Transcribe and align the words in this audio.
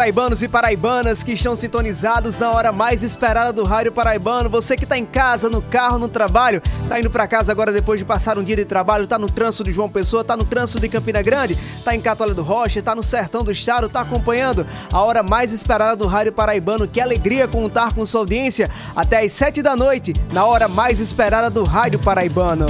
Paraibanos 0.00 0.42
e 0.42 0.48
paraibanas 0.48 1.22
que 1.22 1.32
estão 1.32 1.54
sintonizados 1.54 2.38
na 2.38 2.50
hora 2.50 2.72
mais 2.72 3.02
esperada 3.02 3.52
do 3.52 3.64
Rádio 3.64 3.92
Paraibano. 3.92 4.48
Você 4.48 4.74
que 4.74 4.84
está 4.84 4.96
em 4.96 5.04
casa, 5.04 5.50
no 5.50 5.60
carro, 5.60 5.98
no 5.98 6.08
trabalho, 6.08 6.62
tá 6.88 6.98
indo 6.98 7.10
para 7.10 7.28
casa 7.28 7.52
agora 7.52 7.70
depois 7.70 7.98
de 8.00 8.06
passar 8.06 8.38
um 8.38 8.42
dia 8.42 8.56
de 8.56 8.64
trabalho, 8.64 9.06
tá 9.06 9.18
no 9.18 9.28
trânsito 9.28 9.64
de 9.64 9.72
João 9.72 9.90
Pessoa, 9.90 10.24
tá 10.24 10.38
no 10.38 10.44
trânsito 10.46 10.80
de 10.80 10.88
Campina 10.88 11.20
Grande, 11.20 11.54
tá 11.84 11.94
em 11.94 12.00
Catolé 12.00 12.32
do 12.32 12.42
Rocha, 12.42 12.80
tá 12.80 12.94
no 12.94 13.02
sertão 13.02 13.44
do 13.44 13.52
estado, 13.52 13.90
tá 13.90 14.00
acompanhando 14.00 14.66
a 14.90 15.02
hora 15.02 15.22
mais 15.22 15.52
esperada 15.52 15.94
do 15.94 16.06
Rádio 16.06 16.32
Paraibano. 16.32 16.88
Que 16.88 16.98
alegria 16.98 17.46
contar 17.46 17.92
com 17.92 18.06
sua 18.06 18.22
audiência 18.22 18.70
até 18.96 19.22
às 19.22 19.32
sete 19.32 19.60
da 19.60 19.76
noite, 19.76 20.14
na 20.32 20.46
hora 20.46 20.66
mais 20.66 20.98
esperada 20.98 21.50
do 21.50 21.62
Rádio 21.62 21.98
Paraibano. 21.98 22.64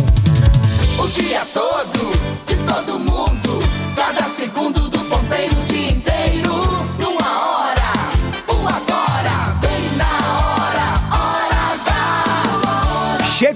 O 0.98 1.06
dia 1.06 1.46
todo, 1.54 2.10
de 2.44 2.56
todo 2.56 2.98
mundo, 2.98 3.62
cada 3.94 4.24
segundo 4.24 4.88
do 4.88 4.98
ponteiro, 5.04 5.54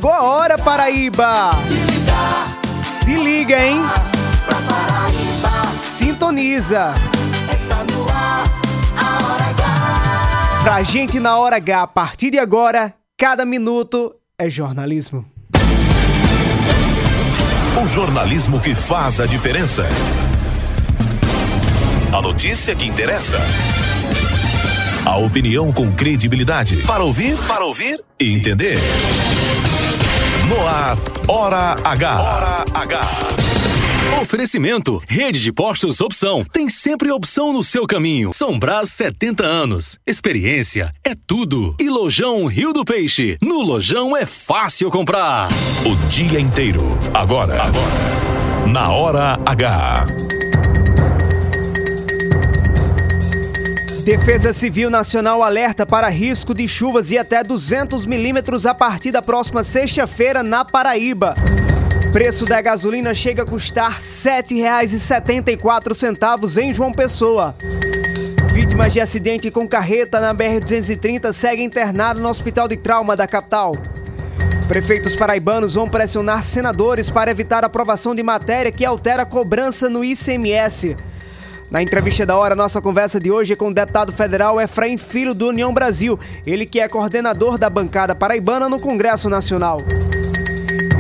Chegou 0.05 0.19
a 0.19 0.23
hora, 0.23 0.59
Paraíba! 0.59 1.49
Se 2.83 3.17
liga, 3.17 3.59
hein? 3.65 3.79
Sintoniza! 5.79 6.93
Pra 10.63 10.83
gente 10.83 11.19
na 11.19 11.39
hora 11.39 11.57
H, 11.57 11.81
a 11.81 11.87
partir 11.87 12.31
de 12.31 12.39
agora, 12.39 12.93
cada 13.17 13.47
minuto 13.47 14.15
é 14.39 14.51
jornalismo. 14.51 15.25
O 17.83 17.89
jornalismo 17.89 18.61
que 18.61 18.75
faz 18.75 19.23
a 19.23 19.25
diferença. 19.25 19.89
A 22.13 22.21
notícia 22.21 22.75
que 22.75 22.87
interessa. 22.87 23.39
A 25.07 25.17
opinião 25.17 25.73
com 25.73 25.91
credibilidade. 25.93 26.77
Para 26.83 27.03
ouvir, 27.03 27.39
para 27.49 27.65
ouvir 27.65 28.05
e 28.21 28.35
entender. 28.35 28.79
No 30.49 30.67
ar, 30.67 30.97
Hora 31.27 31.75
H. 31.83 32.21
Hora 32.21 32.65
H. 32.75 33.01
Oferecimento: 34.21 35.03
Rede 35.09 35.41
de 35.41 35.53
Postos 35.53 36.01
Opção. 36.01 36.45
Tem 36.53 36.69
sempre 36.69 37.11
opção 37.11 37.53
no 37.53 37.65
seu 37.65 37.87
caminho. 37.87 38.31
São 38.35 38.59
Brás 38.59 38.91
70 38.91 39.45
anos. 39.45 39.99
Experiência 40.07 40.93
é 41.03 41.15
tudo. 41.27 41.75
E 41.81 41.89
Lojão 41.89 42.47
Rio 42.47 42.73
do 42.73 42.85
Peixe. 42.85 43.39
No 43.43 43.63
Lojão 43.63 44.17
é 44.17 44.27
fácil 44.27 44.91
comprar. 44.91 45.49
O 45.87 46.09
dia 46.09 46.39
inteiro. 46.39 46.83
Agora. 47.15 47.63
Agora. 47.63 48.69
Na 48.71 48.91
Hora 48.91 49.41
H. 49.47 50.07
Defesa 54.05 54.53
Civil 54.53 54.91
Nacional 54.91 55.43
alerta 55.43 55.87
para 55.87 56.11
risco 56.11 56.53
de 56.53 56.69
chuvas 56.69 57.11
e 57.11 57.17
até 57.17 57.43
200 57.43 58.05
milímetros 58.05 58.67
a 58.67 58.75
partir 58.75 59.11
da 59.11 59.23
próxima 59.23 59.65
sexta-feira 59.65 60.43
na 60.43 60.63
Paraíba. 60.63 61.35
Preço 62.13 62.45
da 62.45 62.61
gasolina 62.61 63.15
chega 63.15 63.45
a 63.45 63.47
custar 63.47 63.93
R$ 63.93 64.01
7,74 64.01 66.63
em 66.63 66.71
João 66.71 66.93
Pessoa. 66.93 67.57
Vítimas 68.53 68.93
de 68.93 69.01
acidente 69.01 69.51
com 69.51 69.67
carreta 69.67 70.21
na 70.21 70.35
BR-230 70.35 71.33
seguem 71.33 71.65
internado 71.65 72.21
no 72.21 72.29
Hospital 72.29 72.69
de 72.69 72.77
Trauma 72.77 73.17
da 73.17 73.27
capital. 73.27 73.75
Prefeitos 74.69 75.17
paraibanos 75.17 75.77
vão 75.77 75.89
pressionar 75.89 76.43
senadores 76.43 77.09
para 77.09 77.31
evitar 77.31 77.65
aprovação 77.65 78.15
de 78.15 78.23
matéria 78.23 78.71
que 78.71 78.85
altera 78.85 79.23
a 79.23 79.27
cobrança 79.27 79.89
no 79.89 80.05
ICMS. 80.05 80.95
Na 81.75 81.83
entrevista 81.83 82.25
da 82.25 82.37
hora, 82.37 82.55
nossa 82.55 82.81
conversa 82.81 83.19
de 83.19 83.33
hoje 83.33 83.55
é 83.55 83.57
com 83.57 83.67
o 83.67 83.75
deputado 83.75 84.13
federal 84.13 84.61
Efraim 84.61 84.97
Filho 84.97 85.35
do 85.35 85.49
União 85.49 85.75
Brasil, 85.75 86.17
ele 86.47 86.67
que 86.67 86.79
é 86.79 86.87
coordenador 86.87 87.59
da 87.59 87.69
bancada 87.69 88.15
paraibana 88.15 88.69
no 88.69 88.79
Congresso 88.79 89.29
Nacional. 89.29 89.81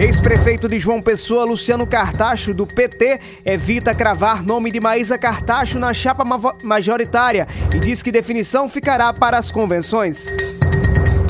Ex-prefeito 0.01 0.69
de 0.69 0.81
João 0.81 1.01
Pessoa, 1.01 1.45
Luciano 1.45 1.87
Cartacho, 1.87 2.53
do 2.53 2.67
PT, 2.67 3.21
evita 3.45 3.95
cravar 3.95 4.43
nome 4.43 4.73
de 4.73 4.81
Maísa 4.81 5.17
Cartacho 5.17 5.79
na 5.79 5.95
chapa 5.95 6.25
majoritária 6.61 7.47
e 7.73 7.79
diz 7.79 8.03
que 8.03 8.11
definição 8.11 8.69
ficará 8.69 9.13
para 9.13 9.39
as 9.39 9.53
convenções. 9.53 10.27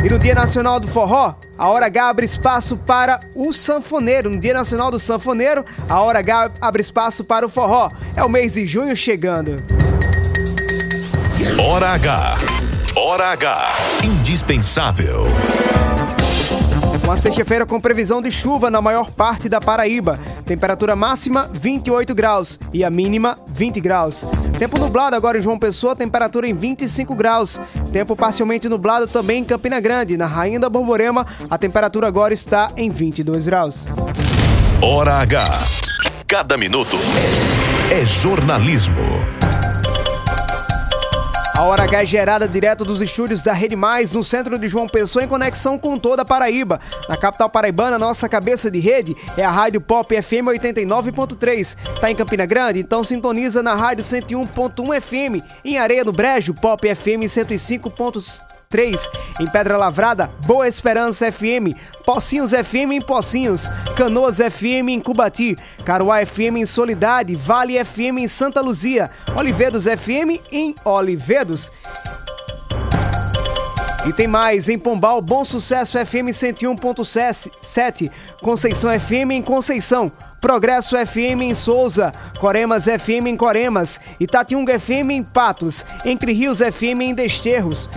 E 0.05 0.09
no 0.11 0.19
Dia 0.19 0.35
Nacional 0.35 0.79
do 0.79 0.87
Forró, 0.87 1.35
a 1.57 1.69
Hora 1.71 1.87
H 1.87 2.11
abre 2.11 2.27
espaço 2.27 2.77
para 2.77 3.21
o 3.35 3.55
sanfoneiro. 3.55 4.29
No 4.29 4.39
Dia 4.39 4.53
Nacional 4.53 4.91
do 4.91 4.99
Sanfoneiro, 4.99 5.65
a 5.89 5.99
Hora 5.99 6.19
H 6.19 6.51
abre 6.61 6.83
espaço 6.83 7.25
para 7.25 7.47
o 7.47 7.49
forró. 7.49 7.91
É 8.15 8.23
o 8.23 8.29
mês 8.29 8.53
de 8.53 8.67
junho 8.67 8.95
chegando. 8.95 9.63
Hora 11.59 11.93
H. 11.93 12.37
Hora 12.95 13.29
H. 13.29 13.71
Indispensável. 14.05 15.25
Uma 17.03 17.17
sexta-feira 17.17 17.65
com 17.65 17.81
previsão 17.81 18.21
de 18.21 18.31
chuva 18.31 18.71
na 18.71 18.83
maior 18.83 19.11
parte 19.11 19.49
da 19.49 19.59
Paraíba. 19.59 20.19
Temperatura 20.45 20.95
máxima 20.95 21.51
28 21.53 22.15
graus 22.15 22.59
e 22.73 22.85
a 22.85 22.91
mínima 22.91 23.39
20 23.49 23.81
graus. 23.81 24.27
Tempo 24.59 24.79
nublado 24.79 25.17
agora 25.17 25.39
em 25.39 25.41
João 25.41 25.59
Pessoa, 25.59 25.97
temperatura 25.97 26.47
em 26.47 26.55
25 26.55 27.15
graus. 27.15 27.59
Tempo 27.93 28.15
parcialmente 28.15 28.69
nublado 28.69 29.07
também 29.07 29.41
em 29.41 29.45
Campina 29.45 29.81
Grande. 29.81 30.17
Na 30.17 30.27
Rainha 30.27 30.61
da 30.61 30.69
Borborema, 30.69 31.27
a 31.49 31.59
temperatura 31.59 32.07
agora 32.07 32.35
está 32.35 32.71
em 32.77 32.91
22 32.91 33.47
graus. 33.47 33.87
Hora 34.83 35.15
H. 35.17 35.51
Cada 36.27 36.57
minuto 36.57 36.97
é 37.91 38.05
jornalismo. 38.05 39.44
A 41.57 41.63
Hora 41.63 41.85
H 41.85 42.03
é 42.03 42.05
gerada 42.05 42.49
direto 42.49 42.85
dos 42.85 43.01
estúdios 43.01 43.41
da 43.41 43.53
Rede 43.53 43.77
Mais, 43.77 44.11
no 44.11 44.25
centro 44.25 44.59
de 44.59 44.67
João 44.67 44.89
Pessoa, 44.89 45.25
em 45.25 45.29
conexão 45.29 45.79
com 45.79 45.97
toda 45.97 46.23
a 46.23 46.25
Paraíba. 46.25 46.81
Na 47.09 47.17
capital 47.17 47.49
paraibana, 47.49 47.97
nossa 47.97 48.29
cabeça 48.29 48.69
de 48.69 48.81
rede 48.81 49.17
é 49.37 49.45
a 49.45 49.51
Rádio 49.51 49.81
Pop 49.81 50.21
FM 50.21 50.49
89.3. 50.49 51.77
Tá 52.01 52.11
em 52.11 52.17
Campina 52.17 52.45
Grande? 52.45 52.81
Então 52.81 53.05
sintoniza 53.05 53.63
na 53.63 53.77
Rádio 53.77 54.03
101.1 54.03 55.01
FM. 55.01 55.45
Em 55.65 55.79
Areia 55.79 56.05
do 56.05 56.13
Brejo, 56.13 56.55
Pop 56.55 56.93
FM 56.93 57.23
105.3. 57.23 58.54
3. 58.75 59.09
Em 59.39 59.47
Pedra 59.47 59.77
Lavrada, 59.79 60.29
Boa 60.45 60.67
Esperança 60.67 61.31
FM, 61.31 61.79
Pocinhos 62.05 62.51
FM 62.51 62.91
em 62.91 63.01
Pocinhos, 63.01 63.71
Canoas 63.97 64.39
FM 64.39 64.89
em 64.89 64.99
Cubati, 64.99 65.57
Caruá 65.85 66.27
FM 66.27 66.57
em 66.57 66.67
Solidade, 66.67 67.37
Vale 67.37 67.83
FM 67.85 68.19
em 68.19 68.27
Santa 68.27 68.61
Luzia, 68.61 69.13
Olivedos 69.37 69.85
FM 69.85 70.43
em 70.51 70.75
Olivedos. 70.85 71.71
E 74.09 74.13
tem 74.13 74.27
mais, 74.27 74.69
em 74.69 74.77
Pombal, 74.77 75.23
Bom 75.23 75.45
Sucesso 75.45 75.97
FM 75.97 76.35
101.7, 76.35 78.11
Conceição 78.43 78.91
FM 78.91 79.31
em 79.31 79.41
Conceição, 79.43 80.11
Progresso 80.41 80.97
FM 80.97 81.43
em 81.43 81.55
Souza, 81.55 82.13
Coremas 82.41 82.87
FM 82.87 83.29
em 83.29 83.37
Coremas, 83.37 84.01
Itatiunga 84.19 84.81
FM 84.81 85.11
em 85.11 85.23
Patos, 85.23 85.87
Entre 86.05 86.33
Rios 86.33 86.59
FM 86.59 87.03
em 87.03 87.15
Desterros, 87.15 87.89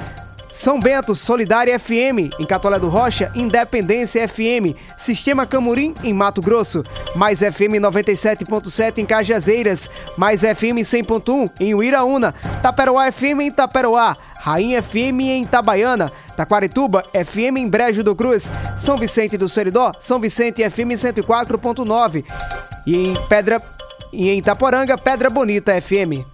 são 0.57 0.80
Bento, 0.80 1.13
Solidária 1.13 1.77
FM, 1.77 2.33
em 2.39 2.45
Catolé 2.48 2.80
do 2.80 2.89
Rocha, 2.89 3.31
Independência 3.36 4.27
FM, 4.27 4.75
Sistema 4.98 5.45
Camurim, 5.45 5.94
em 6.04 6.12
Mato 6.12 6.42
Grosso, 6.42 6.83
Mais 7.15 7.42
FM 7.42 7.77
97.7 7.80 8.98
em 8.98 9.06
Cajazeiras, 9.06 9.88
Mais 10.18 10.42
FM 10.42 10.81
100.1 10.81 11.51
em 11.59 11.75
Uiraúna, 11.75 12.33
Taperoá 12.63 13.12
FM 13.12 13.42
em 13.42 13.51
Taperoá, 13.51 14.18
Rainha 14.39 14.81
FM 14.81 15.21
em 15.21 15.44
Itabaiana, 15.44 16.12
Taquarituba 16.36 17.04
FM 17.13 17.57
em 17.57 17.69
Brejo 17.69 18.04
do 18.04 18.15
Cruz, 18.15 18.51
São 18.75 18.98
Vicente 18.98 19.38
do 19.38 19.48
Seridó, 19.48 19.92
São 20.00 20.19
Vicente 20.19 20.68
FM 20.68 20.98
104.9 20.98 22.25
e 22.88 22.95
em 22.95 23.13
Pedra 23.30 23.62
e 24.12 24.27
em 24.30 24.39
Itaporanga, 24.39 24.98
Pedra 24.98 25.30
Bonita 25.30 25.80
FM. 25.80 26.25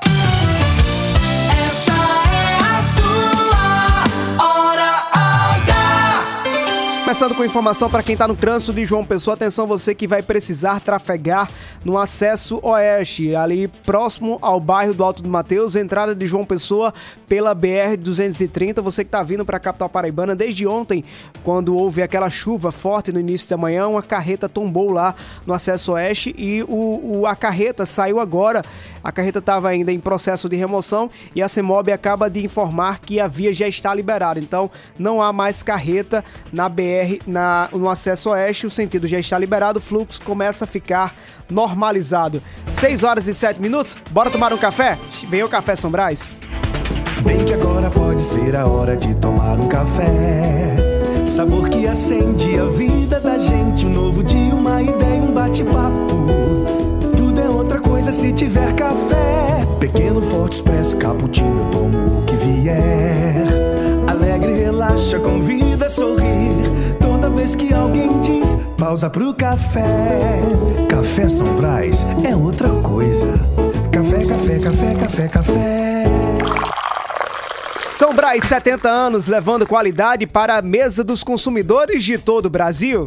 Começando 7.11 7.35
com 7.35 7.45
informação 7.45 7.91
para 7.91 8.05
quem 8.05 8.13
está 8.13 8.29
no 8.29 8.37
trânsito 8.37 8.73
de 8.73 8.85
João 8.85 9.05
Pessoa, 9.05 9.35
atenção 9.35 9.67
você 9.67 9.97
que 9.97 10.07
vai 10.07 10.23
precisar 10.23 10.79
trafegar 10.79 11.51
no 11.85 11.99
acesso 11.99 12.61
oeste, 12.63 13.35
ali 13.35 13.67
próximo 13.67 14.39
ao 14.41 14.61
bairro 14.61 14.95
do 14.95 15.03
Alto 15.03 15.21
do 15.21 15.29
Mateus, 15.29 15.75
entrada 15.75 16.15
de 16.15 16.25
João 16.29 16.45
Pessoa 16.45 16.95
pela 17.27 17.53
BR 17.53 17.97
230. 17.99 18.81
Você 18.81 19.03
que 19.03 19.09
está 19.09 19.25
vindo 19.25 19.45
para 19.45 19.57
a 19.57 19.61
capital 19.61 19.89
paraibana 19.89 20.37
desde 20.37 20.69
ontem, 20.69 21.05
quando 21.43 21.75
houve 21.75 22.01
aquela 22.01 22.31
chuva 22.31 22.71
forte 22.71 23.11
no 23.11 23.19
início 23.19 23.51
da 23.51 23.57
manhã, 23.57 23.89
uma 23.89 24.03
carreta 24.03 24.49
tombou 24.49 24.93
lá 24.93 25.13
no 25.45 25.53
acesso 25.53 25.93
oeste 25.93 26.33
e 26.39 26.63
o, 26.63 27.21
o 27.21 27.27
a 27.27 27.35
carreta 27.35 27.85
saiu 27.85 28.21
agora. 28.21 28.63
A 29.03 29.11
carreta 29.11 29.39
estava 29.39 29.69
ainda 29.69 29.91
em 29.91 29.99
processo 29.99 30.49
de 30.49 30.57
remoção 30.57 31.11
e 31.35 31.43
a 31.43 31.49
CEMOB 31.49 31.91
acaba 31.91 32.29
de 32.29 32.45
informar 32.45 33.01
que 33.01 33.19
a 33.19 33.27
via 33.27 33.53
já 33.53 33.67
está 33.67 33.95
liberada. 33.95 34.39
Então 34.39 34.71
não 34.99 35.23
há 35.23 35.33
mais 35.33 35.63
carreta 35.63 36.23
na 36.53 36.69
BR 36.69 37.00
BR 37.01 37.19
na, 37.27 37.69
no 37.73 37.89
acesso 37.89 38.31
oeste, 38.31 38.67
o 38.67 38.71
sentido 38.71 39.07
já 39.07 39.19
está 39.19 39.39
liberado, 39.39 39.79
o 39.79 39.83
fluxo 39.83 40.21
começa 40.23 40.65
a 40.65 40.67
ficar 40.67 41.15
normalizado. 41.49 42.43
6 42.71 43.05
horas 43.05 43.27
e 43.27 43.35
7 43.35 43.61
minutos, 43.61 43.97
bora 44.11 44.31
tomar 44.31 44.53
um 44.53 44.59
café? 44.59 44.99
Vem 45.29 45.43
o 45.43 45.49
Café 45.49 45.77
São 45.77 45.91
Brás. 45.91 46.37
Bem 47.23 47.45
que 47.45 47.55
agora 47.55 47.91
pode 47.91 48.21
ser 48.21 48.57
a 48.57 48.67
hora 48.67 48.97
de 48.97 49.15
tomar 49.17 49.59
um 49.59 49.69
café. 49.69 50.77
Sabor 51.27 51.69
que 51.69 51.87
acende 51.87 52.59
a 52.59 52.65
vida 52.65 53.21
da 53.21 53.39
gente. 53.39 53.87
Um 53.87 53.91
novo 53.91 54.23
dia, 54.25 54.55
uma 54.55 54.83
ideia, 54.83 55.23
um 55.23 55.33
bate-papo. 55.33 56.27
Tudo 57.17 57.41
é 57.41 57.49
outra 57.49 57.79
coisa 57.79 58.11
se 58.11 58.33
tiver 58.33 58.75
café. 58.75 59.67
Pequeno, 59.79 60.23
forte, 60.23 60.57
expresso, 60.57 60.97
cappuccino, 60.97 61.71
tomo 61.71 62.21
o 62.21 62.25
que 62.25 62.37
vier. 62.37 63.47
Alegre, 64.07 64.55
relaxa, 64.55 65.19
convida 65.19 65.87
a 65.87 65.91
sorrir 65.91 66.60
vez 67.41 67.57
que 67.57 67.73
alguém 67.73 68.21
diz 68.21 68.55
pausa 68.77 69.09
pro 69.09 69.33
café. 69.33 70.43
Café 70.91 71.27
São 71.27 71.55
Brás 71.57 72.05
é 72.23 72.37
outra 72.37 72.69
coisa. 72.83 73.33
Café, 73.91 74.27
café, 74.27 74.59
café, 74.59 74.95
café, 74.95 75.29
café. 75.29 76.05
São 77.79 78.13
Brás, 78.13 78.45
70 78.45 78.89
anos, 78.89 79.27
levando 79.27 79.67
qualidade 79.67 80.27
para 80.27 80.59
a 80.59 80.63
mesa 80.63 81.03
dos 81.03 81.25
consumidores 81.25 82.05
de 82.05 82.19
todo 82.19 82.47
o 82.47 82.51
Brasil. 82.51 83.07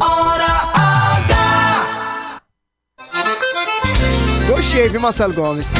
Hora 0.00 0.44
H! 0.74 2.40
Gostei, 4.48 4.88
viu, 4.88 5.00
Marcelo 5.00 5.32
Gomes? 5.32 5.72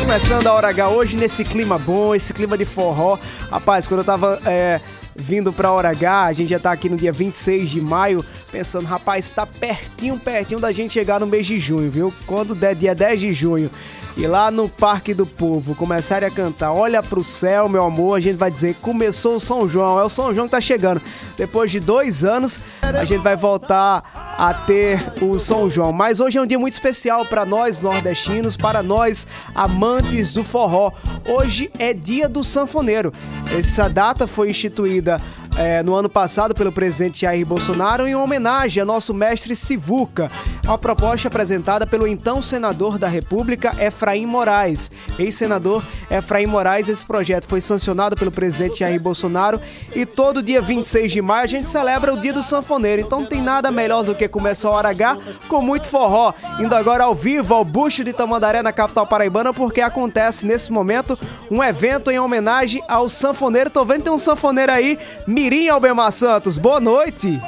Começando 0.00 0.46
a 0.48 0.52
Hora 0.52 0.68
H 0.68 0.88
hoje 0.88 1.16
nesse 1.16 1.44
clima 1.44 1.78
bom, 1.78 2.14
esse 2.14 2.32
clima 2.32 2.58
de 2.58 2.64
forró. 2.64 3.16
Rapaz, 3.50 3.86
quando 3.86 4.00
eu 4.00 4.04
tava 4.04 4.40
é, 4.44 4.80
vindo 5.18 5.52
pra 5.52 5.72
Hora 5.72 5.90
H. 5.90 6.24
A 6.24 6.32
gente 6.32 6.50
já 6.50 6.58
tá 6.58 6.72
aqui 6.72 6.88
no 6.88 6.96
dia 6.96 7.12
26 7.12 7.70
de 7.70 7.80
maio, 7.80 8.24
pensando, 8.50 8.86
rapaz, 8.86 9.30
tá 9.30 9.46
pertinho, 9.46 10.18
pertinho 10.18 10.60
da 10.60 10.72
gente 10.72 10.92
chegar 10.92 11.20
no 11.20 11.26
mês 11.26 11.46
de 11.46 11.58
junho, 11.58 11.90
viu? 11.90 12.12
Quando 12.26 12.54
der 12.54 12.74
dia 12.74 12.94
10 12.94 13.20
de 13.20 13.32
junho 13.32 13.70
e 14.16 14.26
lá 14.26 14.50
no 14.50 14.68
Parque 14.68 15.12
do 15.12 15.26
Povo 15.26 15.74
começarem 15.74 16.26
a 16.26 16.30
cantar 16.30 16.72
Olha 16.72 17.02
pro 17.02 17.22
céu, 17.22 17.68
meu 17.68 17.84
amor, 17.84 18.16
a 18.16 18.20
gente 18.20 18.36
vai 18.36 18.50
dizer 18.50 18.76
começou 18.80 19.36
o 19.36 19.40
São 19.40 19.68
João, 19.68 20.00
é 20.00 20.04
o 20.04 20.08
São 20.08 20.34
João 20.34 20.46
que 20.46 20.52
tá 20.52 20.60
chegando. 20.60 21.02
Depois 21.36 21.70
de 21.70 21.80
dois 21.80 22.24
anos, 22.24 22.60
a 22.80 23.04
gente 23.04 23.22
vai 23.22 23.36
voltar 23.36 24.34
a 24.38 24.52
ter 24.52 25.00
o 25.20 25.38
São 25.38 25.68
João. 25.68 25.92
Mas 25.92 26.20
hoje 26.20 26.38
é 26.38 26.42
um 26.42 26.46
dia 26.46 26.58
muito 26.58 26.74
especial 26.74 27.24
para 27.24 27.44
nós 27.44 27.82
nordestinos, 27.82 28.56
para 28.56 28.82
nós 28.82 29.26
amantes 29.54 30.32
do 30.32 30.44
forró. 30.44 30.92
Hoje 31.28 31.70
é 31.78 31.92
dia 31.92 32.28
do 32.28 32.42
sanfoneiro. 32.44 33.12
Essa 33.56 33.88
data 33.88 34.26
foi 34.26 34.50
instituída 34.50 35.20
é, 35.58 35.82
no 35.82 35.94
ano 35.94 36.08
passado 36.08 36.54
pelo 36.54 36.70
presidente 36.70 37.22
Jair 37.22 37.46
Bolsonaro 37.46 38.06
em 38.06 38.14
homenagem 38.14 38.80
ao 38.80 38.86
nosso 38.86 39.14
mestre 39.14 39.56
Sivuca. 39.56 40.30
Uma 40.64 40.76
proposta 40.76 41.28
apresentada 41.28 41.86
pelo 41.86 42.06
então 42.06 42.42
senador 42.42 42.98
da 42.98 43.08
República, 43.08 43.72
Efraim 43.78 44.26
Moraes. 44.26 44.90
Ex-senador 45.18 45.82
Efraim 46.10 46.46
Moraes, 46.46 46.88
esse 46.88 47.04
projeto 47.04 47.46
foi 47.46 47.60
sancionado 47.60 48.16
pelo 48.16 48.30
presidente 48.30 48.80
Jair 48.80 49.00
Bolsonaro 49.00 49.60
e 49.94 50.04
todo 50.04 50.42
dia 50.42 50.60
26 50.60 51.12
de 51.12 51.22
maio 51.22 51.44
a 51.44 51.46
gente 51.46 51.68
celebra 51.68 52.12
o 52.12 52.20
dia 52.20 52.32
do 52.32 52.42
sanfoneiro. 52.42 53.02
Então 53.02 53.20
não 53.20 53.26
tem 53.26 53.40
nada 53.40 53.70
melhor 53.70 54.02
do 54.02 54.14
que 54.14 54.28
começar 54.28 54.68
a 54.68 54.72
hora 54.72 54.88
H 54.90 55.18
com 55.48 55.62
muito 55.62 55.86
forró. 55.86 56.34
Indo 56.60 56.74
agora 56.74 57.04
ao 57.04 57.14
vivo 57.14 57.54
ao 57.54 57.64
Bucho 57.64 58.04
de 58.04 58.12
Tamandaré, 58.12 58.62
na 58.62 58.72
capital 58.72 59.06
paraibana, 59.06 59.52
porque 59.52 59.80
acontece 59.80 60.46
nesse 60.46 60.72
momento 60.72 61.18
um 61.50 61.62
evento 61.62 62.10
em 62.10 62.18
homenagem 62.18 62.82
ao 62.88 63.08
sanfoneiro. 63.08 63.70
Tô 63.70 63.84
vendo 63.84 64.04
tem 64.04 64.12
um 64.12 64.18
sanfoneiro 64.18 64.70
aí, 64.70 64.98
Mirim 65.46 65.68
Albemar 65.68 66.10
Santos, 66.10 66.58
boa 66.58 66.80
noite. 66.80 67.40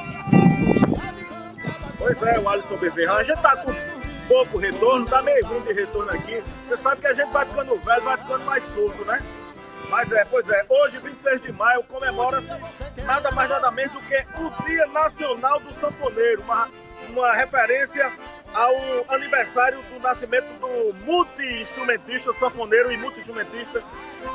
Pois 1.99 2.23
é, 2.23 2.39
o 2.39 2.49
Alisson 2.49 2.77
Bezerra. 2.77 3.15
A 3.15 3.25
gente 3.25 3.43
tá 3.43 3.57
com 3.57 3.73
pouco 4.29 4.57
retorno, 4.57 5.05
tá 5.05 5.21
meio 5.21 5.45
ruim 5.45 5.63
de 5.63 5.73
retorno 5.73 6.13
aqui. 6.13 6.41
Você 6.69 6.77
sabe 6.77 7.01
que 7.01 7.09
a 7.09 7.13
gente 7.13 7.33
vai 7.33 7.45
ficando 7.45 7.75
velho, 7.75 8.05
vai 8.05 8.17
ficando 8.17 8.45
mais 8.45 8.63
surdo, 8.63 9.05
né? 9.05 9.21
Mas 9.91 10.13
é, 10.13 10.25
pois 10.27 10.49
é, 10.49 10.65
hoje, 10.69 10.99
26 10.99 11.41
de 11.41 11.51
maio, 11.51 11.83
comemora-se 11.89 12.55
nada 13.05 13.33
mais 13.33 13.51
nada 13.51 13.69
menos 13.73 13.93
do 13.93 14.01
que 14.03 14.15
o 14.15 14.65
Dia 14.65 14.87
Nacional 14.87 15.59
do 15.59 15.73
Sanfoneiro, 15.73 16.43
uma, 16.43 16.69
uma 17.09 17.33
referência 17.35 18.13
ao 18.55 18.77
aniversário 19.09 19.81
do 19.93 19.99
nascimento 19.99 20.47
do 20.61 20.95
multi-instrumentista, 21.05 22.33
sanfoneiro 22.35 22.93
e 22.93 22.97
multi-instrumentista 22.97 23.83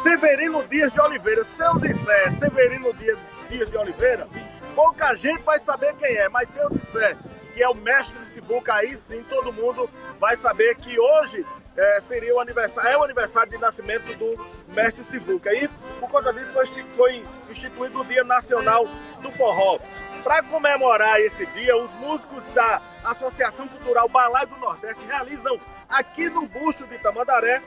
Severino 0.01 0.67
Dias 0.67 0.91
de 0.91 1.00
Oliveira. 1.00 1.46
Se 1.46 1.63
eu 1.63 1.77
disser 1.79 2.29
Severino 2.32 2.93
Dias, 2.96 3.17
Dias 3.53 3.69
de 3.69 3.77
Oliveira, 3.77 4.27
pouca 4.74 5.13
gente 5.13 5.43
vai 5.43 5.60
saber 5.60 5.93
quem 5.98 6.17
é, 6.17 6.27
mas 6.27 6.50
se 6.50 6.57
eu 6.57 6.67
disser 6.69 7.15
que 7.53 7.62
é 7.62 7.69
o 7.69 7.75
mestre 7.75 8.17
de 8.17 8.25
Sibuca, 8.25 8.74
aí 8.74 8.95
sim 8.95 9.24
todo 9.29 9.53
mundo 9.53 9.88
vai 10.19 10.36
saber 10.36 10.75
que 10.75 11.00
hoje 11.00 11.45
é, 11.77 12.00
seria 12.00 12.33
o 12.33 12.39
aniversário, 12.39 12.89
é 12.89 12.98
o 12.98 13.03
aniversário 13.03 13.51
de 13.51 13.60
nascimento 13.60 14.12
do 14.17 14.43
mestre 14.69 15.03
Sibuca. 15.03 15.53
E 15.53 15.67
por 16.00 16.10
conta 16.10 16.33
disso 16.33 16.51
foi, 16.51 16.65
foi 16.98 17.24
instituído 17.48 18.01
o 18.01 18.05
Dia 18.05 18.24
Nacional 18.24 18.88
do 19.22 19.31
Forró. 19.33 19.77
Para 20.24 20.41
comemorar 20.41 21.19
esse 21.19 21.45
dia, 21.45 21.77
os 21.77 21.93
músicos 21.93 22.48
da 22.55 22.81
Associação 23.03 23.67
Cultural 23.67 24.10
Balai 24.10 24.48
do 24.48 24.57
Nordeste 24.57 25.05
realizam 25.05 25.60
aqui 25.88 26.27
no 26.27 26.48
Busto 26.48 26.88
de 26.88 26.98
Tamandaré 26.98 27.62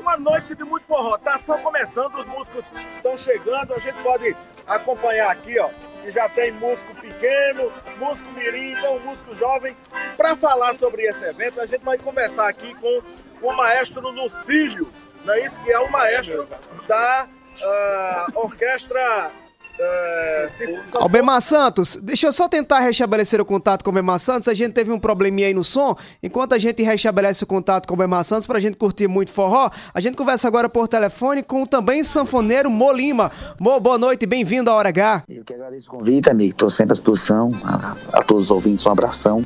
uma 0.00 0.16
noite 0.16 0.56
de 0.56 0.64
muito 0.64 0.84
forró. 0.84 1.16
Tá 1.16 1.38
só 1.38 1.58
começando, 1.58 2.16
os 2.16 2.26
músicos 2.26 2.72
estão 2.96 3.16
chegando, 3.16 3.72
a 3.72 3.78
gente 3.78 4.02
pode 4.02 4.36
acompanhar 4.66 5.30
aqui, 5.30 5.58
ó. 5.58 5.68
Que 6.02 6.10
já 6.10 6.28
tem 6.28 6.52
músico 6.52 6.94
pequeno, 6.96 7.72
músico 7.98 8.30
mirim, 8.32 8.72
então 8.72 8.98
músico 9.00 9.34
jovem. 9.36 9.74
Para 10.16 10.34
falar 10.34 10.74
sobre 10.74 11.02
esse 11.02 11.24
evento, 11.24 11.60
a 11.60 11.66
gente 11.66 11.84
vai 11.84 11.98
conversar 11.98 12.48
aqui 12.48 12.74
com 12.74 13.02
o 13.40 13.52
maestro 13.52 14.08
Lucílio, 14.10 14.92
não 15.24 15.34
é 15.34 15.44
isso? 15.44 15.62
Que 15.62 15.72
é 15.72 15.78
o 15.78 15.90
maestro 15.90 16.48
da 16.86 17.28
uh, 17.60 18.40
orquestra 18.40 19.30
É, 19.78 20.50
Albemar 20.94 21.40
Santos, 21.40 21.96
deixa 22.00 22.26
eu 22.26 22.32
só 22.32 22.48
tentar 22.48 22.80
restabelecer 22.80 23.40
o 23.40 23.44
contato 23.44 23.82
com 23.82 23.90
o 23.90 23.92
Albemar 23.92 24.18
Santos. 24.18 24.46
A 24.48 24.54
gente 24.54 24.72
teve 24.72 24.92
um 24.92 24.98
probleminha 24.98 25.48
aí 25.48 25.54
no 25.54 25.64
som. 25.64 25.96
Enquanto 26.22 26.52
a 26.52 26.58
gente 26.58 26.82
restabelece 26.82 27.42
o 27.42 27.46
contato 27.46 27.86
com 27.86 27.94
o 27.94 27.96
Albemar 27.96 28.22
Santos 28.24 28.46
pra 28.46 28.60
gente 28.60 28.76
curtir 28.76 29.08
muito 29.08 29.30
forró, 29.32 29.70
a 29.92 30.00
gente 30.00 30.16
conversa 30.16 30.46
agora 30.46 30.68
por 30.68 30.86
telefone 30.86 31.42
com 31.42 31.62
o 31.62 31.66
também 31.66 32.04
sanfoneiro 32.04 32.70
Molima. 32.70 33.30
Mo, 33.58 33.78
boa 33.80 33.98
noite, 33.98 34.26
bem-vindo 34.26 34.70
à 34.70 34.74
Hora 34.74 34.90
H. 34.90 35.24
Eu 35.28 35.44
que 35.44 35.54
agradeço 35.54 35.88
o 35.88 35.98
convite, 35.98 36.30
amigo. 36.30 36.50
Estou 36.52 36.70
sempre 36.70 36.92
à 36.92 36.94
disposição. 36.94 37.50
A, 37.64 37.96
a 38.12 38.22
todos 38.22 38.46
os 38.46 38.50
ouvintes, 38.50 38.86
um 38.86 38.90
abração. 38.90 39.44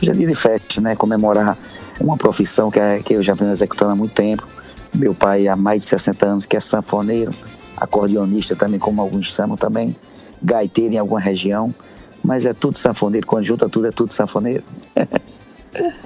Já 0.00 0.12
é 0.12 0.14
dia 0.14 0.26
de 0.26 0.34
festa, 0.34 0.80
né? 0.80 0.94
Comemorar 0.94 1.56
uma 1.98 2.16
profissão 2.16 2.70
que, 2.70 2.78
é- 2.78 3.00
que 3.02 3.14
eu 3.14 3.22
já 3.22 3.34
venho 3.34 3.50
executando 3.50 3.92
há 3.92 3.96
muito 3.96 4.14
tempo. 4.14 4.46
Meu 4.94 5.14
pai, 5.14 5.48
há 5.48 5.56
mais 5.56 5.82
de 5.82 5.88
60 5.88 6.26
anos, 6.26 6.46
que 6.46 6.56
é 6.56 6.60
sanfoneiro, 6.60 7.34
acordeonista 7.76 8.56
também, 8.56 8.78
como 8.78 9.00
alguns 9.00 9.26
chamam 9.26 9.56
também, 9.56 9.96
gaiteiro 10.42 10.94
em 10.94 10.98
alguma 10.98 11.20
região. 11.20 11.74
Mas 12.22 12.44
é 12.44 12.52
tudo 12.52 12.78
sanfoneiro. 12.78 13.26
Quando 13.26 13.44
junta 13.44 13.68
tudo, 13.68 13.86
é 13.86 13.92
tudo 13.92 14.12
sanfoneiro. 14.12 14.64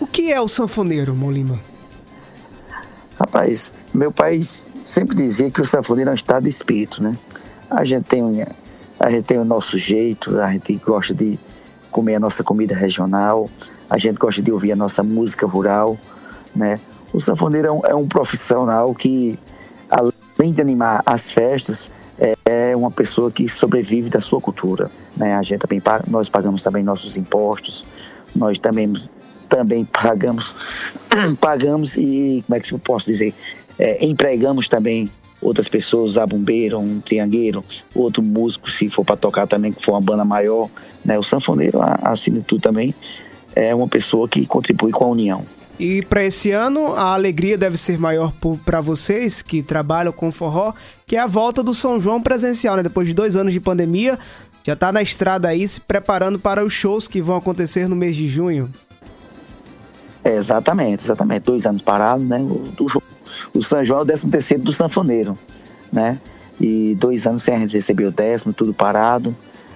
O 0.01 0.07
que 0.07 0.33
é 0.33 0.41
o 0.41 0.49
sanfoneiro, 0.49 1.15
Molima? 1.15 1.59
Rapaz, 3.19 3.73
meu 3.93 4.11
pai 4.11 4.41
sempre 4.83 5.15
dizia 5.15 5.51
que 5.51 5.61
o 5.61 5.65
sanfoneiro 5.65 6.11
é 6.11 6.13
um 6.13 6.15
estado 6.15 6.45
de 6.45 6.49
espírito, 6.49 7.03
né? 7.03 7.17
A 7.71 7.85
gente 7.85 8.05
tem, 8.05 8.45
a 8.99 9.11
gente 9.11 9.23
tem 9.23 9.39
o 9.39 9.45
nosso 9.45 9.79
jeito, 9.79 10.37
a 10.39 10.51
gente 10.51 10.75
gosta 10.77 11.15
de 11.15 11.39
comer 11.91 12.17
a 12.17 12.21
nossa 12.21 12.43
comida 12.43 12.75
regional, 12.75 13.49
a 13.89 13.99
gente 13.99 14.17
gosta 14.17 14.43
de 14.43 14.51
ouvir 14.51 14.73
a 14.73 14.77
nossa 14.77 15.03
música 15.03 15.47
rural, 15.47 15.99
né? 16.55 16.81
O 17.13 17.21
sanfoneiro 17.21 17.69
é 17.69 17.73
um, 17.73 17.81
é 17.87 17.95
um 17.95 18.09
profissional 18.09 18.95
que, 18.95 19.39
além 20.41 20.53
de 20.55 20.63
animar 20.63 21.03
as 21.05 21.31
festas, 21.31 21.91
é, 22.19 22.35
é 22.47 22.77
uma 22.77 22.91
pessoa 22.91 23.31
que 23.31 23.47
sobrevive 23.47 24.09
da 24.09 24.21
sua 24.21 24.41
cultura, 24.41 24.91
né? 25.15 25.35
A 25.35 25.43
gente 25.43 25.61
também 25.61 25.81
paga, 25.81 26.05
nós 26.09 26.31
pagamos 26.31 26.63
também 26.63 26.83
nossos 26.83 27.19
impostos, 27.19 27.85
nós 28.35 28.59
também 28.59 28.91
também 29.51 29.85
pagamos 29.85 30.55
pagamos 31.41 31.97
e 31.97 32.43
como 32.47 32.57
é 32.57 32.61
que 32.61 32.73
eu 32.73 32.79
posso 32.79 33.11
dizer 33.11 33.35
É, 33.79 34.05
empregamos 34.05 34.69
também 34.69 35.11
outras 35.43 35.67
pessoas, 35.67 36.19
a 36.19 36.27
bombeiro, 36.27 36.79
um 36.79 37.01
triangueiro, 37.01 37.65
outro 37.95 38.23
músico 38.23 38.71
se 38.71 38.91
for 38.91 39.05
para 39.05 39.17
tocar 39.17 39.47
também 39.47 39.73
que 39.73 39.85
for 39.85 39.93
uma 39.93 40.01
banda 40.01 40.25
maior, 40.25 40.69
né? 41.05 41.19
O 41.19 41.23
sanfoneiro, 41.23 41.81
acima 42.03 42.39
de 42.39 42.45
tudo 42.45 42.63
também 42.63 42.95
é 43.55 43.75
uma 43.75 43.89
pessoa 43.89 44.29
que 44.29 44.47
contribui 44.47 44.93
com 44.93 45.05
a 45.05 45.09
união. 45.09 45.45
E 45.81 46.03
pra 46.03 46.23
esse 46.23 46.51
ano, 46.51 46.95
a 46.95 47.15
alegria 47.15 47.57
deve 47.57 47.79
ser 47.79 47.99
maior 47.99 48.35
para 48.67 48.83
vocês 48.83 49.41
que 49.41 49.63
trabalham 49.63 50.13
com 50.13 50.31
forró, 50.31 50.75
que 51.07 51.17
é 51.17 51.19
a 51.19 51.27
volta 51.27 51.63
do 51.63 51.73
São 51.73 51.99
João 51.99 52.21
presencial, 52.21 52.77
né? 52.77 52.83
Depois 52.83 53.09
de 53.09 53.15
dois 53.15 53.35
anos 53.35 53.51
de 53.51 53.59
pandemia, 53.59 54.19
já 54.63 54.77
tá 54.77 54.93
na 54.93 55.01
estrada 55.01 55.49
aí 55.49 55.67
se 55.67 55.81
preparando 55.81 56.39
para 56.39 56.63
os 56.63 56.75
shows 56.75 57.09
que 57.09 57.23
vão 57.23 57.35
acontecer 57.35 57.89
no 57.89 57.97
mês 57.97 58.15
de 58.15 58.29
junho. 58.29 58.71
É, 60.23 60.37
exatamente, 60.37 61.03
exatamente. 61.03 61.45
Dois 61.45 61.65
anos 61.65 61.81
parados, 61.81 62.27
né? 62.27 62.39
O, 62.39 62.87
o 63.55 63.63
São 63.63 63.83
João 63.83 64.01
é 64.01 64.03
o 64.03 64.05
décimo 64.05 64.31
terceiro 64.31 64.63
do 64.63 64.75
sanfoneiro, 64.75 65.39
né? 65.91 66.21
E 66.61 66.95
dois 66.97 67.27
anos 67.27 67.43
sem 67.43 67.59
receber 67.59 68.05
o 68.05 68.13
décimo, 68.13 68.53
tudo 68.53 68.75
parado. 68.75 69.35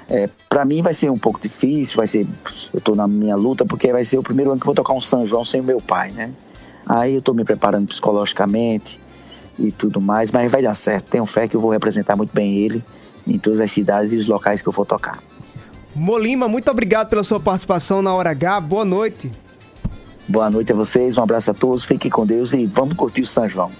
É, 0.08 0.28
para 0.48 0.64
mim 0.64 0.82
vai 0.82 0.92
ser 0.92 1.10
um 1.10 1.18
pouco 1.18 1.40
difícil, 1.40 1.96
vai 1.96 2.06
ser. 2.06 2.26
Eu 2.72 2.80
tô 2.80 2.94
na 2.94 3.08
minha 3.08 3.36
luta 3.36 3.64
porque 3.64 3.92
vai 3.92 4.04
ser 4.04 4.18
o 4.18 4.22
primeiro 4.22 4.50
ano 4.50 4.60
que 4.60 4.64
eu 4.64 4.68
vou 4.68 4.74
tocar 4.74 4.92
um 4.92 5.00
São 5.00 5.26
João 5.26 5.44
sem 5.44 5.60
o 5.60 5.64
meu 5.64 5.80
pai, 5.80 6.10
né? 6.10 6.30
Aí 6.86 7.14
eu 7.14 7.22
tô 7.22 7.32
me 7.32 7.44
preparando 7.44 7.86
psicologicamente 7.86 9.00
e 9.58 9.72
tudo 9.72 10.00
mais, 10.00 10.30
mas 10.30 10.50
vai 10.52 10.62
dar 10.62 10.74
certo. 10.74 11.06
Tenho 11.10 11.24
fé 11.24 11.48
que 11.48 11.56
eu 11.56 11.60
vou 11.60 11.70
representar 11.70 12.16
muito 12.16 12.34
bem 12.34 12.54
ele 12.56 12.84
em 13.26 13.38
todas 13.38 13.60
as 13.60 13.72
cidades 13.72 14.12
e 14.12 14.16
os 14.16 14.28
locais 14.28 14.60
que 14.60 14.68
eu 14.68 14.72
for 14.72 14.84
tocar. 14.84 15.22
Molima, 15.94 16.48
muito 16.48 16.70
obrigado 16.70 17.08
pela 17.08 17.22
sua 17.22 17.40
participação 17.40 18.02
na 18.02 18.12
Hora 18.12 18.30
H. 18.30 18.60
Boa 18.60 18.84
noite. 18.84 19.30
Boa 20.26 20.50
noite 20.50 20.72
a 20.72 20.74
vocês, 20.74 21.16
um 21.16 21.22
abraço 21.22 21.50
a 21.50 21.54
todos, 21.54 21.84
fiquem 21.84 22.10
com 22.10 22.26
Deus 22.26 22.52
e 22.52 22.66
vamos 22.66 22.94
curtir 22.94 23.22
o 23.22 23.26
São 23.26 23.48
João. 23.48 23.70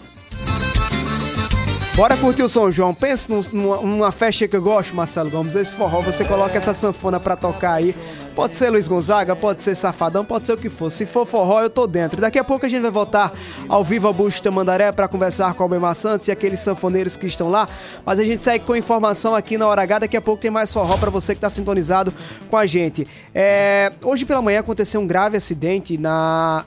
Bora 1.96 2.16
curtir 2.16 2.42
o 2.42 2.48
São 2.48 2.72
João. 2.72 2.92
Pensa 2.92 3.32
num- 3.32 3.40
numa, 3.52 3.76
numa 3.76 4.12
festa 4.12 4.48
que 4.48 4.56
eu 4.56 4.60
gosto, 4.62 4.96
Marcelo 4.96 5.30
Gomes. 5.30 5.54
Esse 5.54 5.72
forró, 5.72 6.00
você 6.00 6.24
coloca 6.24 6.58
essa 6.58 6.74
sanfona 6.74 7.20
pra 7.20 7.36
tocar 7.36 7.74
aí. 7.74 7.94
Pode 8.34 8.56
ser 8.56 8.68
Luiz 8.68 8.88
Gonzaga, 8.88 9.36
pode 9.36 9.62
ser 9.62 9.76
Safadão, 9.76 10.24
pode 10.24 10.44
ser 10.44 10.54
o 10.54 10.56
que 10.56 10.68
for. 10.68 10.90
Se 10.90 11.06
for 11.06 11.24
forró, 11.24 11.62
eu 11.62 11.70
tô 11.70 11.86
dentro. 11.86 12.20
Daqui 12.20 12.36
a 12.36 12.42
pouco 12.42 12.66
a 12.66 12.68
gente 12.68 12.82
vai 12.82 12.90
voltar 12.90 13.32
ao 13.68 13.84
Viva 13.84 14.12
Busto 14.12 14.42
Tamandaré 14.42 14.90
pra 14.90 15.06
conversar 15.06 15.54
com 15.54 15.62
o 15.62 15.66
Albemar 15.66 15.94
Santos 15.94 16.26
e 16.26 16.32
aqueles 16.32 16.58
sanfoneiros 16.58 17.16
que 17.16 17.26
estão 17.26 17.48
lá. 17.48 17.68
Mas 18.04 18.18
a 18.18 18.24
gente 18.24 18.42
segue 18.42 18.64
com 18.64 18.74
informação 18.74 19.32
aqui 19.32 19.56
na 19.56 19.68
Hora 19.68 19.82
H. 19.82 20.00
Daqui 20.00 20.16
a 20.16 20.20
pouco 20.20 20.42
tem 20.42 20.50
mais 20.50 20.72
forró 20.72 20.96
pra 20.96 21.10
você 21.10 21.32
que 21.32 21.40
tá 21.40 21.48
sintonizado 21.48 22.12
com 22.50 22.56
a 22.56 22.66
gente. 22.66 23.06
É, 23.32 23.92
hoje 24.02 24.24
pela 24.24 24.42
manhã 24.42 24.58
aconteceu 24.58 25.00
um 25.00 25.06
grave 25.06 25.36
acidente 25.36 25.96
na 25.96 26.64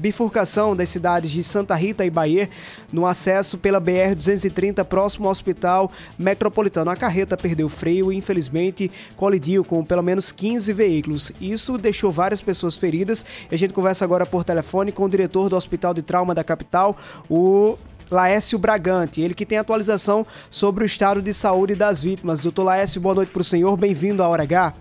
bifurcação 0.00 0.74
das 0.74 0.88
cidades 0.88 1.30
de 1.30 1.44
Santa 1.44 1.74
Rita 1.74 2.04
e 2.04 2.10
Bahia, 2.10 2.48
no 2.90 3.06
acesso 3.06 3.58
pela 3.58 3.80
BR-230 3.80 4.82
próximo 4.84 5.26
ao 5.26 5.30
Hospital 5.30 5.92
Metropolitano. 6.18 6.90
A 6.90 6.96
carreta 6.96 7.36
perdeu 7.36 7.68
freio 7.68 8.10
e, 8.10 8.16
infelizmente, 8.16 8.90
colidiu 9.16 9.62
com 9.62 9.84
pelo 9.84 10.02
menos 10.02 10.32
15 10.32 10.72
veículos. 10.72 11.30
Isso 11.40 11.76
deixou 11.76 12.10
várias 12.10 12.40
pessoas 12.40 12.76
feridas. 12.76 13.24
A 13.52 13.56
gente 13.56 13.74
conversa 13.74 14.04
agora 14.04 14.24
por 14.24 14.42
telefone 14.42 14.90
com 14.90 15.04
o 15.04 15.08
diretor 15.08 15.48
do 15.48 15.56
Hospital 15.56 15.92
de 15.92 16.02
Trauma 16.02 16.34
da 16.34 16.42
capital, 16.42 16.96
o 17.28 17.76
Laércio 18.10 18.58
Bragante, 18.58 19.20
ele 19.20 19.34
que 19.34 19.46
tem 19.46 19.58
atualização 19.58 20.26
sobre 20.48 20.82
o 20.82 20.86
estado 20.86 21.22
de 21.22 21.32
saúde 21.32 21.74
das 21.74 22.02
vítimas. 22.02 22.40
Doutor 22.40 22.64
Laércio, 22.64 23.00
boa 23.00 23.14
noite 23.14 23.30
para 23.30 23.42
o 23.42 23.44
senhor, 23.44 23.76
bem-vindo 23.76 24.22
à 24.22 24.28
Hora 24.28 24.42
H. 24.42 24.74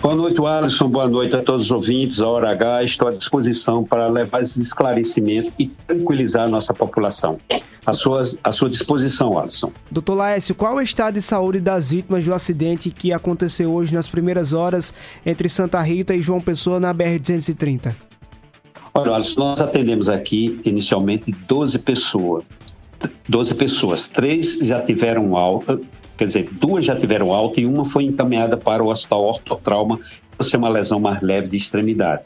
Boa 0.00 0.14
noite, 0.14 0.40
Alisson. 0.40 0.88
Boa 0.88 1.08
noite 1.08 1.34
a 1.34 1.42
todos 1.42 1.64
os 1.64 1.70
ouvintes. 1.72 2.20
A 2.20 2.28
Hora 2.28 2.52
H 2.52 2.84
estou 2.84 3.08
à 3.08 3.10
disposição 3.10 3.82
para 3.82 4.06
levar 4.06 4.42
esses 4.42 4.58
esclarecimentos 4.58 5.52
e 5.58 5.66
tranquilizar 5.68 6.44
a 6.44 6.48
nossa 6.48 6.72
população. 6.72 7.36
À 7.84 7.92
sua, 7.92 8.22
à 8.44 8.52
sua 8.52 8.70
disposição, 8.70 9.36
Alisson. 9.36 9.72
Doutor 9.90 10.14
Laércio, 10.14 10.54
qual 10.54 10.74
é 10.74 10.76
o 10.76 10.84
estado 10.84 11.14
de 11.14 11.22
saúde 11.22 11.58
das 11.58 11.90
vítimas 11.90 12.24
do 12.24 12.32
acidente 12.32 12.90
que 12.90 13.12
aconteceu 13.12 13.72
hoje 13.72 13.92
nas 13.92 14.06
primeiras 14.06 14.52
horas 14.52 14.94
entre 15.26 15.48
Santa 15.48 15.80
Rita 15.80 16.14
e 16.14 16.22
João 16.22 16.40
Pessoa 16.40 16.78
na 16.78 16.94
BR-230? 16.94 17.92
Olha, 18.94 19.16
Alisson, 19.16 19.40
nós 19.40 19.60
atendemos 19.60 20.08
aqui 20.08 20.60
inicialmente 20.64 21.32
12 21.48 21.76
pessoas. 21.80 22.44
12 23.28 23.54
pessoas. 23.56 24.08
Três 24.08 24.58
já 24.58 24.80
tiveram 24.80 25.36
alta, 25.36 25.80
quer 26.18 26.24
dizer, 26.24 26.48
duas 26.52 26.84
já 26.84 26.96
tiveram 26.96 27.32
alta 27.32 27.60
e 27.60 27.66
uma 27.66 27.84
foi 27.84 28.04
encaminhada 28.04 28.56
para 28.56 28.82
o 28.82 28.88
hospital 28.88 29.24
ortotrauma 29.24 30.00
por 30.36 30.44
ser 30.44 30.56
uma 30.56 30.68
lesão 30.68 30.98
mais 30.98 31.22
leve 31.22 31.48
de 31.48 31.56
extremidade. 31.56 32.24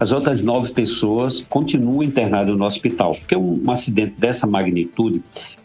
As 0.00 0.12
outras 0.12 0.40
nove 0.40 0.72
pessoas 0.72 1.44
continuam 1.48 2.04
internadas 2.04 2.56
no 2.56 2.64
hospital, 2.64 3.16
porque 3.16 3.34
um, 3.34 3.68
acidente 3.68 4.14
dessa 4.16 4.46
magnitude 4.46 5.20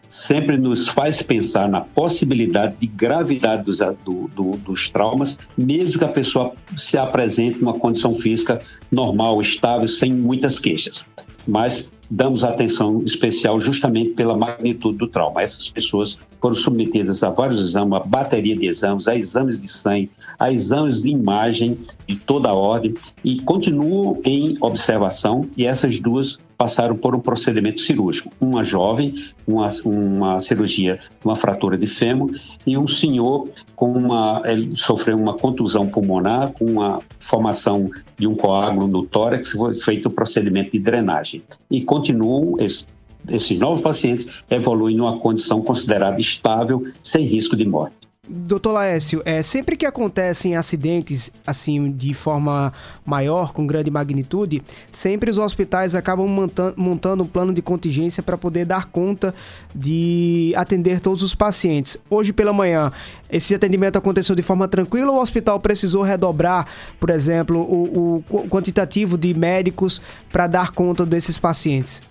sempre 0.09 0.57
nos 0.57 0.87
faz 0.87 1.21
pensar 1.21 1.69
na 1.69 1.81
possibilidade 1.81 2.75
de 2.79 2.87
gravidade 2.87 3.63
dos, 3.63 3.79
do, 4.03 4.27
do, 4.35 4.57
dos 4.57 4.89
traumas, 4.89 5.37
mesmo 5.55 5.99
que 5.99 6.05
a 6.05 6.09
pessoa 6.09 6.53
se 6.75 6.97
apresente 6.97 7.59
numa 7.59 7.73
condição 7.73 8.15
física 8.15 8.59
normal, 8.91 9.39
estável, 9.39 9.87
sem 9.87 10.11
muitas 10.11 10.57
queixas. 10.57 11.05
Mas 11.47 11.91
damos 12.09 12.43
atenção 12.43 13.01
especial 13.03 13.59
justamente 13.59 14.11
pela 14.11 14.37
magnitude 14.37 14.97
do 14.97 15.07
trauma. 15.07 15.41
Essas 15.41 15.67
pessoas 15.69 16.17
foram 16.39 16.55
submetidas 16.55 17.23
a 17.23 17.29
vários 17.29 17.61
exames, 17.61 17.93
a 17.93 17.99
bateria 17.99 18.55
de 18.55 18.65
exames, 18.65 19.07
a 19.07 19.15
exames 19.15 19.59
de 19.59 19.67
sangue, 19.67 20.11
a 20.39 20.51
exames 20.51 21.01
de 21.01 21.09
imagem 21.09 21.77
de 22.07 22.15
toda 22.15 22.49
a 22.49 22.53
ordem 22.53 22.93
e 23.23 23.39
continuam 23.39 24.19
em 24.23 24.57
observação 24.61 25.47
e 25.57 25.65
essas 25.65 25.99
duas 25.99 26.37
passaram 26.57 26.95
por 26.95 27.13
um 27.15 27.19
procedimento 27.19 27.81
cirúrgico. 27.81 28.31
Uma 28.39 28.63
jovem, 28.63 29.15
uma, 29.45 29.69
uma 29.83 30.39
cirurgia, 30.39 30.99
uma 31.23 31.35
fratura 31.35 31.77
de 31.77 31.87
fêmur 31.87 32.31
e 32.65 32.77
um 32.77 32.87
senhor 32.87 33.49
com 33.75 33.91
uma, 33.91 34.41
ele 34.45 34.71
sofreu 34.75 35.17
uma 35.17 35.33
contusão 35.33 35.87
pulmonar 35.87 36.51
com 36.53 36.65
uma 36.65 37.01
formação 37.19 37.89
de 38.17 38.27
um 38.27 38.35
coágulo 38.35 38.87
no 38.87 39.03
tórax, 39.05 39.51
foi 39.51 39.75
feito 39.75 40.07
o 40.07 40.11
procedimento 40.11 40.71
de 40.71 40.79
drenagem. 40.79 41.41
E 41.69 41.81
continuam 41.93 42.55
esses, 42.59 43.59
novos 43.59 43.81
pacientes 43.81 44.27
evoluem 44.49 44.97
numa 44.97 45.19
condição 45.19 45.61
considerada 45.61 46.19
estável, 46.19 46.87
sem 47.03 47.23
risco 47.27 47.55
de 47.55 47.65
morte. 47.65 48.02
Doutor 48.29 48.71
Laércio, 48.71 49.21
é, 49.25 49.43
sempre 49.43 49.75
que 49.75 49.85
acontecem 49.85 50.55
acidentes 50.55 51.29
assim 51.45 51.91
de 51.91 52.13
forma 52.13 52.71
maior, 53.05 53.51
com 53.51 53.67
grande 53.67 53.91
magnitude, 53.91 54.63
sempre 54.93 55.29
os 55.29 55.37
hospitais 55.37 55.93
acabam 55.93 56.25
montando, 56.25 56.73
montando 56.77 57.23
um 57.23 57.27
plano 57.27 57.53
de 57.53 57.61
contingência 57.61 58.23
para 58.23 58.37
poder 58.37 58.63
dar 58.63 58.85
conta 58.85 59.35
de 59.75 60.53
atender 60.55 61.01
todos 61.01 61.21
os 61.21 61.35
pacientes. 61.35 61.97
Hoje 62.09 62.31
pela 62.31 62.53
manhã, 62.53 62.93
esse 63.29 63.53
atendimento 63.53 63.97
aconteceu 63.97 64.33
de 64.35 64.41
forma 64.41 64.69
tranquila 64.69 65.11
ou 65.11 65.17
o 65.17 65.21
hospital 65.21 65.59
precisou 65.59 66.01
redobrar, 66.01 66.65
por 67.01 67.09
exemplo, 67.09 67.59
o, 67.59 68.23
o 68.29 68.47
quantitativo 68.47 69.17
de 69.17 69.33
médicos 69.33 70.01
para 70.31 70.47
dar 70.47 70.71
conta 70.71 71.05
desses 71.05 71.37
pacientes? 71.37 72.01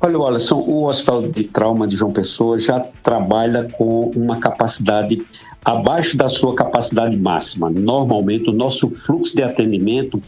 Olha, 0.00 0.18
Alisson, 0.18 0.56
o 0.56 0.84
Hospital 0.86 1.22
de 1.28 1.44
Trauma 1.44 1.86
de 1.86 1.96
João 1.96 2.12
Pessoa 2.12 2.58
já 2.58 2.80
trabalha 3.02 3.64
com 3.64 4.10
uma 4.14 4.38
capacidade 4.38 5.26
abaixo 5.64 6.16
da 6.16 6.28
sua 6.28 6.54
capacidade 6.54 7.16
máxima. 7.16 7.70
Normalmente, 7.70 8.48
o 8.48 8.52
nosso 8.52 8.90
fluxo 8.90 9.34
de 9.34 9.42
atendimento 9.42 10.22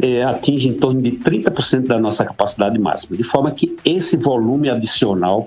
é, 0.00 0.22
atinge 0.22 0.68
em 0.68 0.74
torno 0.74 1.02
de 1.02 1.12
30% 1.12 1.86
da 1.86 1.98
nossa 1.98 2.24
capacidade 2.24 2.78
máxima, 2.78 3.16
de 3.16 3.22
forma 3.22 3.50
que 3.50 3.76
esse 3.84 4.16
volume 4.16 4.70
adicional 4.70 5.46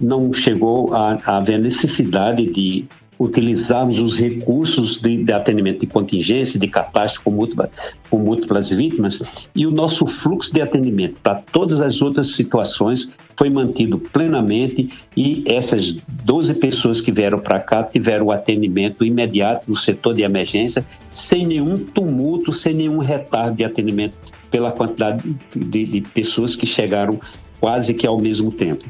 não 0.00 0.32
chegou 0.32 0.94
a, 0.94 1.18
a 1.24 1.36
haver 1.36 1.58
necessidade 1.58 2.46
de 2.46 2.86
utilizarmos 3.20 4.00
os 4.00 4.18
recursos 4.18 4.96
de, 4.96 5.22
de, 5.22 5.32
atendimento 5.32 5.80
de 5.80 5.86
contingência, 5.86 6.58
de 6.58 6.66
catástrofe 6.66 7.22
com, 7.22 7.30
múltipla, 7.30 7.70
com 8.08 8.18
múltiplas 8.18 8.70
vítimas, 8.70 9.46
e 9.54 9.66
o 9.66 9.70
nosso 9.70 10.06
fluxo 10.06 10.54
de 10.54 10.62
atendimento 10.62 11.16
para 11.22 11.34
todas 11.34 11.82
as 11.82 12.00
outras 12.00 12.28
situações 12.28 13.10
foi 13.36 13.50
mantido 13.50 13.98
plenamente 13.98 14.88
e 15.14 15.44
essas 15.46 15.98
12 16.24 16.54
pessoas 16.54 17.00
que 17.00 17.12
vieram 17.12 17.38
para 17.38 17.60
cá 17.60 17.82
tiveram 17.82 18.26
o 18.26 18.32
atendimento 18.32 19.04
imediato 19.04 19.68
no 19.68 19.76
setor 19.76 20.14
de 20.14 20.22
emergência, 20.22 20.84
sem 21.10 21.46
nenhum 21.46 21.76
tumulto, 21.76 22.54
sem 22.54 22.72
nenhum 22.72 22.98
retardo 22.98 23.56
de 23.56 23.64
atendimento 23.64 24.16
pela 24.50 24.72
quantidade 24.72 25.36
de, 25.54 25.84
de 25.84 26.00
pessoas 26.00 26.56
que 26.56 26.66
chegaram 26.66 27.20
quase 27.60 27.92
que 27.92 28.06
ao 28.06 28.18
mesmo 28.18 28.50
tempo. 28.50 28.84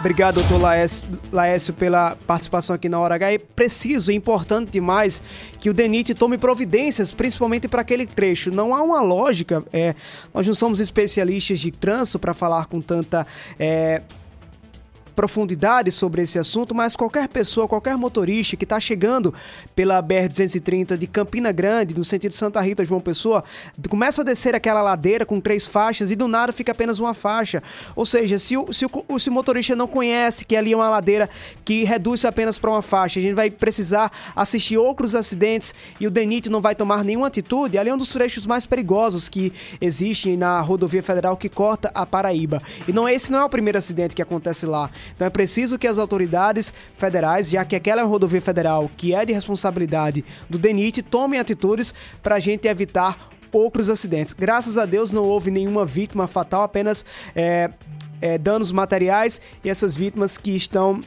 Obrigado, 0.00 0.36
doutor 0.36 0.60
Laércio, 0.60 1.08
Laércio, 1.32 1.74
pela 1.74 2.16
participação 2.24 2.74
aqui 2.74 2.88
na 2.88 3.00
Hora 3.00 3.16
H. 3.16 3.32
É 3.32 3.38
preciso, 3.38 4.12
é 4.12 4.14
importante 4.14 4.70
demais 4.70 5.20
que 5.58 5.68
o 5.68 5.74
DENIT 5.74 6.14
tome 6.14 6.38
providências, 6.38 7.12
principalmente 7.12 7.66
para 7.66 7.80
aquele 7.80 8.06
trecho. 8.06 8.52
Não 8.52 8.72
há 8.72 8.80
uma 8.80 9.00
lógica, 9.00 9.64
é, 9.72 9.96
nós 10.32 10.46
não 10.46 10.54
somos 10.54 10.78
especialistas 10.78 11.58
de 11.58 11.72
trânsito 11.72 12.16
para 12.20 12.32
falar 12.32 12.66
com 12.66 12.80
tanta 12.80 13.26
é, 13.58 14.02
profundidade 15.18 15.90
sobre 15.90 16.22
esse 16.22 16.38
assunto, 16.38 16.72
mas 16.72 16.94
qualquer 16.94 17.26
pessoa, 17.26 17.66
qualquer 17.66 17.96
motorista 17.96 18.56
que 18.56 18.62
está 18.62 18.78
chegando 18.78 19.34
pela 19.74 20.00
BR-230 20.00 20.96
de 20.96 21.08
Campina 21.08 21.50
Grande, 21.50 21.92
no 21.92 22.04
sentido 22.04 22.32
Santa 22.32 22.60
Rita, 22.60 22.84
João 22.84 23.00
Pessoa, 23.00 23.42
começa 23.88 24.22
a 24.22 24.24
descer 24.24 24.54
aquela 24.54 24.80
ladeira 24.80 25.26
com 25.26 25.40
três 25.40 25.66
faixas 25.66 26.12
e 26.12 26.14
do 26.14 26.28
nada 26.28 26.52
fica 26.52 26.70
apenas 26.70 27.00
uma 27.00 27.14
faixa. 27.14 27.60
Ou 27.96 28.06
seja, 28.06 28.38
se 28.38 28.56
o, 28.56 28.72
se 28.72 28.86
o, 28.86 29.18
se 29.18 29.28
o 29.28 29.32
motorista 29.32 29.74
não 29.74 29.88
conhece 29.88 30.44
que 30.44 30.54
ali 30.54 30.72
é 30.72 30.76
uma 30.76 30.88
ladeira 30.88 31.28
que 31.64 31.82
reduz 31.82 32.24
apenas 32.24 32.56
para 32.56 32.70
uma 32.70 32.80
faixa, 32.80 33.18
a 33.18 33.22
gente 33.22 33.34
vai 33.34 33.50
precisar 33.50 34.12
assistir 34.36 34.78
outros 34.78 35.16
acidentes 35.16 35.74
e 35.98 36.06
o 36.06 36.12
DENIT 36.12 36.48
não 36.48 36.60
vai 36.60 36.76
tomar 36.76 37.02
nenhuma 37.02 37.26
atitude, 37.26 37.76
ali 37.76 37.90
é 37.90 37.94
um 37.94 37.98
dos 37.98 38.10
trechos 38.10 38.46
mais 38.46 38.64
perigosos 38.64 39.28
que 39.28 39.52
existem 39.80 40.36
na 40.36 40.60
rodovia 40.60 41.02
federal 41.02 41.36
que 41.36 41.48
corta 41.48 41.90
a 41.92 42.06
Paraíba. 42.06 42.62
E 42.86 42.92
não 42.92 43.08
esse 43.08 43.32
não 43.32 43.40
é 43.40 43.44
o 43.44 43.48
primeiro 43.48 43.78
acidente 43.78 44.14
que 44.14 44.22
acontece 44.22 44.64
lá. 44.64 44.88
Então 45.14 45.26
é 45.26 45.30
preciso 45.30 45.78
que 45.78 45.86
as 45.86 45.98
autoridades 45.98 46.72
federais, 46.94 47.50
já 47.50 47.64
que 47.64 47.76
aquela 47.76 48.00
é 48.00 48.04
uma 48.04 48.10
rodovia 48.10 48.40
federal 48.40 48.90
que 48.96 49.14
é 49.14 49.24
de 49.24 49.32
responsabilidade 49.32 50.24
do 50.48 50.58
DENIT, 50.58 51.02
tomem 51.02 51.38
atitudes 51.38 51.94
para 52.22 52.36
a 52.36 52.40
gente 52.40 52.68
evitar 52.68 53.30
outros 53.52 53.88
acidentes. 53.88 54.32
Graças 54.32 54.76
a 54.78 54.84
Deus 54.84 55.12
não 55.12 55.24
houve 55.24 55.50
nenhuma 55.50 55.84
vítima 55.84 56.26
fatal, 56.26 56.62
apenas 56.62 57.04
é, 57.34 57.70
é, 58.20 58.38
danos 58.38 58.72
materiais 58.72 59.40
e 59.64 59.70
essas 59.70 59.94
vítimas 59.94 60.36
que 60.36 60.54
estão 60.54 61.00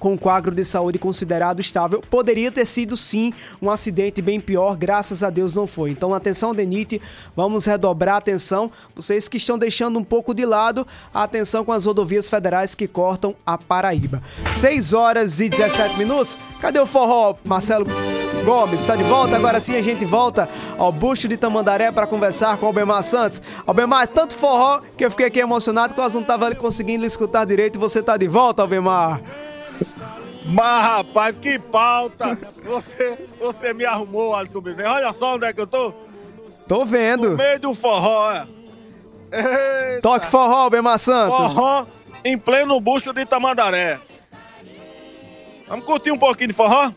com 0.00 0.14
um 0.14 0.16
quadro 0.16 0.52
de 0.52 0.64
saúde 0.64 0.98
considerado 0.98 1.60
estável. 1.60 2.02
Poderia 2.10 2.50
ter 2.50 2.66
sido 2.66 2.96
sim 2.96 3.32
um 3.60 3.70
acidente 3.70 4.20
bem 4.20 4.40
pior, 4.40 4.76
graças 4.76 5.22
a 5.22 5.30
Deus 5.30 5.54
não 5.54 5.66
foi. 5.66 5.90
Então, 5.90 6.14
atenção, 6.14 6.54
Denite, 6.54 7.00
vamos 7.36 7.66
redobrar 7.66 8.16
a 8.16 8.18
atenção. 8.18 8.72
Vocês 8.96 9.28
que 9.28 9.36
estão 9.36 9.58
deixando 9.58 9.98
um 9.98 10.04
pouco 10.04 10.34
de 10.34 10.44
lado 10.44 10.86
a 11.12 11.22
atenção 11.22 11.64
com 11.64 11.72
as 11.72 11.84
rodovias 11.84 12.28
federais 12.28 12.74
que 12.74 12.88
cortam 12.88 13.36
a 13.44 13.58
Paraíba. 13.58 14.22
6 14.50 14.94
horas 14.94 15.38
e 15.38 15.48
17 15.48 15.98
minutos. 15.98 16.38
Cadê 16.60 16.80
o 16.80 16.86
forró, 16.86 17.36
Marcelo 17.44 17.86
Gomes? 18.44 18.80
Está 18.80 18.96
de 18.96 19.04
volta? 19.04 19.36
Agora 19.36 19.60
sim 19.60 19.76
a 19.76 19.82
gente 19.82 20.04
volta 20.06 20.48
ao 20.78 20.90
busto 20.90 21.28
de 21.28 21.36
Tamandaré 21.36 21.92
para 21.92 22.06
conversar 22.06 22.56
com 22.56 22.64
o 22.64 22.68
Albemar 22.68 23.02
Santos. 23.02 23.42
Albemar, 23.66 24.04
é 24.04 24.06
tanto 24.06 24.34
forró 24.34 24.80
que 24.96 25.04
eu 25.04 25.10
fiquei 25.10 25.26
aqui 25.26 25.40
emocionado 25.40 25.92
que 25.92 26.00
nós 26.00 26.14
não 26.14 26.22
estava 26.22 26.54
conseguindo 26.54 27.04
escutar 27.04 27.44
direito 27.44 27.78
você 27.78 28.00
está 28.00 28.16
de 28.16 28.28
volta, 28.28 28.62
Albemar. 28.62 29.20
Mas, 30.50 30.82
rapaz, 30.82 31.36
que 31.36 31.58
pauta! 31.58 32.36
Você, 32.64 33.28
você 33.38 33.72
me 33.72 33.84
arrumou, 33.84 34.34
Alisson 34.34 34.60
Bezerra. 34.60 34.94
Olha 34.94 35.12
só 35.12 35.36
onde 35.36 35.46
é 35.46 35.52
que 35.52 35.60
eu 35.60 35.66
tô. 35.66 35.92
Tô 36.68 36.84
vendo. 36.84 37.30
No 37.30 37.36
meio 37.36 37.60
do 37.60 37.74
forró, 37.74 38.32
é. 38.32 38.46
Eita. 39.32 40.02
Toque 40.02 40.26
forró, 40.26 40.68
Bemar 40.68 40.98
Santos. 40.98 41.54
Forró 41.54 41.86
em 42.24 42.36
pleno 42.36 42.80
busto 42.80 43.12
de 43.12 43.24
Tamandaré. 43.24 43.98
Vamos 45.68 45.84
curtir 45.84 46.10
um 46.10 46.18
pouquinho 46.18 46.48
de 46.48 46.54
forró? 46.54 46.92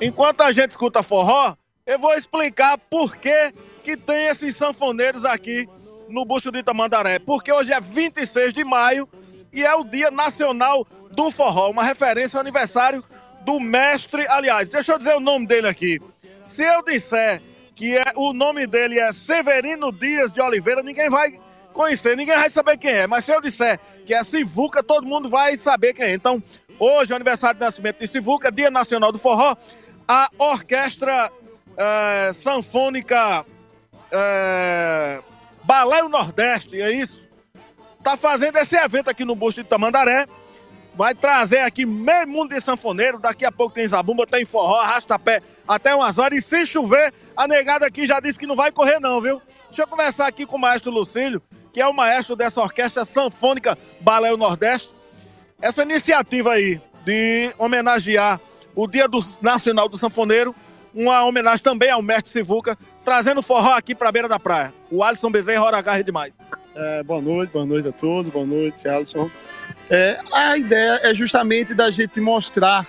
Enquanto 0.00 0.42
a 0.42 0.52
gente 0.52 0.70
escuta 0.70 1.02
forró, 1.02 1.54
eu 1.86 1.98
vou 1.98 2.14
explicar 2.14 2.76
por 2.78 3.16
que, 3.16 3.52
que 3.82 3.96
tem 3.96 4.26
esses 4.26 4.54
sanfoneiros 4.56 5.24
aqui 5.24 5.68
no 6.08 6.24
busto 6.24 6.52
de 6.52 6.62
Tamandaré. 6.62 7.18
Porque 7.18 7.50
hoje 7.50 7.72
é 7.72 7.80
26 7.80 8.52
de 8.52 8.64
maio 8.64 9.08
e 9.52 9.64
é 9.64 9.74
o 9.74 9.84
Dia 9.84 10.10
Nacional 10.10 10.86
do 11.10 11.30
Forró, 11.30 11.70
uma 11.70 11.84
referência 11.84 12.38
ao 12.38 12.40
aniversário 12.40 13.04
do 13.42 13.60
mestre. 13.60 14.26
Aliás, 14.28 14.68
deixa 14.68 14.92
eu 14.92 14.98
dizer 14.98 15.14
o 15.14 15.20
nome 15.20 15.46
dele 15.46 15.68
aqui. 15.68 16.00
Se 16.42 16.64
eu 16.64 16.82
disser 16.82 17.42
que 17.74 17.96
é, 17.96 18.04
o 18.16 18.32
nome 18.32 18.66
dele 18.66 18.98
é 18.98 19.12
Severino 19.12 19.92
Dias 19.92 20.32
de 20.32 20.40
Oliveira, 20.40 20.82
ninguém 20.82 21.10
vai 21.10 21.38
conhecer, 21.72 22.16
ninguém 22.16 22.36
vai 22.36 22.50
saber 22.50 22.76
quem 22.78 22.92
é. 22.92 23.06
Mas 23.06 23.24
se 23.24 23.34
eu 23.34 23.40
disser 23.40 23.78
que 24.06 24.14
é 24.14 24.22
Sivuca, 24.22 24.82
todo 24.82 25.06
mundo 25.06 25.28
vai 25.28 25.56
saber 25.56 25.94
quem 25.94 26.06
é. 26.06 26.14
Então, 26.14 26.42
hoje 26.78 27.12
é 27.12 27.14
o 27.14 27.16
aniversário 27.16 27.58
de 27.58 27.64
nascimento 27.64 27.98
de 27.98 28.06
Sivuca, 28.06 28.50
Dia 28.50 28.70
Nacional 28.70 29.12
do 29.12 29.18
Forró. 29.18 29.56
A 30.06 30.28
Orquestra 30.38 31.30
é, 31.76 32.32
Sanfônica 32.32 33.44
é, 34.10 35.20
Nordeste, 36.10 36.80
é 36.80 36.92
isso? 36.92 37.21
Tá 38.02 38.16
fazendo 38.16 38.56
esse 38.56 38.76
evento 38.76 39.08
aqui 39.08 39.24
no 39.24 39.36
Busto 39.36 39.62
de 39.62 39.68
Tamandaré 39.68 40.26
vai 40.94 41.14
trazer 41.14 41.60
aqui 41.60 41.86
meio 41.86 42.28
mundo 42.28 42.54
de 42.54 42.60
sanfoneiro. 42.60 43.18
Daqui 43.18 43.44
a 43.44 43.52
pouco 43.52 43.74
tem 43.74 43.86
zabumba, 43.86 44.26
tem 44.26 44.44
forró, 44.44 44.80
arrasta-pé 44.80 45.40
até 45.66 45.94
umas 45.94 46.18
horas. 46.18 46.38
E 46.38 46.46
se 46.46 46.66
chover, 46.66 47.12
a 47.36 47.46
negada 47.46 47.86
aqui 47.86 48.06
já 48.06 48.20
disse 48.20 48.38
que 48.38 48.46
não 48.46 48.56
vai 48.56 48.70
correr, 48.70 49.00
não, 49.00 49.20
viu? 49.20 49.40
Deixa 49.66 49.82
eu 49.82 49.86
conversar 49.86 50.26
aqui 50.26 50.44
com 50.44 50.56
o 50.56 50.60
maestro 50.60 50.90
Lucílio, 50.90 51.40
que 51.72 51.80
é 51.80 51.86
o 51.86 51.94
maestro 51.94 52.36
dessa 52.36 52.60
orquestra 52.60 53.04
sanfônica 53.04 53.78
Baléu 54.00 54.36
Nordeste. 54.36 54.92
Essa 55.60 55.82
iniciativa 55.82 56.52
aí 56.52 56.80
de 57.04 57.52
homenagear 57.56 58.40
o 58.74 58.86
Dia 58.86 59.08
do 59.08 59.18
Nacional 59.40 59.88
do 59.88 59.96
Sanfoneiro, 59.96 60.54
uma 60.94 61.24
homenagem 61.24 61.62
também 61.62 61.90
ao 61.90 62.02
mestre 62.02 62.30
Sivuca, 62.30 62.76
trazendo 63.04 63.42
forró 63.42 63.72
aqui 63.72 63.94
para 63.94 64.08
a 64.08 64.12
beira 64.12 64.28
da 64.28 64.38
praia. 64.38 64.74
O 64.90 65.02
Alisson 65.02 65.30
Bezerra, 65.30 65.64
hora 65.64 65.78
agarre 65.78 66.02
demais. 66.02 66.32
É, 66.74 67.02
boa 67.02 67.20
noite, 67.20 67.50
boa 67.50 67.66
noite 67.66 67.88
a 67.88 67.92
todos, 67.92 68.32
boa 68.32 68.46
noite, 68.46 68.88
Alisson. 68.88 69.30
É, 69.90 70.18
a 70.32 70.56
ideia 70.56 71.00
é 71.02 71.14
justamente 71.14 71.74
da 71.74 71.90
gente 71.90 72.20
mostrar 72.20 72.86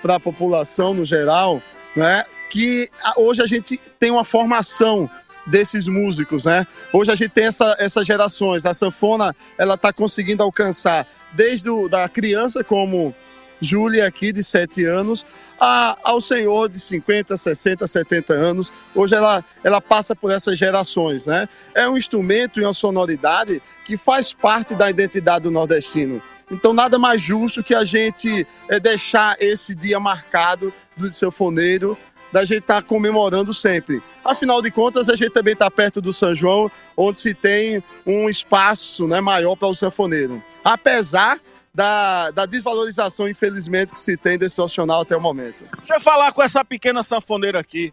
para 0.00 0.16
a 0.16 0.20
população 0.20 0.94
no 0.94 1.04
geral 1.04 1.60
né, 1.96 2.24
que 2.48 2.88
hoje 3.16 3.42
a 3.42 3.46
gente 3.46 3.80
tem 3.98 4.10
uma 4.10 4.24
formação 4.24 5.10
desses 5.46 5.88
músicos, 5.88 6.44
né? 6.44 6.66
Hoje 6.92 7.10
a 7.10 7.14
gente 7.14 7.30
tem 7.30 7.46
essa, 7.46 7.76
essas 7.78 8.06
gerações. 8.06 8.64
A 8.64 8.72
sanfona 8.72 9.34
ela 9.58 9.74
está 9.74 9.92
conseguindo 9.92 10.42
alcançar 10.42 11.06
desde 11.32 11.68
o, 11.68 11.88
da 11.88 12.08
criança 12.08 12.62
como 12.62 13.14
Júlia 13.60 14.06
aqui 14.06 14.32
de 14.32 14.42
7 14.42 14.84
anos 14.84 15.24
a, 15.58 15.96
ao 16.02 16.20
senhor 16.20 16.68
de 16.68 16.78
50, 16.78 17.36
60, 17.36 17.86
70 17.86 18.32
anos. 18.32 18.72
Hoje 18.94 19.14
ela, 19.14 19.44
ela 19.62 19.80
passa 19.80 20.14
por 20.14 20.30
essas 20.30 20.58
gerações, 20.58 21.26
né? 21.26 21.48
É 21.74 21.88
um 21.88 21.96
instrumento 21.96 22.60
e 22.60 22.64
uma 22.64 22.72
sonoridade 22.72 23.62
que 23.84 23.96
faz 23.96 24.32
parte 24.32 24.74
da 24.74 24.90
identidade 24.90 25.44
do 25.44 25.50
nordestino. 25.50 26.22
Então, 26.50 26.72
nada 26.74 26.98
mais 26.98 27.22
justo 27.22 27.62
que 27.62 27.74
a 27.74 27.84
gente 27.84 28.46
é, 28.68 28.78
deixar 28.78 29.36
esse 29.40 29.74
dia 29.74 29.98
marcado 29.98 30.72
do 30.96 31.08
sanfoneiro, 31.08 31.96
da 32.30 32.44
gente 32.44 32.60
estar 32.60 32.82
tá 32.82 32.86
comemorando 32.86 33.52
sempre. 33.54 34.02
Afinal 34.24 34.60
de 34.60 34.70
contas, 34.70 35.08
a 35.08 35.16
gente 35.16 35.30
também 35.30 35.54
está 35.54 35.70
perto 35.70 36.00
do 36.00 36.12
São 36.12 36.34
João, 36.34 36.70
onde 36.96 37.18
se 37.18 37.32
tem 37.32 37.82
um 38.04 38.28
espaço 38.28 39.06
né, 39.06 39.20
maior 39.20 39.56
para 39.56 39.68
o 39.68 39.74
sanfoneiro. 39.74 40.42
Apesar 40.62 41.40
da, 41.74 42.30
da, 42.30 42.46
desvalorização, 42.46 43.28
infelizmente, 43.28 43.92
que 43.92 43.98
se 43.98 44.16
tem 44.16 44.38
desse 44.38 44.54
profissional 44.54 45.00
até 45.00 45.16
o 45.16 45.20
momento. 45.20 45.64
Deixa 45.78 45.94
eu 45.94 46.00
falar 46.00 46.32
com 46.32 46.42
essa 46.42 46.64
pequena 46.64 47.02
sanfoneira 47.02 47.58
aqui. 47.58 47.92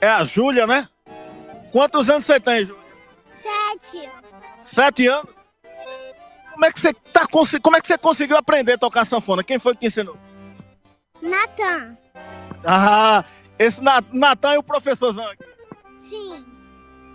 É 0.00 0.08
a 0.08 0.22
Júlia, 0.24 0.66
né? 0.66 0.86
Quantos 1.72 2.10
anos 2.10 2.26
você 2.26 2.38
tem, 2.38 2.66
Júlia? 2.66 2.82
Sete. 3.28 4.08
Sete 4.60 5.06
anos? 5.06 5.30
Como 6.52 6.66
é 6.66 6.72
que 6.72 6.80
você 6.80 6.92
tá 6.92 7.26
como 7.62 7.76
é 7.76 7.80
que 7.80 7.86
você 7.86 7.96
conseguiu 7.96 8.36
aprender 8.36 8.72
a 8.72 8.78
tocar 8.78 9.04
sanfona? 9.04 9.44
Quem 9.44 9.58
foi 9.58 9.74
que 9.74 9.80
te 9.80 9.86
ensinou? 9.86 10.16
Natan. 11.22 11.96
Ah, 12.64 13.24
esse 13.58 13.80
Natan 13.80 14.52
é 14.52 14.58
o 14.58 14.62
professorzão 14.62 15.24
aqui. 15.28 15.44
Sim. 15.96 16.44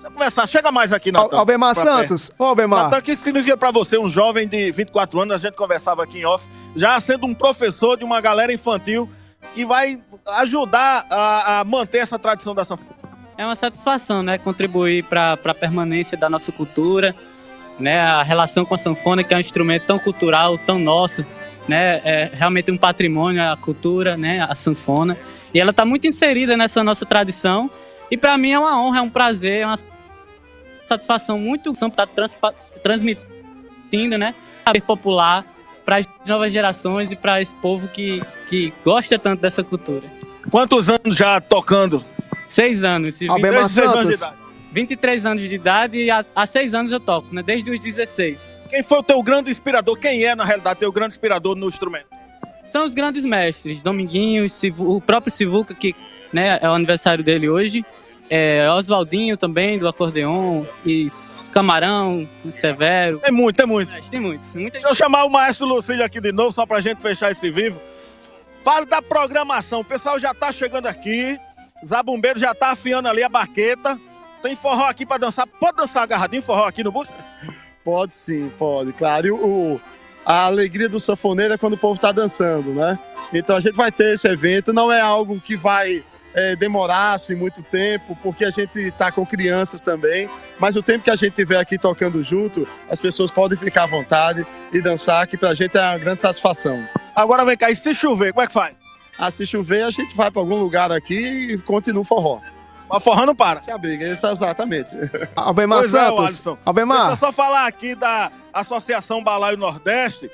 Deixa 0.04 0.08
eu 0.08 0.12
conversar. 0.12 0.48
Chega 0.48 0.70
mais 0.70 0.92
aqui, 0.92 1.14
Natan. 1.14 1.38
Albemar. 1.38 1.74
Santos. 1.74 2.30
Ô, 2.38 2.44
Albemar. 2.44 2.84
Natan, 2.86 2.98
o 2.98 3.02
que 3.02 3.16
significa 3.16 3.56
pra 3.56 3.72
você, 3.72 3.98
um 3.98 4.10
jovem 4.10 4.46
de 4.46 4.70
24 4.70 5.22
anos, 5.22 5.34
a 5.34 5.38
gente 5.38 5.56
conversava 5.56 6.04
aqui 6.04 6.20
em 6.20 6.26
off, 6.26 6.46
já 6.76 7.00
sendo 7.00 7.26
um 7.26 7.34
professor 7.34 7.96
de 7.96 8.04
uma 8.04 8.20
galera 8.20 8.52
infantil 8.52 9.10
que 9.56 9.66
vai 9.66 9.98
ajudar 10.40 11.06
a, 11.10 11.60
a 11.60 11.64
manter 11.64 12.00
essa 12.00 12.20
tradição 12.20 12.54
da 12.54 12.66
sanfona? 12.66 12.90
É 13.38 13.46
uma 13.46 13.56
satisfação, 13.56 14.22
né? 14.22 14.38
Contribuir 14.38 15.06
para 15.06 15.40
a 15.42 15.54
permanência 15.54 16.18
da 16.18 16.30
nossa 16.30 16.52
cultura, 16.52 17.16
né? 17.80 18.02
A 18.02 18.24
relação 18.24 18.66
com 18.66 18.76
a 18.76 18.78
sanfona, 18.78 19.24
que 19.24 19.34
é 19.34 19.38
um 19.38 19.40
instrumento 19.40 19.86
tão 19.86 19.98
cultural, 19.98 20.58
tão 20.58 20.78
nosso, 20.78 21.26
né? 21.66 22.02
É 22.04 22.30
realmente 22.34 22.70
um 22.70 22.78
patrimônio, 22.78 23.42
a 23.42 23.56
cultura, 23.56 24.18
né? 24.18 24.46
A 24.50 24.54
sanfona. 24.54 25.18
E 25.54 25.62
ela 25.62 25.72
está 25.72 25.86
muito 25.86 26.08
inserida 26.08 26.58
nessa 26.58 26.84
nossa 26.84 27.06
tradição. 27.06 27.72
E 28.14 28.18
para 28.18 28.38
mim 28.38 28.52
é 28.52 28.60
uma 28.60 28.80
honra, 28.80 29.00
é 29.00 29.02
um 29.02 29.10
prazer, 29.10 29.62
é 29.62 29.66
uma 29.66 29.76
satisfação 30.86 31.40
muito 31.40 31.72
estar 31.72 32.08
transmitindo, 32.84 34.20
né? 34.20 34.36
Saber 34.68 34.82
popular 34.82 35.44
para 35.84 35.98
as 35.98 36.08
novas 36.28 36.54
gerações 36.54 37.12
e 37.12 37.16
para 37.16 37.42
esse 37.42 37.56
povo 37.56 37.88
que, 37.88 38.22
que 38.48 38.72
gosta 38.86 39.18
tanto 39.18 39.42
dessa 39.42 39.64
cultura. 39.64 40.04
Quantos 40.52 40.92
anos 40.92 41.18
já 41.18 41.42
tocando? 41.42 42.06
Seis 42.48 42.84
anos. 42.84 43.16
Se 43.16 43.28
Albemar 43.28 43.64
26 43.64 43.92
anos 43.96 44.08
de 44.10 44.16
idade. 44.16 44.36
23 44.72 45.26
anos 45.26 45.50
de 45.50 45.56
idade 45.56 45.98
e 45.98 46.12
há, 46.12 46.24
há 46.36 46.46
seis 46.46 46.76
anos 46.76 46.92
eu 46.92 47.00
toco, 47.00 47.34
né? 47.34 47.42
Desde 47.42 47.72
os 47.72 47.80
16. 47.80 48.38
Quem 48.70 48.84
foi 48.84 49.00
o 49.00 49.04
teu 49.04 49.24
grande 49.24 49.50
inspirador? 49.50 49.98
Quem 49.98 50.24
é, 50.24 50.36
na 50.36 50.46
realidade, 50.46 50.80
teu 50.82 50.92
grande 50.92 51.16
inspirador 51.16 51.56
no 51.56 51.68
instrumento? 51.68 52.06
São 52.64 52.86
os 52.86 52.94
grandes 52.94 53.26
mestres, 53.26 53.82
Dominguinho, 53.82 54.48
Sivu- 54.48 54.98
o 54.98 55.02
próprio 55.02 55.32
Sivuca, 55.32 55.74
que 55.74 55.96
né, 56.32 56.60
é 56.62 56.70
o 56.70 56.74
aniversário 56.74 57.24
dele 57.24 57.50
hoje, 57.50 57.84
é, 58.30 58.70
Oswaldinho 58.72 59.38
também, 59.38 59.78
do 59.78 59.88
acordeon, 59.88 60.64
e 60.86 61.08
Camarão, 61.52 62.28
Severo. 62.50 63.20
Tem 63.20 63.32
muito, 63.32 63.56
tem 63.58 63.66
muito. 63.66 64.10
Tem 64.10 64.20
muitos. 64.20 64.56
Muita 64.56 64.72
Deixa 64.72 64.88
eu 64.88 64.96
chamar 64.96 65.26
o 65.26 65.30
maestro 65.30 65.68
Lucílio 65.68 66.04
aqui 66.04 66.20
de 66.20 66.32
novo, 66.32 66.52
só 66.52 66.66
pra 66.66 66.80
gente 66.80 67.02
fechar 67.02 67.32
esse 67.32 67.50
vivo. 67.50 67.80
Fale 68.64 68.86
da 68.86 69.02
programação. 69.02 69.82
O 69.82 69.86
pessoal 69.86 70.18
já 70.18 70.34
tá 70.34 70.52
chegando 70.52 70.88
aqui. 70.88 71.38
Zabumbeiro 71.86 72.40
já 72.40 72.56
tá 72.56 72.72
afiando 72.72 73.10
ali 73.10 73.22
a 73.22 73.30
baqueta. 73.30 74.00
Tem 74.42 74.56
forró 74.56 74.86
aqui 74.86 75.06
pra 75.06 75.18
dançar. 75.18 75.46
Pode 75.46 75.78
dançar 75.78 76.04
agarradinho 76.04 76.42
forró 76.42 76.66
aqui 76.66 76.84
no 76.84 76.92
busto? 76.92 77.14
Pode 77.84 78.16
sim, 78.16 78.50
pode, 78.58 78.94
claro. 78.94 79.28
E 79.28 79.32
o, 79.32 79.82
a 80.26 80.46
alegria 80.46 80.88
do 80.88 81.00
sanfoneiro 81.00 81.54
é 81.54 81.58
quando 81.58 81.74
o 81.74 81.78
povo 81.78 81.96
está 81.96 82.12
dançando, 82.14 82.74
né? 82.74 82.98
Então 83.34 83.58
a 83.58 83.60
gente 83.60 83.76
vai 83.76 83.92
ter 83.92 84.14
esse 84.14 84.28
evento, 84.28 84.72
não 84.72 84.92
é 84.92 85.02
algo 85.02 85.40
que 85.42 85.58
vai 85.58 86.04
é, 86.34 86.56
demorar 86.56 87.14
assim, 87.14 87.36
muito 87.36 87.62
tempo, 87.62 88.18
porque 88.22 88.44
a 88.44 88.50
gente 88.50 88.80
está 88.80 89.12
com 89.12 89.26
crianças 89.26 89.82
também, 89.82 90.30
mas 90.60 90.76
o 90.76 90.84
tempo 90.84 91.04
que 91.04 91.10
a 91.10 91.16
gente 91.16 91.34
tiver 91.34 91.58
aqui 91.58 91.78
tocando 91.78 92.24
junto, 92.24 92.68
as 92.90 93.00
pessoas 93.00 93.30
podem 93.32 93.58
ficar 93.58 93.84
à 93.84 93.88
vontade 93.88 94.46
e 94.72 94.82
dançar, 94.82 95.28
que 95.28 95.38
pra 95.38 95.54
gente 95.54 95.78
é 95.78 95.82
uma 95.82 95.98
grande 95.98 96.22
satisfação. 96.22 96.84
Agora 97.16 97.46
vem 97.46 97.58
cá, 97.58 97.70
e 97.70 97.76
se 97.76 97.94
chover, 97.94 98.34
como 98.34 98.44
é 98.44 98.48
que 98.48 98.54
faz? 98.54 98.76
Ah, 99.18 99.30
se 99.30 99.46
chover, 99.46 99.84
a 99.84 99.92
gente 99.92 100.16
vai 100.16 100.32
para 100.32 100.42
algum 100.42 100.56
lugar 100.56 100.92
aqui 100.92 101.54
e 101.54 101.60
continua 101.60 102.02
o 102.02 102.06
forró. 102.06 102.40
Mas 102.90 103.04
forró 103.04 103.26
não 103.26 103.36
para. 103.36 103.62
Se 103.62 103.72
abriga, 103.72 104.08
isso 104.08 104.26
é 104.26 104.32
exatamente. 104.32 104.96
Albemar 105.36 105.80
Pois 105.80 105.94
é, 105.94 106.00
Santos. 106.00 106.44
Deixa 106.44 106.60
Albemar. 106.66 107.10
eu 107.12 107.16
só 107.16 107.32
falar 107.32 107.68
aqui 107.68 107.96
da 107.96 108.32
Associação 108.52 109.24
Balaio 109.24 109.58
Nordeste, 109.58 110.30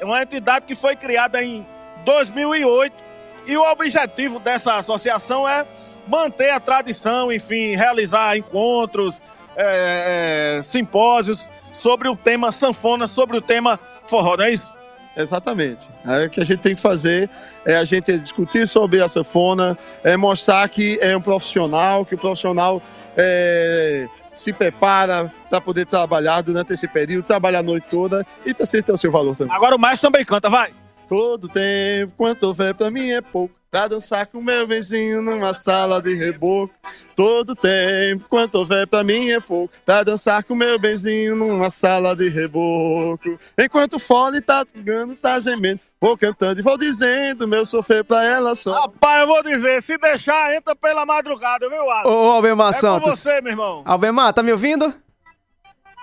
é 0.00 0.04
uma 0.04 0.20
entidade 0.20 0.66
que 0.66 0.74
foi 0.74 0.96
criada 0.96 1.42
em 1.42 1.64
2008 2.04 3.13
e 3.46 3.56
o 3.56 3.62
objetivo 3.70 4.38
dessa 4.38 4.74
associação 4.74 5.48
é 5.48 5.66
manter 6.06 6.50
a 6.50 6.60
tradição, 6.60 7.32
enfim, 7.32 7.74
realizar 7.74 8.36
encontros, 8.36 9.22
é, 9.56 10.58
é, 10.58 10.62
simpósios 10.62 11.48
sobre 11.72 12.08
o 12.08 12.16
tema 12.16 12.52
sanfona, 12.52 13.08
sobre 13.08 13.36
o 13.36 13.40
tema 13.40 13.78
forró, 14.06 14.36
não 14.36 14.44
é 14.44 14.52
isso? 14.52 14.72
Exatamente. 15.16 15.88
Aí 16.04 16.26
o 16.26 16.30
que 16.30 16.40
a 16.40 16.44
gente 16.44 16.60
tem 16.60 16.74
que 16.74 16.80
fazer 16.80 17.30
é 17.64 17.76
a 17.76 17.84
gente 17.84 18.16
discutir 18.18 18.66
sobre 18.66 19.00
a 19.00 19.08
sanfona, 19.08 19.78
é 20.02 20.16
mostrar 20.16 20.68
que 20.68 20.98
é 21.00 21.16
um 21.16 21.20
profissional, 21.20 22.04
que 22.04 22.14
o 22.14 22.18
profissional 22.18 22.82
é, 23.16 24.08
se 24.32 24.52
prepara 24.52 25.32
para 25.48 25.60
poder 25.60 25.86
trabalhar 25.86 26.40
durante 26.42 26.72
esse 26.72 26.88
período, 26.88 27.24
trabalhar 27.24 27.60
a 27.60 27.62
noite 27.62 27.86
toda 27.88 28.26
e 28.44 28.52
precisa 28.52 28.82
ter 28.82 28.92
o 28.92 28.96
seu 28.96 29.10
valor 29.10 29.36
também. 29.36 29.54
Agora 29.54 29.76
o 29.76 29.78
maestro 29.78 30.10
também 30.10 30.24
canta, 30.24 30.50
vai. 30.50 30.72
Todo 31.08 31.48
tempo, 31.48 32.12
quanto 32.16 32.44
houver 32.44 32.74
pra 32.74 32.90
mim 32.90 33.10
é 33.10 33.20
pouco. 33.20 33.54
Pra 33.70 33.88
dançar 33.88 34.26
com 34.28 34.40
meu 34.40 34.68
vizinho 34.68 35.20
numa 35.20 35.52
sala 35.52 36.00
de 36.00 36.14
reboco. 36.14 36.72
Todo 37.16 37.56
tempo, 37.56 38.24
quanto 38.28 38.54
houver 38.54 38.86
pra 38.86 39.02
mim 39.02 39.30
é 39.30 39.40
pouco. 39.40 39.74
Pra 39.84 40.04
dançar 40.04 40.44
com 40.44 40.54
meu 40.54 40.78
benzinho 40.78 41.34
numa 41.34 41.68
sala 41.70 42.14
de 42.14 42.28
reboco. 42.28 43.36
Enquanto 43.58 43.94
o 43.94 43.98
fole 43.98 44.40
tá 44.40 44.64
jogando, 44.72 45.16
tá 45.16 45.40
gemendo. 45.40 45.80
Vou 46.00 46.16
cantando 46.16 46.60
e 46.60 46.62
vou 46.62 46.78
dizendo 46.78 47.48
meu 47.48 47.66
sofrer 47.66 48.04
pra 48.04 48.22
ela 48.24 48.54
só. 48.54 48.80
Rapaz, 48.82 49.22
eu 49.22 49.26
vou 49.26 49.42
dizer, 49.42 49.82
se 49.82 49.98
deixar, 49.98 50.54
entra 50.54 50.76
pela 50.76 51.04
madrugada, 51.04 51.68
viu, 51.68 51.90
Alisson? 51.90 52.08
Ô, 52.08 52.30
Albemar 52.30 52.70
é 52.70 52.74
com 52.74 52.80
Santos. 52.80 53.10
você, 53.18 53.40
meu 53.40 53.52
irmão. 53.54 53.82
Albemar, 53.84 54.32
tá 54.32 54.40
me 54.40 54.52
ouvindo? 54.52 54.94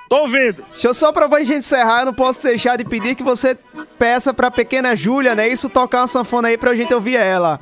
Tô 0.10 0.24
ouvindo. 0.24 0.66
Deixa 0.72 0.88
eu 0.90 0.94
só 0.94 1.14
pra 1.14 1.30
gente 1.40 1.54
encerrar, 1.54 2.02
eu 2.02 2.08
não 2.08 2.14
posso 2.14 2.44
deixar 2.44 2.76
de 2.76 2.84
pedir 2.84 3.16
que 3.16 3.24
você 3.24 3.58
peça 4.02 4.34
pra 4.34 4.50
pequena 4.50 4.96
Júlia, 4.96 5.36
né? 5.36 5.48
Isso, 5.48 5.70
tocar 5.70 6.00
uma 6.00 6.08
sanfona 6.08 6.48
aí 6.48 6.58
pra 6.58 6.74
gente 6.74 6.92
ouvir 6.92 7.18
ela. 7.18 7.60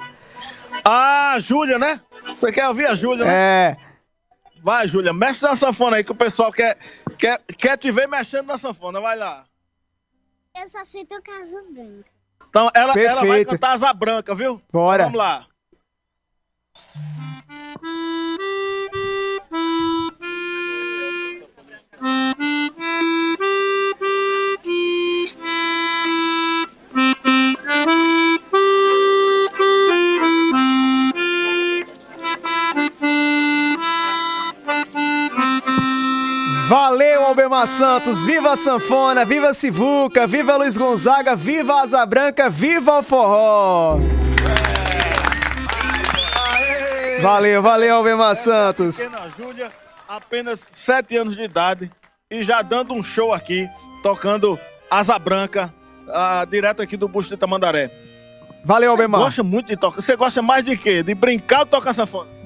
Ah, 0.86 1.36
Júlia, 1.38 1.78
né? 1.78 2.00
Você 2.28 2.50
quer 2.50 2.66
ouvir 2.70 2.86
a 2.86 2.96
Júlia, 2.96 3.26
né? 3.26 3.34
É. 3.34 3.78
Vai, 4.64 4.88
Júlia, 4.88 5.12
mexe 5.12 5.44
na 5.44 5.54
sanfona 5.54 5.98
aí 5.98 6.04
que 6.04 6.14
o 6.14 6.16
pessoal 6.16 6.50
quer, 6.50 6.78
quer, 7.18 7.42
quer 7.58 7.78
te 7.78 7.92
ver 7.92 8.08
mexendo 8.08 8.48
na 8.48 8.58
sanfona. 8.58 9.02
Vai 9.02 9.18
lá. 9.18 9.44
Eu 10.58 10.70
só 10.70 10.86
sei 10.86 11.06
tocar 11.06 11.40
azul 11.40 11.74
branco. 11.74 12.06
Então, 12.48 12.70
ela, 12.74 12.94
ela 12.94 13.26
vai 13.26 13.44
cantar 13.44 13.74
Asa 13.74 13.94
Branca, 13.94 14.34
viu? 14.34 14.62
Bora. 14.72 15.04
Vamos 15.04 15.20
lá. 15.20 15.46
Albemar 37.60 37.68
Santos! 37.68 38.24
Viva 38.24 38.54
a 38.54 38.56
sanfona, 38.56 39.26
viva 39.26 39.50
a 39.50 39.54
Sivuca, 39.54 40.26
viva 40.26 40.56
Luiz 40.56 40.78
Gonzaga, 40.78 41.36
viva 41.36 41.74
a 41.74 41.82
Asa 41.82 42.06
Branca, 42.06 42.50
viva 42.50 43.00
o 43.00 43.04
forró! 43.04 44.00
Valeu, 47.22 47.62
valeu, 47.62 47.96
Albemar 47.98 48.36
Santos! 48.36 48.98
Pequena 48.98 49.30
Júlia, 49.38 49.72
apenas 50.08 50.60
7 50.72 51.18
anos 51.18 51.36
de 51.36 51.44
idade 51.44 51.92
e 52.32 52.44
já 52.44 52.62
dando 52.62 52.94
um 52.94 53.04
show 53.04 53.34
aqui, 53.34 53.68
tocando 54.02 54.58
Asa 54.90 55.20
Branca, 55.20 55.74
ah, 56.08 56.46
direto 56.50 56.82
aqui 56.82 56.96
do 56.96 57.10
Busto 57.10 57.34
de 57.36 57.40
Tamandaré. 57.40 57.92
Valeu, 58.64 58.92
Você 58.92 59.02
Albemar! 59.02 59.22
gosta 59.22 59.44
muito 59.44 59.68
de 59.68 59.76
tocar. 59.76 60.02
Você 60.02 60.16
gosta 60.16 60.42
mais 60.42 60.64
de 60.64 60.78
quê? 60.78 61.04
De 61.04 61.14
brincar 61.14 61.62
ou 61.62 61.66
tocar 61.66 61.94
sanfona? 61.94 62.39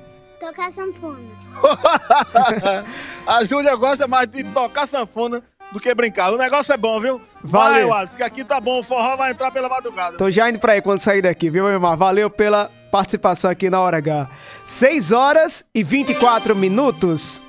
Tocar 0.43 0.73
sanfona. 0.73 1.19
a 3.25 3.45
Júlia 3.45 3.77
gosta 3.77 4.05
mais 4.09 4.27
de 4.27 4.43
tocar 4.43 4.85
sanfona 4.85 5.41
do 5.71 5.79
que 5.79 5.95
brincar. 5.95 6.33
O 6.33 6.37
negócio 6.37 6.73
é 6.73 6.75
bom, 6.75 6.99
viu? 6.99 7.21
Valeu. 7.41 7.71
Vai, 7.71 7.85
Wallace, 7.85 8.17
que 8.17 8.23
aqui 8.23 8.43
tá 8.43 8.59
bom. 8.59 8.81
O 8.81 8.83
forró 8.83 9.15
vai 9.15 9.31
entrar 9.31 9.51
pela 9.51 9.69
madrugada. 9.69 10.17
Tô 10.17 10.29
já 10.29 10.49
indo 10.49 10.59
pra 10.59 10.73
aí 10.73 10.81
quando 10.81 10.99
sair 10.99 11.21
daqui, 11.21 11.49
viu, 11.49 11.65
Albemar? 11.65 11.95
Valeu 11.95 12.29
pela 12.29 12.69
participação 12.91 13.49
aqui 13.49 13.69
na 13.69 13.79
Hora 13.79 13.99
H. 13.99 14.29
6 14.65 15.13
horas 15.13 15.65
e 15.73 15.81
24 15.81 16.53
minutos. 16.53 17.41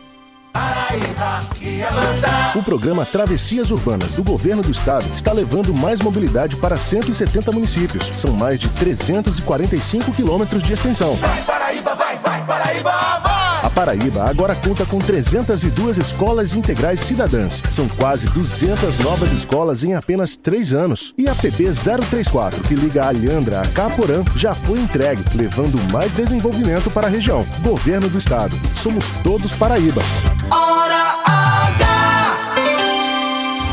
O 2.54 2.62
programa 2.62 3.04
Travessias 3.04 3.70
Urbanas 3.70 4.12
do 4.12 4.22
Governo 4.22 4.62
do 4.62 4.70
Estado 4.70 5.06
está 5.14 5.32
levando 5.32 5.74
mais 5.74 6.00
mobilidade 6.00 6.56
para 6.56 6.76
170 6.76 7.50
municípios. 7.50 8.12
São 8.14 8.32
mais 8.32 8.60
de 8.60 8.68
345 8.68 10.12
quilômetros 10.12 10.62
de 10.62 10.72
extensão. 10.72 11.16
Paraíba, 11.46 11.94
vai, 11.94 12.18
vai, 12.18 12.44
Paraíba, 12.46 12.92
vai! 13.22 13.43
A 13.64 13.70
Paraíba 13.70 14.24
agora 14.28 14.54
conta 14.54 14.84
com 14.84 14.98
302 14.98 15.96
escolas 15.96 16.54
integrais 16.54 17.00
cidadãs. 17.00 17.62
São 17.70 17.88
quase 17.88 18.28
200 18.28 18.98
novas 18.98 19.32
escolas 19.32 19.82
em 19.82 19.94
apenas 19.94 20.36
3 20.36 20.74
anos. 20.74 21.14
E 21.16 21.26
a 21.26 21.34
PB 21.34 21.70
034, 21.72 22.62
que 22.64 22.74
liga 22.74 23.04
a 23.04 23.08
Alhandra 23.08 23.62
a 23.62 23.68
Caporã, 23.68 24.22
já 24.36 24.52
foi 24.52 24.80
entregue, 24.80 25.24
levando 25.34 25.82
mais 25.90 26.12
desenvolvimento 26.12 26.90
para 26.90 27.06
a 27.06 27.10
região. 27.10 27.42
Governo 27.62 28.10
do 28.10 28.18
Estado. 28.18 28.54
Somos 28.74 29.08
todos 29.22 29.54
Paraíba. 29.54 30.02
Hora 30.50 31.22
H! 31.26 32.54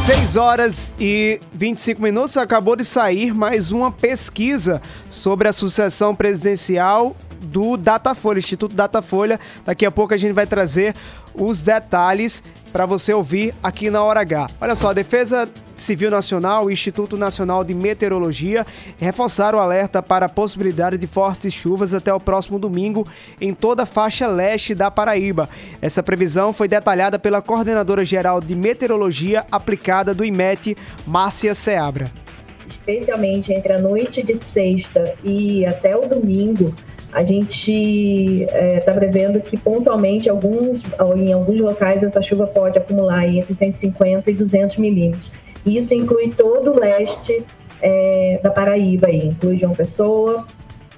6 0.05 0.37
horas 0.37 0.89
e 0.97 1.41
25 1.53 2.01
minutos. 2.01 2.37
Acabou 2.37 2.77
de 2.77 2.85
sair 2.85 3.33
mais 3.33 3.73
uma 3.73 3.91
pesquisa 3.91 4.81
sobre 5.09 5.49
a 5.49 5.53
sucessão 5.53 6.15
presidencial 6.15 7.13
do 7.41 7.77
Datafolha, 7.77 8.39
Instituto 8.39 8.75
Datafolha. 8.75 9.39
Daqui 9.65 9.85
a 9.85 9.91
pouco 9.91 10.13
a 10.13 10.17
gente 10.17 10.33
vai 10.33 10.45
trazer 10.45 10.93
os 11.33 11.61
detalhes 11.61 12.43
para 12.71 12.85
você 12.85 13.13
ouvir 13.13 13.53
aqui 13.61 13.89
na 13.89 14.03
Hora 14.03 14.21
H. 14.21 14.49
Olha 14.59 14.75
só, 14.75 14.89
a 14.89 14.93
Defesa 14.93 15.49
Civil 15.75 16.11
Nacional 16.11 16.69
e 16.69 16.73
Instituto 16.73 17.17
Nacional 17.17 17.63
de 17.63 17.73
Meteorologia 17.73 18.65
reforçaram 18.97 19.57
o 19.57 19.61
alerta 19.61 20.01
para 20.01 20.27
a 20.27 20.29
possibilidade 20.29 20.97
de 20.97 21.07
fortes 21.07 21.53
chuvas 21.53 21.93
até 21.93 22.13
o 22.13 22.19
próximo 22.19 22.59
domingo 22.59 23.05
em 23.39 23.53
toda 23.53 23.83
a 23.83 23.85
faixa 23.85 24.27
leste 24.27 24.75
da 24.75 24.91
Paraíba. 24.91 25.49
Essa 25.81 26.03
previsão 26.03 26.53
foi 26.53 26.67
detalhada 26.67 27.17
pela 27.19 27.41
coordenadora 27.41 28.05
geral 28.05 28.39
de 28.39 28.55
meteorologia 28.55 29.45
aplicada 29.51 30.13
do 30.13 30.23
IMET, 30.23 30.77
Márcia 31.05 31.53
Seabra. 31.55 32.11
Especialmente 32.69 33.51
entre 33.51 33.73
a 33.73 33.79
noite 33.79 34.23
de 34.23 34.37
sexta 34.37 35.15
e 35.23 35.65
até 35.65 35.95
o 35.95 36.07
domingo, 36.07 36.73
a 37.11 37.23
gente 37.23 38.43
está 38.43 38.57
é, 38.57 38.79
tá 38.79 38.93
prevendo 38.93 39.39
que 39.41 39.57
pontualmente 39.57 40.29
alguns, 40.29 40.83
em 41.17 41.33
alguns 41.33 41.59
locais 41.59 42.03
essa 42.03 42.21
chuva 42.21 42.47
pode 42.47 42.77
acumular 42.77 43.27
entre 43.27 43.53
150 43.53 44.31
e 44.31 44.33
200 44.33 44.77
milímetros. 44.77 45.29
Isso 45.65 45.93
inclui 45.93 46.31
todo 46.31 46.71
o 46.71 46.79
leste 46.79 47.43
é, 47.81 48.39
da 48.41 48.49
Paraíba, 48.49 49.07
aí, 49.07 49.27
inclui 49.27 49.57
João 49.57 49.73
Pessoa, 49.73 50.45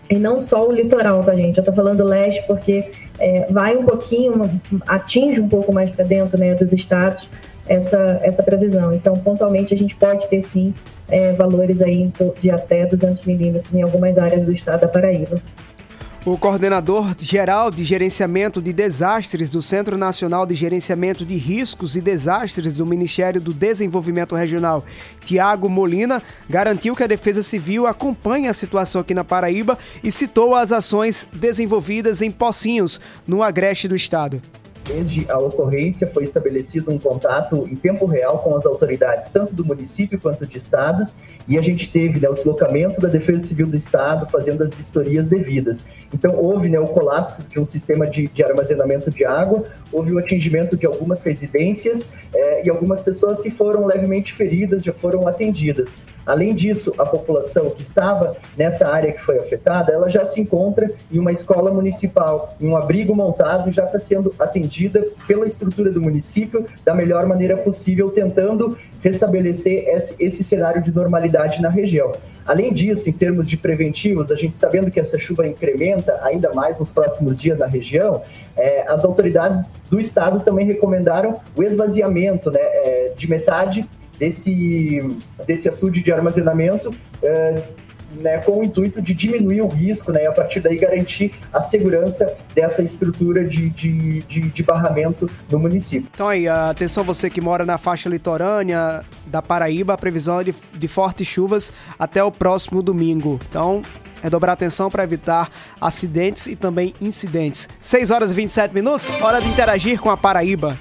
e 0.10 0.16
não 0.16 0.40
só 0.40 0.68
o 0.68 0.72
litoral, 0.72 1.24
tá, 1.24 1.36
gente? 1.36 1.58
Eu 1.58 1.62
estou 1.62 1.74
falando 1.74 2.04
leste 2.04 2.44
porque 2.46 2.92
é, 3.20 3.48
vai 3.50 3.76
um 3.76 3.84
pouquinho, 3.84 4.62
atinge 4.86 5.40
um 5.40 5.48
pouco 5.48 5.74
mais 5.74 5.90
para 5.90 6.06
dentro 6.06 6.38
né, 6.38 6.54
dos 6.54 6.72
estados 6.72 7.28
essa, 7.68 8.20
essa 8.22 8.44
previsão. 8.44 8.94
Então, 8.94 9.18
pontualmente, 9.18 9.74
a 9.74 9.78
gente 9.78 9.96
pode 9.96 10.28
ter 10.28 10.42
sim 10.42 10.74
é, 11.10 11.34
valores 11.34 11.82
aí 11.82 12.12
de 12.40 12.52
até 12.52 12.86
200 12.86 13.26
milímetros 13.26 13.74
em 13.74 13.82
algumas 13.82 14.18
áreas 14.18 14.46
do 14.46 14.52
estado 14.52 14.82
da 14.82 14.88
Paraíba. 14.88 15.42
O 16.26 16.38
coordenador 16.38 17.14
geral 17.20 17.70
de 17.70 17.84
gerenciamento 17.84 18.62
de 18.62 18.72
desastres 18.72 19.50
do 19.50 19.62
Centro 19.62 19.98
Nacional 19.98 20.46
de 20.46 20.56
Gerenciamento 20.56 21.26
de 21.26 21.36
Riscos 21.36 21.98
e 21.98 22.02
Desastres 22.02 22.74
do 22.74 22.86
Ministério 22.86 23.42
do 23.42 23.54
Desenvolvimento 23.54 24.34
Regional, 24.34 24.86
Tiago 25.26 25.68
Molina, 25.68 26.24
garantiu 26.50 26.96
que 26.96 27.04
a 27.04 27.08
Defesa 27.08 27.44
Civil 27.44 27.86
acompanha 27.86 28.52
a 28.52 28.54
situação 28.54 29.02
aqui 29.02 29.14
na 29.14 29.26
Paraíba 29.26 29.78
e 30.02 30.14
citou 30.14 30.56
as 30.56 30.72
ações 30.72 31.28
desenvolvidas 31.34 32.22
em 32.22 32.32
Pocinhos, 32.32 33.02
no 33.28 33.44
agreste 33.44 33.90
do 33.90 33.96
estado. 33.96 34.42
Desde 34.86 35.26
a 35.32 35.38
ocorrência, 35.38 36.06
foi 36.08 36.26
estabelecido 36.26 36.92
um 36.92 37.00
contato 37.00 37.66
em 37.72 37.76
tempo 37.76 38.06
real 38.06 38.40
com 38.40 38.56
as 38.58 38.66
autoridades, 38.66 39.30
tanto 39.30 39.56
do 39.56 39.64
município 39.64 40.20
quanto 40.20 40.46
de 40.46 40.58
estados, 40.58 41.16
e 41.48 41.58
a 41.58 41.62
gente 41.62 41.90
teve 41.90 42.20
né, 42.20 42.28
o 42.28 42.34
deslocamento 42.34 43.00
da 43.00 43.08
Defesa 43.08 43.48
Civil 43.48 43.68
do 43.68 43.78
Estado 43.78 44.30
fazendo 44.30 44.62
as 44.62 44.74
vistorias 44.74 45.30
devidas. 45.30 45.86
Então, 46.14 46.36
houve 46.36 46.68
né, 46.68 46.80
o 46.80 46.88
colapso 46.88 47.44
de 47.44 47.60
um 47.60 47.66
sistema 47.66 48.06
de, 48.06 48.28
de 48.28 48.44
armazenamento 48.44 49.10
de 49.10 49.24
água, 49.24 49.64
houve 49.92 50.14
o 50.14 50.20
atingimento 50.20 50.76
de 50.76 50.86
algumas 50.86 51.24
residências 51.24 52.10
é, 52.36 52.66
e 52.66 52.70
algumas 52.70 53.02
pessoas 53.04 53.40
que 53.40 53.50
foram 53.50 53.86
levemente 53.86 54.34
feridas 54.34 54.84
já 54.84 54.92
foram 54.92 55.28
atendidas. 55.28 55.96
Além 56.26 56.54
disso, 56.54 56.94
a 56.98 57.06
população 57.06 57.70
que 57.70 57.82
estava 57.82 58.38
nessa 58.58 58.88
área 58.88 59.12
que 59.12 59.22
foi 59.22 59.40
afetada, 59.40 59.92
ela 59.92 60.10
já 60.10 60.24
se 60.24 60.40
encontra 60.40 60.90
em 61.12 61.20
uma 61.20 61.32
escola 61.32 61.72
municipal, 61.72 62.56
em 62.60 62.68
um 62.68 62.78
abrigo 62.78 63.14
montado 63.14 63.70
e 63.70 63.74
já 63.74 63.86
está 63.86 64.00
sendo 64.00 64.34
atendida 64.40 64.73
pela 65.28 65.46
estrutura 65.46 65.92
do 65.92 66.02
município 66.02 66.66
da 66.84 66.94
melhor 66.94 67.26
maneira 67.26 67.58
possível, 67.58 68.10
tentando 68.10 68.78
restabelecer 69.02 69.86
esse, 70.20 70.44
cenário 70.44 70.82
de 70.82 70.94
normalidade 70.94 71.62
na 71.62 71.70
região. 71.70 72.12
Além 72.46 72.74
disso, 72.74 73.10
em 73.10 73.14
termos 73.14 73.50
de 73.50 73.56
preventivos, 73.56 74.32
a 74.32 74.36
gente 74.36 74.56
sabendo 74.56 74.92
que 74.92 75.00
essa 75.00 75.18
chuva 75.18 75.48
incrementa 75.48 76.20
ainda 76.24 76.52
mais 76.54 76.80
nos 76.80 76.92
próximos 76.92 77.40
dias 77.40 77.58
na 77.58 77.66
região, 77.66 78.22
é, 78.56 78.86
as 78.88 79.06
autoridades 79.06 79.72
do 79.90 80.00
estado 80.00 80.42
também 80.42 80.66
recomendaram 80.66 81.40
o 81.56 81.64
esvaziamento 81.64 82.52
né, 82.52 82.60
é, 82.60 83.14
de 83.16 83.30
metade 83.30 83.88
desse, 84.18 85.18
desse 85.46 85.70
açude 85.70 86.02
de 86.02 86.12
armazenamento, 86.12 86.92
é, 87.22 87.64
né, 88.22 88.38
com 88.40 88.60
o 88.60 88.64
intuito 88.64 89.02
de 89.02 89.14
diminuir 89.14 89.62
o 89.62 89.68
risco 89.68 90.12
né, 90.12 90.24
e 90.24 90.28
a 90.28 90.32
partir 90.32 90.60
daí 90.60 90.78
garantir 90.78 91.34
a 91.52 91.62
segurança 91.62 92.36
dessa 92.56 92.82
estrutura 92.82 93.44
de, 93.44 93.70
de, 93.70 94.20
de, 94.22 94.42
de 94.42 94.64
barramento 94.64 95.30
no 95.50 95.60
município. 95.60 96.08
Então 96.14 96.28
aí, 96.28 96.48
atenção 96.48 97.04
você 97.04 97.30
que 97.30 97.42
mora 97.42 97.66
na 97.66 97.78
faixa 97.78 98.10
litorânea 98.10 99.04
da 99.26 99.42
Paraíba, 99.42 99.94
a 99.94 99.98
previsão 99.98 100.40
é 100.40 100.44
de, 100.44 100.56
de 100.74 100.88
fortes 100.88 101.28
chuvas 101.28 101.72
até 101.98 102.24
o 102.24 102.32
próximo 102.32 102.82
domingo. 102.82 103.40
Então, 103.50 103.82
é 104.22 104.30
dobrar 104.30 104.54
atenção 104.54 104.90
para 104.90 105.04
evitar 105.04 105.50
acidentes 105.82 106.48
e 106.48 106.56
também 106.56 106.94
incidentes. 107.02 107.68
6 107.82 108.10
horas 108.10 108.32
e 108.32 108.36
27 108.36 108.74
minutos, 108.74 109.10
hora 109.22 109.42
de 109.42 109.48
interagir 109.50 110.00
com 110.00 110.10
a 110.10 110.16
Paraíba. 110.16 110.78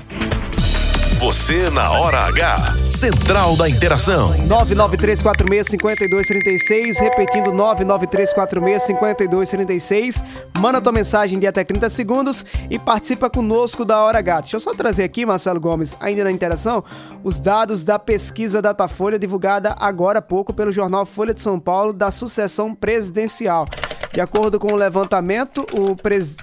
Você 1.22 1.70
na 1.70 1.90
hora 1.92 2.24
H. 2.24 2.74
Central 2.90 3.56
da 3.56 3.68
Interação. 3.68 4.32
993465236, 4.48 6.98
repetindo 6.98 7.52
993465236. 7.52 10.24
Manda 10.58 10.80
tua 10.80 10.90
mensagem 10.90 11.38
de 11.38 11.46
até 11.46 11.62
30 11.62 11.88
segundos 11.90 12.44
e 12.68 12.76
participa 12.76 13.30
conosco 13.30 13.84
da 13.84 14.02
Hora 14.02 14.18
H. 14.18 14.40
Deixa 14.40 14.56
eu 14.56 14.60
só 14.60 14.74
trazer 14.74 15.04
aqui, 15.04 15.24
Marcelo 15.24 15.60
Gomes, 15.60 15.94
ainda 16.00 16.24
na 16.24 16.32
interação, 16.32 16.82
os 17.22 17.38
dados 17.38 17.84
da 17.84 18.00
pesquisa 18.00 18.60
Datafolha 18.60 19.16
divulgada 19.16 19.76
agora 19.78 20.18
há 20.18 20.22
pouco 20.22 20.52
pelo 20.52 20.72
jornal 20.72 21.06
Folha 21.06 21.32
de 21.32 21.40
São 21.40 21.60
Paulo 21.60 21.92
da 21.92 22.10
sucessão 22.10 22.74
presidencial. 22.74 23.68
De 24.12 24.20
acordo 24.20 24.60
com 24.60 24.72
o 24.72 24.76
levantamento, 24.76 25.64
o, 25.72 25.96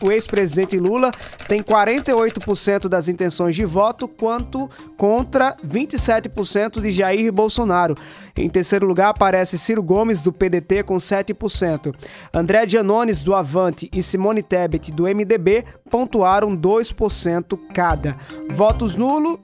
o 0.06 0.12
ex-presidente 0.12 0.78
Lula 0.80 1.12
tem 1.48 1.62
48% 1.62 2.88
das 2.88 3.08
intenções 3.08 3.56
de 3.56 3.64
voto, 3.64 4.08
quanto 4.08 4.68
contra 4.98 5.56
27% 5.66 6.82
de 6.82 6.92
Jair 6.92 7.32
Bolsonaro. 7.32 7.96
Em 8.36 8.50
terceiro 8.50 8.88
lugar 8.88 9.10
aparece 9.10 9.58
Ciro 9.58 9.84
Gomes, 9.84 10.22
do 10.24 10.34
PDT, 10.34 10.82
com 10.84 10.96
7%. 10.96 11.94
André 12.34 12.68
Gianones, 12.68 13.22
do 13.22 13.36
Avante, 13.36 13.90
e 13.94 14.02
Simone 14.02 14.42
Tebet, 14.42 14.92
do 14.92 15.04
MDB, 15.04 15.64
pontuaram 15.92 16.58
2% 16.58 17.60
cada. 17.74 18.18
Votos 18.50 18.96
nulo, 18.96 19.40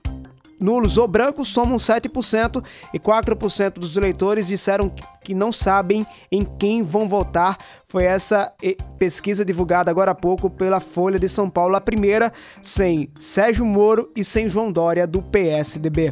nulos 0.60 0.98
ou 0.98 1.08
brancos 1.08 1.50
somam 1.50 1.78
7% 1.78 2.64
e 2.94 3.00
4% 3.00 3.74
dos 3.74 3.98
eleitores 3.98 4.48
disseram 4.48 4.92
que 5.24 5.34
não 5.34 5.52
sabem 5.52 6.06
em 6.32 6.44
quem 6.44 6.84
vão 6.84 7.08
votar. 7.08 7.58
Foi 7.96 8.04
essa 8.04 8.52
pesquisa 9.00 9.46
divulgada 9.46 9.90
agora 9.90 10.12
há 10.12 10.16
pouco 10.16 10.50
pela 10.50 10.82
Folha 10.82 11.18
de 11.18 11.30
São 11.30 11.50
Paulo, 11.50 11.78
a 11.78 11.80
primeira 11.80 12.30
sem 12.62 13.10
Sérgio 13.18 13.64
Moro 13.64 14.12
e 14.14 14.22
sem 14.22 14.50
João 14.50 14.70
Dória 14.70 15.08
do 15.08 15.22
PSDB. 15.22 16.12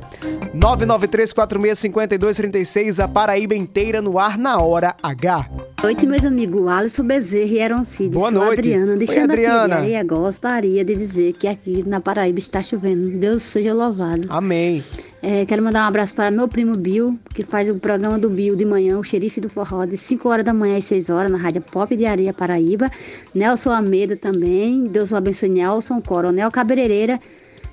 993465236, 0.55 3.03
a 3.03 3.07
Paraíba 3.09 3.53
inteira 3.53 4.01
no 4.01 4.17
ar 4.17 4.37
na 4.37 4.61
hora 4.61 4.95
H. 5.03 5.49
Boa 5.49 5.67
noite, 5.83 6.07
meus 6.07 6.23
amigos. 6.23 6.65
Alisson 6.69 7.03
Bezerra 7.03 7.51
e 7.51 7.61
Aaron 7.61 7.83
Cid. 7.83 8.13
Boa 8.13 8.31
noite. 8.31 8.59
Adriana, 8.59 8.95
deixando 8.95 9.31
Oi, 9.31 9.45
Adriana. 9.45 9.79
aqui, 9.79 9.93
eu 9.93 10.21
gostaria 10.21 10.85
de 10.85 10.95
dizer 10.95 11.33
que 11.33 11.49
aqui 11.49 11.83
na 11.85 11.99
Paraíba 11.99 12.39
está 12.39 12.63
chovendo. 12.63 13.19
Deus 13.19 13.43
seja 13.43 13.73
louvado. 13.73 14.25
Amém. 14.29 14.81
É, 15.25 15.45
quero 15.45 15.63
mandar 15.63 15.85
um 15.85 15.87
abraço 15.87 16.13
para 16.13 16.29
meu 16.29 16.49
primo 16.49 16.77
Bill, 16.77 17.17
que 17.33 17.43
faz 17.43 17.69
o 17.69 17.75
programa 17.75 18.19
do 18.19 18.29
Bill 18.29 18.57
de 18.57 18.65
manhã, 18.65 18.99
o 18.99 19.03
xerife 19.05 19.39
do 19.39 19.47
forró, 19.47 19.85
de 19.85 19.95
5 19.95 20.27
horas 20.27 20.43
da 20.43 20.53
manhã 20.53 20.75
às 20.75 20.83
6 20.83 21.09
horas, 21.09 21.31
na 21.31 21.37
Rádio 21.37 21.61
Pop 21.61 21.95
de 21.95 22.05
Areia, 22.05 22.33
Paraíba. 22.33 22.91
Nelson 23.33 23.71
Almeida 23.71 24.17
também, 24.17 24.85
Deus 24.85 25.13
o 25.13 25.15
abençoe, 25.15 25.47
Nelson, 25.47 26.01
Coronel 26.01 26.51
Cabeleireira 26.51 27.21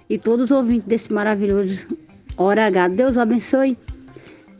e 0.09 0.17
todos 0.17 0.45
os 0.45 0.51
ouvintes 0.53 0.87
desse 0.87 1.13
maravilhoso 1.13 1.89
Hora 2.37 2.67
H. 2.67 2.87
Deus 2.87 3.17
o 3.17 3.21
abençoe. 3.21 3.77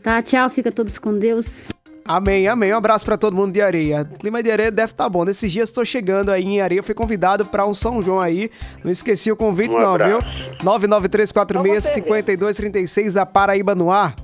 Tá, 0.03 0.21
tchau, 0.21 0.49
fica 0.49 0.69
todos 0.69 0.99
com 0.99 1.17
Deus. 1.17 1.71
Amém, 2.05 2.47
amém. 2.47 2.73
Um 2.73 2.77
abraço 2.77 3.05
para 3.05 3.17
todo 3.17 3.35
mundo 3.35 3.53
de 3.53 3.61
areia. 3.61 4.01
O 4.01 4.19
clima 4.19 4.41
de 4.41 4.51
areia 4.51 4.71
deve 4.71 4.91
estar 4.91 5.05
tá 5.05 5.09
bom. 5.09 5.23
Nesses 5.23 5.51
dias 5.51 5.69
estou 5.69 5.85
chegando 5.85 6.31
aí 6.31 6.43
em 6.43 6.59
areia. 6.59 6.81
Fui 6.81 6.95
convidado 6.95 7.45
para 7.45 7.65
um 7.65 7.73
São 7.73 8.01
João 8.01 8.19
aí. 8.19 8.49
Não 8.83 8.91
esqueci 8.91 9.31
o 9.31 9.35
convite, 9.35 9.73
um 9.73 9.79
não, 9.79 9.97
viu? 9.97 10.19
993465236, 10.63 13.21
a 13.21 13.25
Paraíba 13.25 13.75
no 13.75 13.91
ar. 13.91 14.15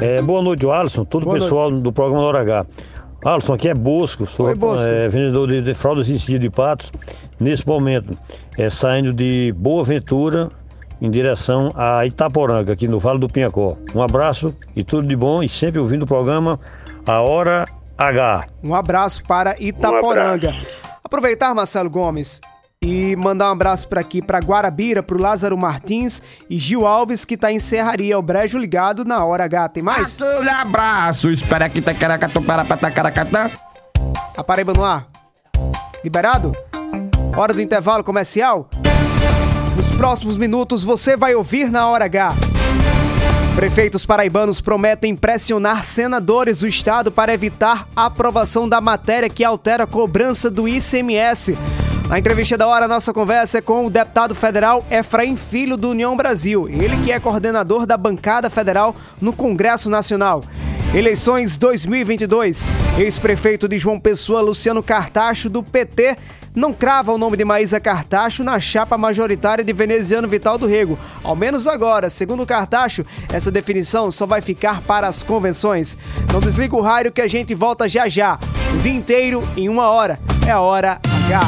É, 0.00 0.20
boa 0.20 0.42
noite, 0.42 0.68
Alisson. 0.68 1.04
Todo 1.04 1.28
o 1.28 1.32
pessoal 1.32 1.70
noite. 1.70 1.84
do 1.84 1.92
programa 1.92 2.24
Hora 2.24 2.40
H. 2.40 2.66
Alisson, 3.24 3.54
aqui 3.54 3.68
é 3.68 3.74
Bosco, 3.74 4.26
sou 4.26 4.46
Oi, 4.46 4.54
Bosco. 4.56 4.88
É, 4.88 5.08
vendedor 5.08 5.46
de, 5.46 5.62
de 5.62 5.74
fraldas 5.74 6.08
e 6.08 6.38
de 6.38 6.50
patos. 6.50 6.90
Nesse 7.38 7.64
momento, 7.66 8.18
é, 8.58 8.68
saindo 8.68 9.12
de 9.12 9.54
Boa 9.56 9.84
Ventura 9.84 10.50
em 11.02 11.10
direção 11.10 11.72
a 11.74 12.06
Itaporanga, 12.06 12.74
aqui 12.74 12.86
no 12.86 13.00
Vale 13.00 13.18
do 13.18 13.28
Pinhacó. 13.28 13.76
Um 13.92 14.00
abraço 14.00 14.54
e 14.76 14.84
tudo 14.84 15.08
de 15.08 15.16
bom 15.16 15.42
e 15.42 15.48
sempre 15.48 15.80
ouvindo 15.80 16.04
o 16.04 16.06
programa 16.06 16.60
A 17.04 17.20
Hora 17.20 17.66
H. 17.98 18.46
Um 18.62 18.72
abraço 18.72 19.24
para 19.24 19.60
Itaporanga. 19.60 20.50
Um 20.50 20.50
abraço. 20.50 20.66
Aproveitar, 21.02 21.52
Marcelo 21.56 21.90
Gomes, 21.90 22.40
e 22.80 23.16
mandar 23.16 23.48
um 23.48 23.52
abraço 23.52 23.88
para 23.88 24.00
aqui 24.00 24.22
para 24.22 24.38
Guarabira, 24.38 25.02
pro 25.02 25.18
Lázaro 25.18 25.58
Martins 25.58 26.22
e 26.48 26.56
Gil 26.56 26.86
Alves 26.86 27.24
que 27.24 27.36
tá 27.36 27.50
em 27.50 27.58
Serraria, 27.58 28.16
o 28.16 28.22
Brejo 28.22 28.56
ligado 28.56 29.04
na 29.04 29.24
hora 29.24 29.42
H. 29.44 29.70
Tem 29.70 29.82
mais? 29.82 30.22
Aquele 30.22 30.48
abraço, 30.48 31.30
espera 31.30 31.68
que 31.68 31.82
tá 31.82 31.92
caracatu 31.92 32.40
para 32.42 32.64
para 32.64 32.90
caracatã. 32.92 33.50
A 34.36 34.44
Paraíba 34.44 34.72
no 34.72 34.84
ar. 34.84 35.08
Liberado? 36.04 36.52
Hora 37.36 37.52
do 37.52 37.60
intervalo 37.60 38.04
comercial? 38.04 38.70
Próximos 40.02 40.36
minutos 40.36 40.82
você 40.82 41.16
vai 41.16 41.32
ouvir 41.36 41.70
na 41.70 41.86
hora 41.86 42.06
H. 42.06 42.34
Prefeitos 43.54 44.04
paraibanos 44.04 44.60
prometem 44.60 45.14
pressionar 45.14 45.84
senadores 45.84 46.58
do 46.58 46.66
estado 46.66 47.12
para 47.12 47.32
evitar 47.32 47.86
a 47.94 48.06
aprovação 48.06 48.68
da 48.68 48.80
matéria 48.80 49.30
que 49.30 49.44
altera 49.44 49.84
a 49.84 49.86
cobrança 49.86 50.50
do 50.50 50.66
ICMS. 50.66 51.56
Na 52.08 52.18
entrevista 52.18 52.58
da 52.58 52.66
hora, 52.66 52.88
nossa 52.88 53.14
conversa 53.14 53.58
é 53.58 53.60
com 53.60 53.86
o 53.86 53.90
deputado 53.90 54.34
federal 54.34 54.84
Efraim 54.90 55.36
Filho 55.36 55.76
do 55.76 55.90
União 55.90 56.16
Brasil, 56.16 56.68
ele 56.68 57.00
que 57.04 57.12
é 57.12 57.20
coordenador 57.20 57.86
da 57.86 57.96
bancada 57.96 58.50
federal 58.50 58.96
no 59.20 59.32
Congresso 59.32 59.88
Nacional. 59.88 60.42
Eleições 60.94 61.56
2022. 61.56 62.66
Ex-prefeito 62.98 63.66
de 63.66 63.78
João 63.78 63.98
Pessoa, 63.98 64.42
Luciano 64.42 64.82
Cartacho, 64.82 65.48
do 65.48 65.62
PT, 65.62 66.18
não 66.54 66.74
crava 66.74 67.10
o 67.12 67.16
nome 67.16 67.34
de 67.34 67.46
Maísa 67.46 67.80
Cartacho 67.80 68.44
na 68.44 68.60
chapa 68.60 68.98
majoritária 68.98 69.64
de 69.64 69.72
veneziano 69.72 70.28
Vital 70.28 70.58
do 70.58 70.66
Rego. 70.66 70.98
Ao 71.24 71.34
menos 71.34 71.66
agora, 71.66 72.10
segundo 72.10 72.44
Cartacho, 72.44 73.06
essa 73.32 73.50
definição 73.50 74.10
só 74.10 74.26
vai 74.26 74.42
ficar 74.42 74.82
para 74.82 75.06
as 75.06 75.22
convenções. 75.22 75.96
Não 76.30 76.40
desliga 76.40 76.76
o 76.76 76.82
rádio 76.82 77.10
que 77.10 77.22
a 77.22 77.28
gente 77.28 77.54
volta 77.54 77.88
já 77.88 78.06
já. 78.06 78.38
O 78.74 78.78
dia 78.78 78.92
inteiro 78.92 79.42
em 79.56 79.70
uma 79.70 79.88
hora. 79.88 80.20
É 80.46 80.50
a 80.50 80.60
hora 80.60 81.00
H. 81.26 81.40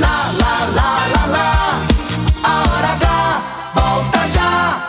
Lá, 0.00 0.32
lá, 0.40 0.64
lá, 0.76 1.06
lá, 1.14 1.26
lá. 1.26 1.86
A 2.42 2.60
hora 2.60 2.88
H 2.88 3.42
volta 3.74 4.26
já. 4.28 4.82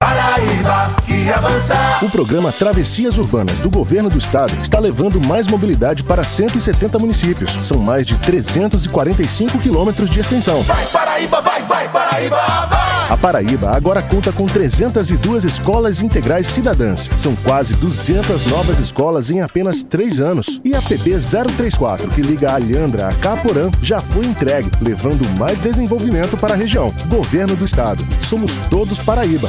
Paraíba 0.00 1.11
que 1.22 1.30
avança. 1.30 1.76
O 2.02 2.10
programa 2.10 2.50
Travessias 2.50 3.16
Urbanas 3.16 3.60
do 3.60 3.70
Governo 3.70 4.10
do 4.10 4.18
Estado 4.18 4.54
está 4.60 4.78
levando 4.78 5.24
mais 5.24 5.46
mobilidade 5.46 6.02
para 6.02 6.24
170 6.24 6.98
municípios. 6.98 7.58
São 7.62 7.78
mais 7.78 8.06
de 8.06 8.16
345 8.18 9.58
quilômetros 9.58 10.10
de 10.10 10.20
extensão. 10.20 10.62
Vai, 10.62 10.84
Paraíba, 10.86 11.40
vai, 11.40 11.62
vai, 11.62 11.88
Paraíba, 11.88 12.36
vai. 12.68 12.92
A 13.10 13.16
Paraíba 13.16 13.70
agora 13.70 14.02
conta 14.02 14.32
com 14.32 14.46
302 14.46 15.44
escolas 15.44 16.02
integrais 16.02 16.46
cidadãs. 16.46 17.08
São 17.18 17.36
quase 17.36 17.74
200 17.74 18.46
novas 18.46 18.78
escolas 18.78 19.30
em 19.30 19.40
apenas 19.40 19.82
3 19.82 20.20
anos. 20.20 20.60
E 20.64 20.74
a 20.74 20.80
PB 20.80 21.18
034, 21.56 22.10
que 22.10 22.22
liga 22.22 22.50
a 22.50 22.54
Alhandra 22.54 23.08
a 23.08 23.14
Caporã, 23.14 23.70
já 23.80 24.00
foi 24.00 24.24
entregue, 24.24 24.70
levando 24.80 25.28
mais 25.38 25.58
desenvolvimento 25.58 26.36
para 26.36 26.54
a 26.54 26.56
região. 26.56 26.92
Governo 27.08 27.54
do 27.54 27.64
Estado. 27.64 28.04
Somos 28.20 28.56
todos 28.70 29.00
Paraíba. 29.00 29.48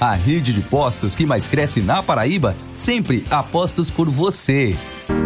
A 0.00 0.12
rede 0.12 0.52
de 0.52 0.60
postos 0.60 1.16
que 1.16 1.26
mais 1.26 1.48
cresce 1.48 1.80
na 1.80 2.00
Paraíba, 2.04 2.54
sempre 2.72 3.24
apostos 3.28 3.90
por 3.90 4.08
você. 4.08 4.72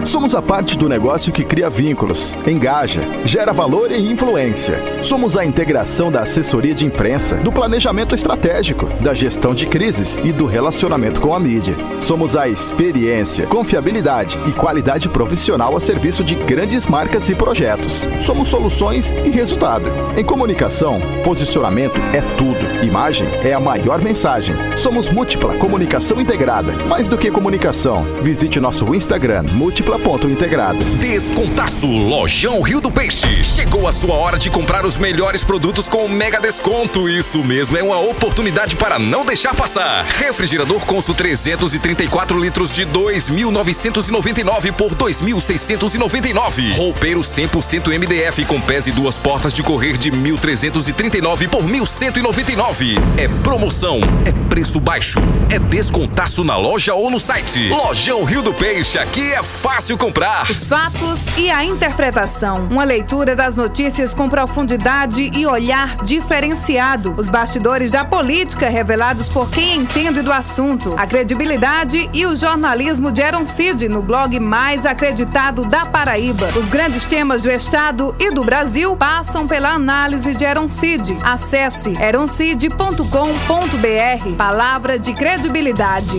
Somos 0.07 0.35
a 0.35 0.41
parte 0.41 0.79
do 0.79 0.89
negócio 0.89 1.33
que 1.33 1.45
cria 1.45 1.69
vínculos, 1.69 2.35
engaja, 2.47 3.03
gera 3.25 3.53
valor 3.53 3.91
e 3.91 4.11
influência. 4.11 4.81
Somos 5.03 5.37
a 5.37 5.45
integração 5.45 6.11
da 6.11 6.23
assessoria 6.23 6.75
de 6.75 6.87
imprensa, 6.87 7.37
do 7.37 7.53
planejamento 7.53 8.15
estratégico, 8.15 8.87
da 9.03 9.13
gestão 9.13 9.55
de 9.55 9.67
crises 9.67 10.19
e 10.25 10.33
do 10.33 10.47
relacionamento 10.47 11.21
com 11.21 11.35
a 11.35 11.41
mídia. 11.41 11.77
Somos 12.01 12.35
a 12.35 12.49
experiência, 12.49 13.47
confiabilidade 13.47 14.39
e 14.47 14.53
qualidade 14.53 15.09
profissional 15.09 15.77
a 15.77 15.81
serviço 15.81 16.25
de 16.25 16.35
grandes 16.35 16.87
marcas 16.87 17.29
e 17.29 17.35
projetos. 17.35 18.09
Somos 18.21 18.49
soluções 18.49 19.13
e 19.13 19.29
resultado. 19.29 19.91
Em 20.17 20.25
comunicação, 20.25 21.01
posicionamento 21.25 22.01
é 22.13 22.23
tudo. 22.37 22.85
Imagem 22.85 23.29
é 23.45 23.53
a 23.53 23.61
maior 23.61 24.01
mensagem. 24.01 24.62
Somos 24.77 25.09
múltipla 25.11 25.57
comunicação 25.59 26.21
integrada. 26.21 26.73
Mais 26.87 27.07
do 27.07 27.17
que 27.17 27.31
comunicação, 27.31 28.05
visite 28.23 28.59
nosso 28.59 28.95
Instagram 28.95 29.45
múltipla.integrada. 29.53 30.79
Descontaço 30.99 31.87
Lojão 31.87 32.61
Rio 32.63 32.81
do 32.81 32.91
Peixe. 32.91 33.45
Chegou 33.45 33.87
a 33.87 33.93
sua 33.93 34.15
hora 34.15 34.39
de 34.39 34.51
comprar 34.51 34.85
os 34.85 34.99
melhores 34.99 35.45
produtos 35.45 35.89
com 35.89 36.09
mega 36.09 36.41
desconto. 36.41 37.09
Isso 37.09 37.45
mesmo, 37.45 37.77
é 37.77 37.83
uma 37.83 38.01
oportunidade 38.01 38.77
para 38.77 38.99
não 38.99 39.25
deixar 39.25 39.55
passar. 39.55 40.05
Refrigerador 40.05 40.85
Consul 40.85 41.15
334 41.15 42.39
litros 42.39 42.73
de 42.73 42.87
2.999 42.87 44.73
por 44.73 44.95
2.699. 44.95 46.77
Roupeiro 46.77 47.21
100% 47.21 47.89
MDF 47.89 48.45
com 48.47 48.61
pés 48.61 48.87
e 48.87 48.93
duas 48.93 49.19
portas 49.19 49.55
de 49.55 49.63
correr 49.63 49.97
de 49.97 50.11
1.339 50.11 51.49
por 51.49 51.63
1.199. 51.63 52.99
É 53.17 53.29
promoção, 53.29 54.01
é 54.25 54.33
preço 54.53 54.79
baixo, 54.79 55.19
é 55.51 55.59
descontaço 55.59 56.45
na 56.45 56.59
loja 56.59 56.93
ou 56.93 57.11
no 57.11 57.19
site. 57.19 57.71
Lojão 57.71 58.23
Rio 58.23 58.43
do 58.43 58.53
Peixe, 58.53 58.99
aqui 58.99 59.33
é 59.33 59.43
fácil 59.43 59.97
comprar. 59.97 60.43
Os 60.51 60.69
fatos 60.69 61.27
e 61.39 61.51
a 61.51 61.65
interpretação. 61.65 62.69
Uma 62.71 62.85
leitura 62.85 63.35
das 63.35 63.57
notícias 63.57 64.13
com 64.13 64.29
profundidade 64.29 65.31
e 65.35 65.47
olhar 65.47 65.95
diferenciado. 66.05 67.15
Os 67.17 67.31
bastidores 67.31 67.93
da 67.93 68.05
política 68.05 68.69
revelados 68.69 69.27
por 69.27 69.49
quem 69.49 69.79
entende 69.79 70.21
do 70.21 70.31
assunto. 70.31 70.95
A 70.99 71.07
credibilidade 71.07 72.11
e 72.13 72.27
o 72.27 72.37
jornalismo 72.37 73.11
de 73.11 73.23
Aaron 73.23 73.47
Cid 73.47 73.89
no 73.89 74.03
blog 74.03 74.39
mais 74.39 74.85
acreditado 74.85 75.65
da 75.65 75.87
Paraíba. 75.87 76.51
Os 76.59 76.69
grandes 76.69 77.07
temas 77.07 77.41
do 77.41 77.51
Estado 77.51 78.15
e 78.19 78.31
do 78.31 78.45
Brasil 78.45 78.95
passam 78.95 79.49
pela 79.49 79.71
análise 79.71 80.37
de 80.37 80.45
Aaron 80.45 80.69
Cid. 80.69 81.17
Acesse 81.23 81.95
eroncid.com.br. 81.99 84.42
Palavra 84.45 84.99
de 84.99 85.15
credibilidade. 85.15 86.19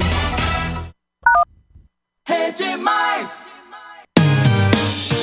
Rede 2.26 2.78
Mais. 2.78 3.46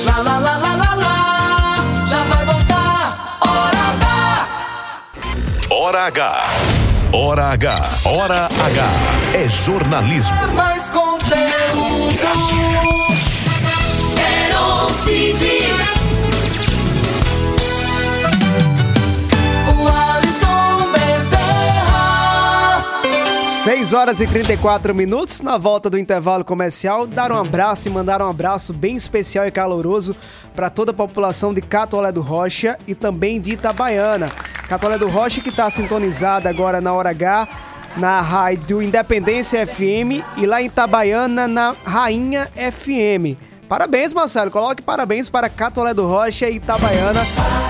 Lá, 0.05 0.17
lá, 0.17 0.37
lá, 0.37 0.57
lá, 0.57 0.75
lá, 0.75 0.93
lá. 0.93 2.05
Já 2.05 2.21
vai 2.21 2.45
voltar. 2.45 3.39
Hora 3.41 3.79
H. 3.89 4.47
Hora 5.71 6.05
H. 6.05 6.43
Hora 7.11 7.45
H. 7.53 7.89
Hora 8.05 8.45
H. 8.45 8.89
É 9.33 9.49
jornalismo. 9.49 10.37
É 10.37 10.45
mais 10.53 10.87
conteúdo. 10.89 12.60
6 23.63 23.93
horas 23.93 24.19
e 24.19 24.25
34 24.25 24.93
minutos, 24.95 25.39
na 25.41 25.55
volta 25.55 25.87
do 25.87 25.99
intervalo 25.99 26.43
comercial, 26.43 27.05
dar 27.05 27.31
um 27.31 27.37
abraço 27.37 27.87
e 27.87 27.91
mandar 27.91 28.19
um 28.19 28.27
abraço 28.27 28.73
bem 28.73 28.95
especial 28.95 29.45
e 29.45 29.51
caloroso 29.51 30.15
para 30.55 30.67
toda 30.67 30.89
a 30.89 30.95
população 30.95 31.53
de 31.53 31.61
Catolé 31.61 32.11
do 32.11 32.21
Rocha 32.21 32.75
e 32.87 32.95
também 32.95 33.39
de 33.39 33.51
Itabaiana. 33.51 34.29
Catolé 34.67 34.97
do 34.97 35.07
Rocha 35.07 35.41
que 35.41 35.49
está 35.49 35.69
sintonizada 35.69 36.49
agora 36.49 36.81
na 36.81 36.91
hora 36.91 37.11
H, 37.11 37.47
na 37.97 38.19
rádio 38.19 38.81
Independência 38.81 39.67
FM 39.67 40.25
e 40.37 40.47
lá 40.47 40.59
em 40.59 40.65
Itabaiana 40.65 41.47
na 41.47 41.75
Rainha 41.85 42.49
FM. 42.55 43.50
Parabéns, 43.71 44.13
Marcelo. 44.13 44.51
Coloque 44.51 44.81
parabéns 44.81 45.29
para 45.29 45.47
Catolé 45.47 45.93
do 45.93 46.05
Rocha 46.05 46.49
e 46.49 46.57
Itabaiana, 46.57 47.21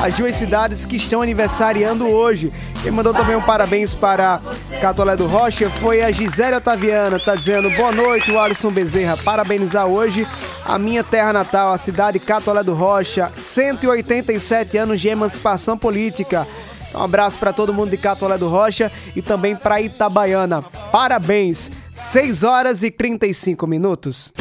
as 0.03 0.15
duas 0.15 0.35
cidades 0.35 0.83
que 0.83 0.95
estão 0.95 1.21
aniversariando 1.21 2.07
hoje. 2.07 2.51
Quem 2.81 2.91
mandou 2.91 3.13
também 3.13 3.35
um 3.35 3.41
parabéns 3.43 3.93
para 3.93 4.41
Catolé 4.81 5.15
do 5.15 5.27
Rocha 5.27 5.69
foi 5.69 6.01
a 6.01 6.11
Gisele 6.11 6.55
Otaviana. 6.55 7.19
Tá 7.19 7.35
dizendo 7.35 7.69
boa 7.69 7.91
noite, 7.91 8.35
Alisson 8.35 8.71
Bezerra. 8.71 9.15
Parabenizar 9.15 9.85
hoje 9.85 10.27
a 10.65 10.79
minha 10.79 11.03
terra 11.03 11.31
natal, 11.31 11.71
a 11.71 11.77
cidade 11.77 12.17
Catolé 12.17 12.63
do 12.63 12.73
Rocha. 12.73 13.31
187 13.37 14.79
anos 14.79 14.99
de 14.99 15.07
emancipação 15.07 15.77
política. 15.77 16.47
Um 16.95 17.03
abraço 17.03 17.37
para 17.37 17.53
todo 17.53 17.75
mundo 17.75 17.91
de 17.91 17.97
Catolé 17.97 18.39
do 18.39 18.49
Rocha 18.49 18.91
e 19.15 19.21
também 19.21 19.55
para 19.55 19.79
Itabaiana. 19.79 20.63
Parabéns! 20.91 21.69
6 21.93 22.41
horas 22.41 22.81
e 22.81 22.89
35 22.89 23.67
minutos. 23.67 24.33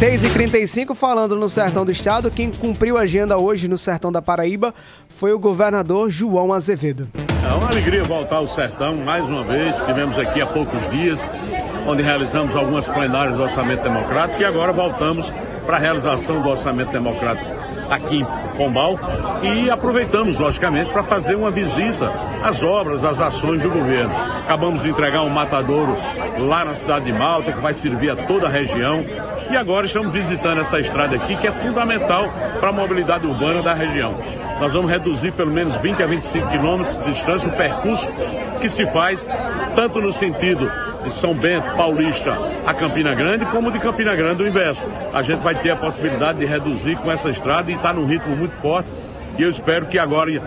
6 0.00 0.24
e 0.24 0.30
35 0.30 0.94
falando 0.94 1.36
no 1.36 1.46
Sertão 1.46 1.84
do 1.84 1.92
Estado, 1.92 2.30
quem 2.30 2.50
cumpriu 2.50 2.96
a 2.96 3.02
agenda 3.02 3.36
hoje 3.36 3.68
no 3.68 3.76
Sertão 3.76 4.10
da 4.10 4.22
Paraíba 4.22 4.74
foi 5.10 5.30
o 5.34 5.38
governador 5.38 6.08
João 6.08 6.54
Azevedo. 6.54 7.06
É 7.46 7.52
uma 7.52 7.66
alegria 7.66 8.02
voltar 8.02 8.36
ao 8.36 8.48
Sertão 8.48 8.96
mais 8.96 9.28
uma 9.28 9.44
vez. 9.44 9.76
Estivemos 9.76 10.18
aqui 10.18 10.40
há 10.40 10.46
poucos 10.46 10.90
dias, 10.90 11.20
onde 11.86 12.02
realizamos 12.02 12.56
algumas 12.56 12.88
plenárias 12.88 13.36
do 13.36 13.42
Orçamento 13.42 13.82
Democrático 13.82 14.40
e 14.40 14.44
agora 14.46 14.72
voltamos 14.72 15.30
para 15.66 15.76
a 15.76 15.78
realização 15.78 16.40
do 16.40 16.48
Orçamento 16.48 16.92
Democrático 16.92 17.50
aqui 17.90 18.20
em 18.20 18.56
Pombal 18.56 18.98
e 19.42 19.68
aproveitamos, 19.68 20.38
logicamente, 20.38 20.90
para 20.90 21.02
fazer 21.02 21.34
uma 21.34 21.50
visita 21.50 22.12
às 22.42 22.62
obras, 22.62 23.04
às 23.04 23.20
ações 23.20 23.60
do 23.60 23.68
governo. 23.68 24.14
Acabamos 24.44 24.84
de 24.84 24.90
entregar 24.90 25.22
um 25.22 25.28
matadouro 25.28 25.96
lá 26.38 26.64
na 26.64 26.76
cidade 26.76 27.06
de 27.06 27.12
Malta, 27.12 27.52
que 27.52 27.60
vai 27.60 27.74
servir 27.74 28.10
a 28.10 28.16
toda 28.16 28.46
a 28.46 28.50
região. 28.50 29.04
E 29.50 29.56
agora 29.56 29.86
estamos 29.86 30.12
visitando 30.12 30.60
essa 30.60 30.78
estrada 30.78 31.16
aqui, 31.16 31.34
que 31.36 31.48
é 31.48 31.50
fundamental 31.50 32.32
para 32.60 32.68
a 32.68 32.72
mobilidade 32.72 33.26
urbana 33.26 33.60
da 33.60 33.74
região. 33.74 34.14
Nós 34.60 34.72
vamos 34.72 34.90
reduzir 34.90 35.32
pelo 35.32 35.50
menos 35.50 35.74
20 35.76 36.02
a 36.02 36.06
25 36.06 36.48
quilômetros 36.48 36.98
de 37.02 37.12
distância 37.12 37.48
o 37.48 37.56
percurso 37.56 38.08
que 38.60 38.68
se 38.68 38.86
faz, 38.86 39.26
tanto 39.74 40.00
no 40.00 40.12
sentido 40.12 40.70
de 41.02 41.12
São 41.12 41.34
Bento, 41.34 41.70
Paulista 41.76 42.36
a 42.66 42.74
Campina 42.74 43.14
Grande, 43.14 43.44
como 43.46 43.70
de 43.70 43.78
Campina 43.78 44.14
Grande 44.14 44.42
o 44.42 44.46
inverso. 44.46 44.86
A 45.12 45.22
gente 45.22 45.40
vai 45.40 45.54
ter 45.54 45.70
a 45.70 45.76
possibilidade 45.76 46.38
de 46.38 46.46
reduzir 46.46 46.96
com 46.96 47.10
essa 47.10 47.28
estrada 47.28 47.70
e 47.70 47.74
está 47.74 47.92
num 47.92 48.06
ritmo 48.06 48.36
muito 48.36 48.52
forte. 48.52 48.88
E 49.38 49.42
eu 49.42 49.48
espero 49.48 49.86
que 49.86 49.98
agora, 49.98 50.40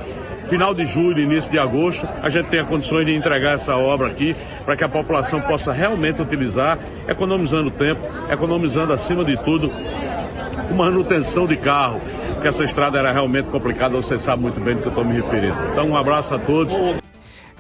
final 0.45 0.73
de 0.73 0.85
julho, 0.85 1.19
início 1.19 1.51
de 1.51 1.59
agosto, 1.59 2.07
a 2.21 2.29
gente 2.29 2.49
tenha 2.49 2.63
condições 2.63 3.05
de 3.05 3.13
entregar 3.13 3.55
essa 3.55 3.75
obra 3.75 4.07
aqui 4.07 4.35
para 4.65 4.75
que 4.75 4.83
a 4.83 4.89
população 4.89 5.41
possa 5.41 5.71
realmente 5.71 6.21
utilizar, 6.21 6.77
economizando 7.07 7.71
tempo, 7.71 8.01
economizando 8.29 8.93
acima 8.93 9.23
de 9.23 9.37
tudo 9.37 9.71
manutenção 10.73 11.45
de 11.45 11.55
carro, 11.55 12.01
que 12.41 12.47
essa 12.47 12.63
estrada 12.63 12.97
era 12.97 13.11
realmente 13.11 13.49
complicada, 13.49 13.95
você 13.95 14.17
sabe 14.19 14.41
muito 14.41 14.59
bem 14.59 14.75
do 14.75 14.81
que 14.81 14.87
eu 14.87 14.89
estou 14.89 15.05
me 15.05 15.13
referindo. 15.13 15.55
Então, 15.71 15.87
um 15.87 15.95
abraço 15.95 16.33
a 16.33 16.39
todos. 16.39 16.73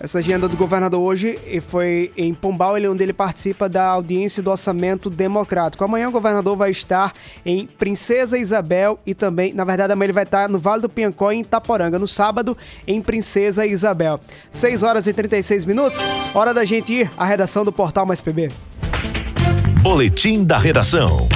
Essa 0.03 0.19
agenda 0.19 0.49
do 0.49 0.57
governador 0.57 0.99
hoje 0.99 1.39
foi 1.61 2.11
em 2.17 2.33
Pombal, 2.33 2.75
ele, 2.75 2.89
onde 2.89 3.01
ele 3.01 3.13
participa 3.13 3.69
da 3.69 3.85
audiência 3.85 4.43
do 4.43 4.51
orçamento 4.51 5.09
democrático. 5.09 5.81
Amanhã 5.81 6.09
o 6.09 6.11
governador 6.11 6.57
vai 6.57 6.71
estar 6.71 7.13
em 7.45 7.65
Princesa 7.65 8.37
Isabel 8.37 8.99
e 9.05 9.15
também, 9.15 9.53
na 9.53 9.63
verdade, 9.63 9.93
amanhã 9.93 10.07
ele 10.07 10.13
vai 10.13 10.25
estar 10.25 10.49
no 10.49 10.59
Vale 10.59 10.81
do 10.81 10.89
Piancó 10.89 11.31
em 11.31 11.39
Itaporanga. 11.39 11.97
No 11.97 12.05
sábado, 12.05 12.57
em 12.85 13.01
Princesa 13.01 13.65
Isabel. 13.65 14.19
6 14.51 14.83
horas 14.83 15.07
e 15.07 15.13
36 15.13 15.63
minutos, 15.63 15.97
hora 16.33 16.53
da 16.53 16.65
gente 16.65 16.91
ir 16.91 17.11
à 17.15 17.23
redação 17.23 17.63
do 17.63 17.71
Portal 17.71 18.05
Mais 18.05 18.19
PB. 18.19 18.49
Boletim 19.81 20.43
da 20.43 20.57
redação. 20.57 21.29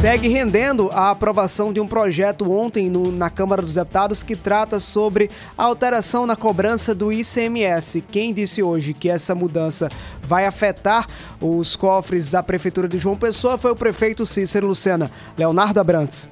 Segue 0.00 0.28
rendendo 0.28 0.90
a 0.92 1.10
aprovação 1.10 1.72
de 1.72 1.80
um 1.80 1.88
projeto 1.88 2.48
ontem 2.52 2.88
no, 2.88 3.10
na 3.10 3.28
Câmara 3.28 3.60
dos 3.60 3.74
Deputados 3.74 4.22
que 4.22 4.36
trata 4.36 4.78
sobre 4.78 5.28
alteração 5.56 6.24
na 6.24 6.36
cobrança 6.36 6.94
do 6.94 7.12
ICMS. 7.12 8.02
Quem 8.02 8.32
disse 8.32 8.62
hoje 8.62 8.94
que 8.94 9.10
essa 9.10 9.34
mudança 9.34 9.88
vai 10.22 10.46
afetar 10.46 11.08
os 11.40 11.74
cofres 11.74 12.28
da 12.28 12.44
Prefeitura 12.44 12.86
de 12.86 12.96
João 12.96 13.16
Pessoa 13.16 13.58
foi 13.58 13.72
o 13.72 13.76
prefeito 13.76 14.24
Cícero 14.24 14.68
Lucena. 14.68 15.10
Leonardo 15.36 15.80
Abrantes. 15.80 16.30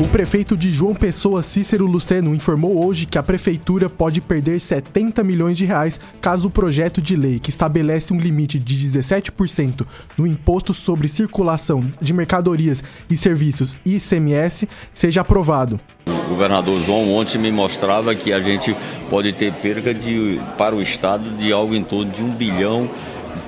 O 0.00 0.08
prefeito 0.08 0.56
de 0.56 0.72
João 0.72 0.94
Pessoa, 0.94 1.42
Cícero 1.42 1.84
Luceno, 1.84 2.34
informou 2.34 2.86
hoje 2.86 3.04
que 3.04 3.18
a 3.18 3.22
prefeitura 3.22 3.90
pode 3.90 4.22
perder 4.22 4.58
70 4.58 5.22
milhões 5.22 5.58
de 5.58 5.66
reais 5.66 6.00
caso 6.22 6.48
o 6.48 6.50
projeto 6.50 7.02
de 7.02 7.14
lei 7.14 7.38
que 7.38 7.50
estabelece 7.50 8.10
um 8.10 8.18
limite 8.18 8.58
de 8.58 8.76
17% 8.76 9.86
no 10.16 10.26
imposto 10.26 10.72
sobre 10.72 11.06
circulação 11.06 11.82
de 12.00 12.14
mercadorias 12.14 12.82
e 13.10 13.16
serviços 13.16 13.76
ICMS 13.84 14.66
seja 14.94 15.20
aprovado. 15.20 15.78
O 16.06 16.30
governador 16.30 16.80
João 16.80 17.12
ontem 17.12 17.36
me 17.36 17.52
mostrava 17.52 18.14
que 18.14 18.32
a 18.32 18.40
gente 18.40 18.74
pode 19.10 19.34
ter 19.34 19.52
perca 19.52 19.92
de, 19.92 20.40
para 20.56 20.74
o 20.74 20.80
Estado 20.80 21.28
de 21.36 21.52
algo 21.52 21.74
em 21.74 21.84
torno 21.84 22.10
de 22.10 22.22
um 22.22 22.30
bilhão 22.30 22.88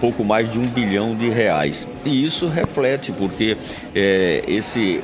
pouco 0.03 0.25
mais 0.25 0.51
de 0.51 0.59
um 0.59 0.67
bilhão 0.67 1.15
de 1.15 1.29
reais. 1.29 1.87
E 2.05 2.25
isso 2.25 2.49
reflete, 2.49 3.13
porque 3.13 3.57
é, 3.95 4.43
esse 4.49 5.01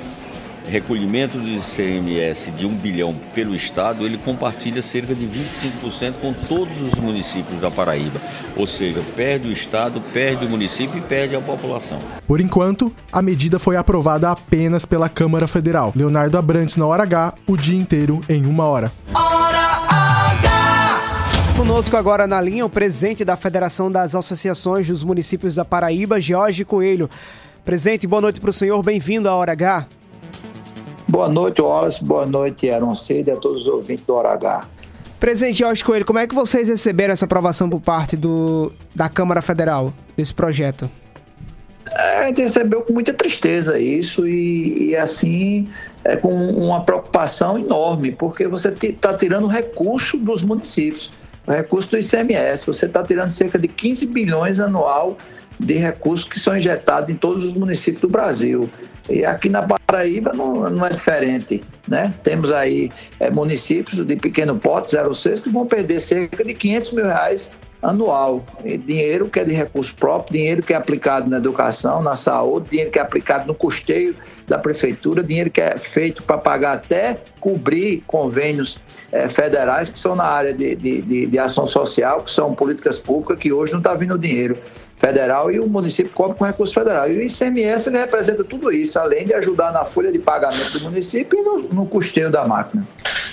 recolhimento 0.68 1.38
do 1.38 1.48
ICMS 1.48 2.50
de 2.52 2.66
1 2.66 2.76
bilhão 2.76 3.14
pelo 3.34 3.54
Estado, 3.54 4.04
ele 4.04 4.18
compartilha 4.18 4.82
cerca 4.82 5.14
de 5.14 5.26
25% 5.26 6.14
com 6.20 6.32
todos 6.32 6.80
os 6.80 7.00
municípios 7.00 7.60
da 7.60 7.70
Paraíba. 7.70 8.20
Ou 8.56 8.66
seja, 8.66 9.02
perde 9.16 9.48
o 9.48 9.52
Estado, 9.52 10.00
perde 10.12 10.44
o 10.44 10.48
município 10.48 10.98
e 10.98 11.00
perde 11.00 11.34
a 11.34 11.40
população. 11.40 11.98
Por 12.26 12.40
enquanto, 12.40 12.92
a 13.12 13.22
medida 13.22 13.58
foi 13.58 13.76
aprovada 13.76 14.30
apenas 14.30 14.84
pela 14.84 15.08
Câmara 15.08 15.46
Federal. 15.46 15.92
Leonardo 15.96 16.36
Abrantes 16.38 16.76
na 16.76 16.86
hora 16.86 17.02
H, 17.02 17.34
o 17.46 17.56
dia 17.56 17.78
inteiro 17.78 18.20
em 18.28 18.46
uma 18.46 18.64
hora. 18.64 18.92
Conosco 21.56 21.96
agora 21.96 22.26
na 22.26 22.40
linha 22.40 22.64
o 22.64 22.70
presidente 22.70 23.24
da 23.24 23.36
Federação 23.36 23.90
das 23.90 24.14
Associações 24.14 24.86
dos 24.86 25.02
Municípios 25.02 25.56
da 25.56 25.64
Paraíba, 25.64 26.20
Jorge 26.20 26.64
Coelho. 26.64 27.10
Presidente, 27.64 28.06
boa 28.06 28.22
noite 28.22 28.40
para 28.40 28.50
o 28.50 28.52
senhor, 28.52 28.82
bem-vindo 28.82 29.28
à 29.28 29.34
Hora 29.34 29.52
H. 29.52 29.86
Boa 31.18 31.28
noite, 31.28 31.60
Wallace. 31.60 32.04
Boa 32.04 32.24
noite, 32.24 32.70
Aaron 32.70 32.94
Cida 32.94 33.32
e 33.32 33.34
a 33.34 33.36
todos 33.36 33.62
os 33.62 33.66
ouvintes 33.66 34.04
do 34.06 34.14
Hora 34.14 34.34
H. 34.34 34.60
Presidente 35.18 35.58
Jorge 35.58 35.82
Coelho, 35.82 36.04
como 36.04 36.20
é 36.20 36.28
que 36.28 36.32
vocês 36.32 36.68
receberam 36.68 37.12
essa 37.12 37.24
aprovação 37.24 37.68
por 37.68 37.80
parte 37.80 38.16
do, 38.16 38.72
da 38.94 39.08
Câmara 39.08 39.42
Federal 39.42 39.92
desse 40.16 40.32
projeto? 40.32 40.88
É, 41.90 42.18
a 42.18 42.26
gente 42.28 42.42
recebeu 42.42 42.82
com 42.82 42.92
muita 42.92 43.12
tristeza 43.12 43.80
isso 43.80 44.28
e, 44.28 44.90
e 44.90 44.96
assim 44.96 45.68
é, 46.04 46.14
com 46.14 46.30
uma 46.30 46.84
preocupação 46.84 47.58
enorme, 47.58 48.12
porque 48.12 48.46
você 48.46 48.68
está 48.68 49.12
tirando 49.12 49.48
recurso 49.48 50.16
dos 50.18 50.44
municípios, 50.44 51.10
recurso 51.48 51.90
do 51.90 51.98
ICMS, 51.98 52.64
você 52.64 52.86
está 52.86 53.02
tirando 53.02 53.32
cerca 53.32 53.58
de 53.58 53.66
15 53.66 54.06
bilhões 54.06 54.60
anual 54.60 55.18
de 55.58 55.74
recursos 55.74 56.28
que 56.28 56.38
são 56.38 56.56
injetados 56.56 57.10
em 57.10 57.18
todos 57.18 57.44
os 57.44 57.54
municípios 57.54 58.02
do 58.02 58.08
Brasil. 58.08 58.70
E 59.09 59.24
aqui 59.24 59.48
na 59.48 59.62
Paraíba 59.62 60.32
não, 60.34 60.68
não 60.70 60.86
é 60.86 60.90
diferente. 60.90 61.62
Né? 61.86 62.12
Temos 62.22 62.52
aí 62.52 62.90
é, 63.18 63.30
municípios 63.30 64.04
de 64.04 64.16
pequeno 64.16 64.56
porte, 64.59 64.94
06, 64.94 65.40
que 65.40 65.48
vão 65.48 65.66
perder 65.66 66.00
cerca 66.00 66.44
de 66.44 66.54
500 66.54 66.92
mil 66.92 67.04
reais 67.04 67.50
anual. 67.82 68.44
E 68.64 68.76
dinheiro 68.76 69.28
que 69.30 69.40
é 69.40 69.44
de 69.44 69.52
recurso 69.52 69.94
próprio, 69.94 70.32
dinheiro 70.32 70.62
que 70.62 70.72
é 70.72 70.76
aplicado 70.76 71.30
na 71.30 71.38
educação, 71.38 72.02
na 72.02 72.16
saúde, 72.16 72.70
dinheiro 72.70 72.90
que 72.90 72.98
é 72.98 73.02
aplicado 73.02 73.46
no 73.46 73.54
custeio 73.54 74.14
da 74.46 74.59
prefeitura, 74.59 75.22
dinheiro 75.22 75.50
que 75.50 75.61
é 75.61 75.76
feito 75.76 76.22
para 76.22 76.38
pagar 76.38 76.74
até 76.74 77.18
cobrir 77.38 78.02
convênios 78.06 78.78
é, 79.12 79.28
federais 79.28 79.88
que 79.88 79.98
são 79.98 80.16
na 80.16 80.24
área 80.24 80.52
de, 80.52 80.74
de, 80.74 81.02
de, 81.02 81.26
de, 81.26 81.38
ação 81.38 81.66
social, 81.66 82.22
que 82.22 82.30
são 82.30 82.54
políticas 82.54 82.98
públicas, 82.98 83.38
que 83.38 83.52
hoje 83.52 83.72
não 83.72 83.80
está 83.80 83.94
vindo 83.94 84.18
dinheiro 84.18 84.59
federal 84.99 85.51
e 85.51 85.61
o 85.61 85.68
município 85.68 86.12
cobre 86.12 86.36
com 86.36 86.44
recurso 86.44 86.74
federal. 86.74 87.11
E 87.11 87.16
o 87.16 87.22
ICMS 87.22 87.88
ele 87.88 87.99
representa 87.99 88.42
tudo 88.42 88.72
isso, 88.72 88.99
além 88.99 89.24
de 89.24 89.32
ajudar 89.34 89.72
na 89.72 89.84
folha 89.84 90.11
de 90.11 90.18
pagamento 90.18 90.72
do 90.72 90.80
município 90.80 91.38
e 91.38 91.42
no, 91.42 91.59
no 91.72 91.86
custeio 91.86 92.30
da 92.30 92.46
máquina. 92.46 92.86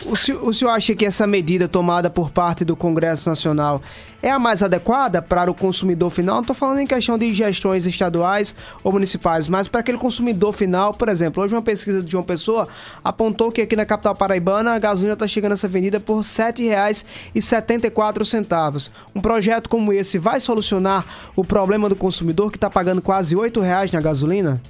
O 0.06 0.16
senhor, 0.16 0.48
o 0.48 0.54
senhor 0.54 0.72
acha 0.72 0.94
que 0.94 1.06
essa 1.06 1.26
medida 1.26 1.68
tomada 1.68 2.10
por 2.10 2.30
parte 2.30 2.64
do 2.64 2.76
Congresso 2.76 3.28
Nacional 3.28 3.82
é 4.22 4.32
a 4.32 4.40
mais 4.40 4.64
adequada 4.64 5.22
para 5.22 5.52
o 5.52 5.54
consumidor 5.54 6.10
final? 6.10 6.36
Não 6.36 6.42
estou 6.42 6.56
falando 6.56 6.80
em 6.80 6.88
questão 6.88 7.18
de 7.18 7.34
gestões 7.34 7.86
estaduais 7.86 8.56
ou 8.84 8.92
municipais, 8.92 9.48
mas 9.48 9.68
para 9.68 9.82
aquele 9.82 9.98
consumidor 9.98 10.54
final, 10.54 10.94
por 10.94 11.10
exemplo, 11.10 11.44
hoje 11.44 11.54
uma 11.54 11.62
pesquisa 11.62 12.02
de 12.02 12.16
uma 12.16 12.24
pessoa 12.24 12.68
apontou 13.04 13.52
que 13.52 13.62
aqui 13.62 13.76
na 13.76 13.86
capital 13.86 14.16
paraibana 14.16 14.74
a 14.74 14.80
gasolina 14.80 15.14
está 15.14 15.28
chegando 15.28 15.52
a 15.54 15.58
ser 15.58 15.68
vendida 15.68 16.00
por 16.00 16.18
R$ 16.18 16.24
7,74. 16.24 18.90
Um 19.16 19.22
projeto 19.22 19.70
como 19.70 19.94
esse 19.94 20.18
vai 20.18 20.40
solucionar 20.40 21.06
o 21.36 21.44
problema 21.44 21.88
do 21.90 21.96
consumidor 21.96 22.52
que 22.52 22.58
está 22.58 22.70
pagando 22.70 23.02
quase 23.02 23.36
R$ 23.36 23.42
8,00 23.42 23.92
na 23.94 24.02
gasolina? 24.02 24.62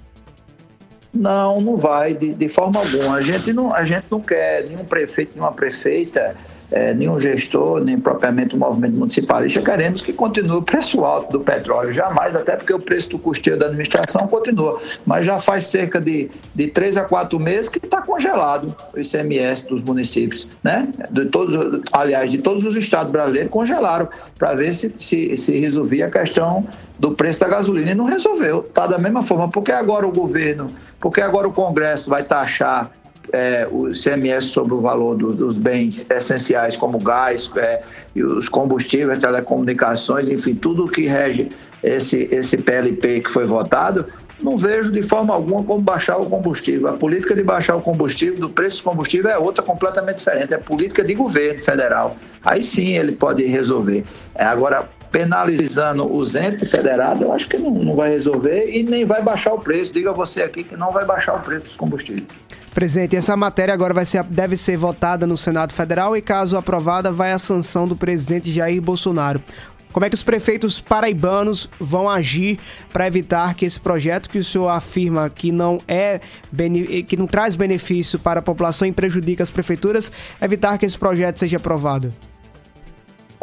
Não, 1.16 1.62
não 1.62 1.78
vai, 1.78 2.14
de, 2.14 2.34
de, 2.34 2.50
forma 2.50 2.82
alguma. 2.82 3.16
A 3.16 3.22
gente 3.22 3.54
não, 3.54 3.74
a 3.74 3.86
gente 3.86 4.08
não 4.12 4.20
quer 4.20 4.66
nenhum 4.66 4.84
prefeito, 4.84 5.36
nenhuma 5.36 5.54
prefeita 5.54 6.36
é, 6.76 6.93
nenhum 6.93 7.17
gestor, 7.17 7.82
nem 7.82 7.97
propriamente 7.97 8.53
o 8.53 8.59
movimento 8.59 8.99
municipalista, 8.99 9.61
queremos 9.61 10.01
que 10.01 10.11
continue 10.11 10.57
o 10.57 10.61
preço 10.61 11.05
alto 11.05 11.32
do 11.32 11.39
petróleo. 11.39 11.93
Jamais, 11.93 12.36
até 12.36 12.57
porque 12.57 12.73
o 12.73 12.80
preço 12.80 13.11
do 13.11 13.17
custeio 13.17 13.57
da 13.57 13.67
administração 13.67 14.28
continua. 14.28 14.82
Mas 15.05 15.26
já 15.26 15.39
faz 15.39 15.67
cerca 15.67 16.01
de, 16.01 16.30
de 16.53 16.67
três 16.67 16.97
a 16.97 17.05
quatro 17.05 17.39
meses 17.39 17.69
que 17.69 17.78
está 17.78 18.01
congelado 18.01 18.76
o 18.93 18.99
ICMS 18.99 19.65
dos 19.67 19.82
municípios. 19.84 20.45
Né? 20.61 20.89
De 21.09 21.26
todos, 21.28 21.82
aliás, 21.93 22.30
de 22.30 22.39
todos 22.39 22.65
os 22.65 22.76
estados 22.76 23.09
brasileiros 23.09 23.49
congelaram 23.49 24.09
para 24.38 24.53
ver 24.53 24.73
se, 24.73 24.93
se, 24.97 25.38
se 25.38 25.57
resolvia 25.57 26.07
a 26.07 26.11
questão 26.11 26.67
do 26.99 27.13
preço 27.13 27.39
da 27.39 27.47
gasolina 27.47 27.91
e 27.91 27.95
não 27.95 28.05
resolveu. 28.05 28.59
Está 28.59 28.86
da 28.86 28.97
mesma 28.97 29.23
forma. 29.23 29.47
Porque 29.47 29.71
agora 29.71 30.05
o 30.05 30.11
governo, 30.11 30.67
porque 30.99 31.21
agora 31.21 31.47
o 31.47 31.53
Congresso 31.53 32.09
vai 32.09 32.23
taxar 32.23 32.91
é, 33.32 33.67
o 33.71 33.91
CMS 33.91 34.45
sobre 34.45 34.73
o 34.73 34.82
valor 34.82 35.15
do, 35.15 35.34
dos 35.34 35.57
bens 35.57 36.05
essenciais, 36.09 36.78
como 36.78 36.97
gás, 36.99 37.49
é, 37.55 37.82
e 38.15 38.23
os 38.23 38.49
combustíveis, 38.49 39.19
telecomunicações, 39.19 40.30
enfim, 40.30 40.55
tudo 40.55 40.88
que 40.88 41.05
rege 41.05 41.49
esse, 41.84 42.28
esse 42.32 42.57
PLP 42.57 43.21
que 43.21 43.30
foi 43.30 43.45
votado, 43.45 44.05
não 44.41 44.57
vejo 44.57 44.91
de 44.91 45.01
forma 45.01 45.34
alguma 45.34 45.63
como 45.63 45.82
baixar 45.82 46.17
o 46.17 46.26
combustível. 46.26 46.88
A 46.89 46.93
política 46.93 47.36
de 47.36 47.43
baixar 47.43 47.76
o 47.76 47.82
combustível, 47.82 48.38
do 48.39 48.49
preço 48.49 48.78
do 48.78 48.89
combustível, 48.89 49.32
é 49.32 49.38
outra 49.38 49.63
completamente 49.63 50.17
diferente. 50.17 50.53
É 50.53 50.57
política 50.57 51.03
de 51.03 51.13
governo 51.13 51.59
federal. 51.59 52.17
Aí 52.43 52.61
sim 52.63 52.97
ele 52.97 53.13
pode 53.13 53.45
resolver. 53.45 54.03
É, 54.36 54.43
agora, 54.43 54.89
penalizando 55.16 56.13
os 56.13 56.36
entes 56.36 56.70
federados, 56.70 57.22
eu 57.22 57.32
acho 57.32 57.47
que 57.47 57.57
não, 57.57 57.72
não 57.72 57.95
vai 57.95 58.09
resolver 58.09 58.70
e 58.70 58.84
nem 58.84 59.05
vai 59.05 59.24
baixar 59.24 59.53
o 59.53 59.59
preço. 59.59 59.93
Diga 59.93 60.11
você 60.11 60.41
aqui 60.41 60.61
que 60.61 60.76
não 60.76 60.91
vai 60.91 61.05
baixar 61.05 61.36
o 61.36 61.39
preço 61.39 61.68
dos 61.68 61.78
combustíveis. 61.78 62.28
Presidente, 62.74 63.16
essa 63.16 63.38
matéria 63.38 63.74
agora 63.74 63.93
vai 63.93 64.05
ser, 64.05 64.22
deve 64.26 64.57
ser 64.57 64.76
votada 64.76 65.26
no 65.26 65.38
Senado 65.38 65.74
Federal 65.74 66.18
e, 66.18 66.22
caso 66.22 66.57
aprovada, 66.57 67.13
vai 67.13 67.32
à 67.32 67.39
sanção 67.39 67.88
do 67.88 67.95
presidente 67.95 68.51
Jair 68.51 68.82
Bolsonaro. 68.82 69.41
Como 69.93 70.05
é 70.05 70.09
que 70.09 70.16
os 70.16 70.24
prefeitos 70.24 70.82
paraibanos 70.82 71.70
vão 71.80 72.09
agir 72.09 72.59
para 72.91 73.07
evitar 73.07 73.53
que 73.53 73.66
esse 73.66 73.80
projeto 73.80 74.30
que 74.30 74.38
o 74.38 74.43
senhor 74.43 74.68
afirma 74.68 75.30
que 75.30 75.49
não 75.49 75.80
é 75.88 76.20
que 77.07 77.16
não 77.16 77.26
traz 77.26 77.55
benefício 77.55 78.20
para 78.20 78.41
a 78.41 78.43
população 78.43 78.86
e 78.86 78.91
prejudica 78.91 79.41
as 79.41 79.49
prefeituras, 79.49 80.11
evitar 80.41 80.78
que 80.78 80.86
esse 80.86 80.97
projeto 80.97 81.38
seja 81.38 81.55
aprovado? 81.55 82.13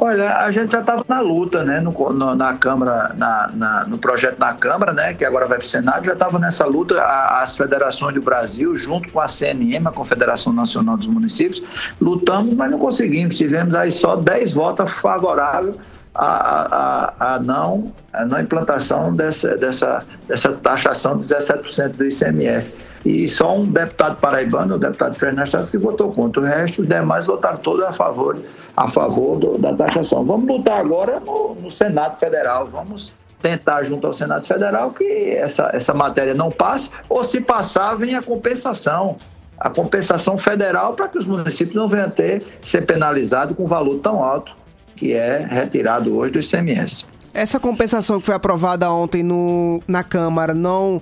Olha, 0.05 0.39
a 0.39 0.51
gente 0.51 0.73
já 0.73 0.81
estava 0.81 1.05
na 1.07 1.21
luta, 1.21 1.63
né, 1.63 1.79
no, 1.79 1.93
no 1.93 2.35
na 2.35 2.55
Câmara, 2.55 3.15
na, 3.17 3.51
na, 3.55 3.85
no 3.85 3.97
projeto 3.97 4.37
da 4.37 4.53
Câmara, 4.53 4.93
né, 4.93 5.15
que 5.15 5.25
agora 5.25 5.47
vai 5.47 5.59
para 5.59 5.65
o 5.65 5.69
Senado, 5.69 6.05
já 6.05 6.15
estava 6.15 6.41
nessa 6.41 6.67
luta, 6.67 7.01
a, 7.01 7.41
as 7.41 7.57
federações 7.57 8.13
do 8.17 8.21
Brasil, 8.21 8.75
junto 8.75 9.13
com 9.13 9.21
a 9.21 9.29
CNM, 9.29 9.87
a 9.87 9.93
Confederação 9.93 10.53
Nacional 10.53 10.97
dos 10.97 11.07
Municípios, 11.07 11.63
lutamos, 12.01 12.53
mas 12.55 12.69
não 12.73 12.81
conseguimos, 12.81 13.39
tivemos 13.39 13.77
aí 13.77 13.93
só 13.93 14.17
10 14.17 14.53
votos 14.55 14.91
favoráveis 14.91 15.79
a, 16.15 17.15
a, 17.17 17.35
a, 17.35 17.41
não, 17.41 17.85
a 18.13 18.25
não 18.25 18.41
implantação 18.41 19.13
dessa, 19.13 19.57
dessa, 19.57 20.05
dessa 20.29 20.53
taxação 20.53 21.19
de 21.19 21.27
17% 21.27 21.97
do 21.97 22.05
ICMS. 22.05 22.75
E 23.05 23.27
só 23.29 23.57
um 23.57 23.65
deputado 23.65 24.17
paraibano, 24.17 24.75
o 24.75 24.79
deputado 24.79 25.17
Fernando 25.17 25.47
Chaves, 25.47 25.71
que 25.71 25.79
votou 25.79 26.13
contra. 26.13 26.43
O 26.43 26.45
resto, 26.45 26.83
os 26.83 26.89
demais 26.89 27.27
votaram 27.27 27.59
todos 27.59 27.85
a 27.85 27.93
favor, 27.93 28.39
a 28.77 28.89
favor 28.89 29.39
do, 29.39 29.59
da 29.59 29.75
taxação. 29.75 30.25
Vamos 30.25 30.47
lutar 30.47 30.79
agora 30.79 31.19
no, 31.21 31.55
no 31.55 31.71
Senado 31.71 32.19
Federal. 32.19 32.67
Vamos 32.67 33.13
tentar 33.41 33.83
junto 33.83 34.07
ao 34.07 34.13
Senado 34.13 34.47
Federal 34.47 34.93
que 34.93 35.31
essa, 35.31 35.71
essa 35.73 35.93
matéria 35.93 36.35
não 36.35 36.51
passe, 36.51 36.91
ou 37.09 37.25
se 37.25 37.41
passar, 37.41 37.97
vem 37.97 38.15
a 38.15 38.23
compensação. 38.23 39.17
A 39.59 39.71
compensação 39.71 40.37
federal 40.37 40.95
para 40.95 41.07
que 41.07 41.17
os 41.17 41.25
municípios 41.25 41.77
não 41.77 41.87
venham 41.87 42.07
a 42.07 42.11
ter 42.11 42.43
ser 42.61 42.83
penalizados 42.83 43.57
com 43.57 43.65
valor 43.65 44.01
tão 44.01 44.23
alto 44.23 44.57
que 44.97 45.13
é 45.13 45.47
retirado 45.49 46.17
hoje 46.17 46.33
do 46.33 46.41
ICMS. 46.41 47.05
Essa 47.35 47.59
compensação 47.59 48.21
que 48.21 48.27
foi 48.27 48.35
aprovada 48.35 48.91
ontem 48.91 49.23
no, 49.23 49.81
na 49.89 50.05
Câmara 50.05 50.53
não 50.53 51.01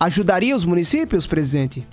ajudaria 0.00 0.54
os 0.54 0.64
municípios, 0.64 1.26
presidente? 1.26 1.86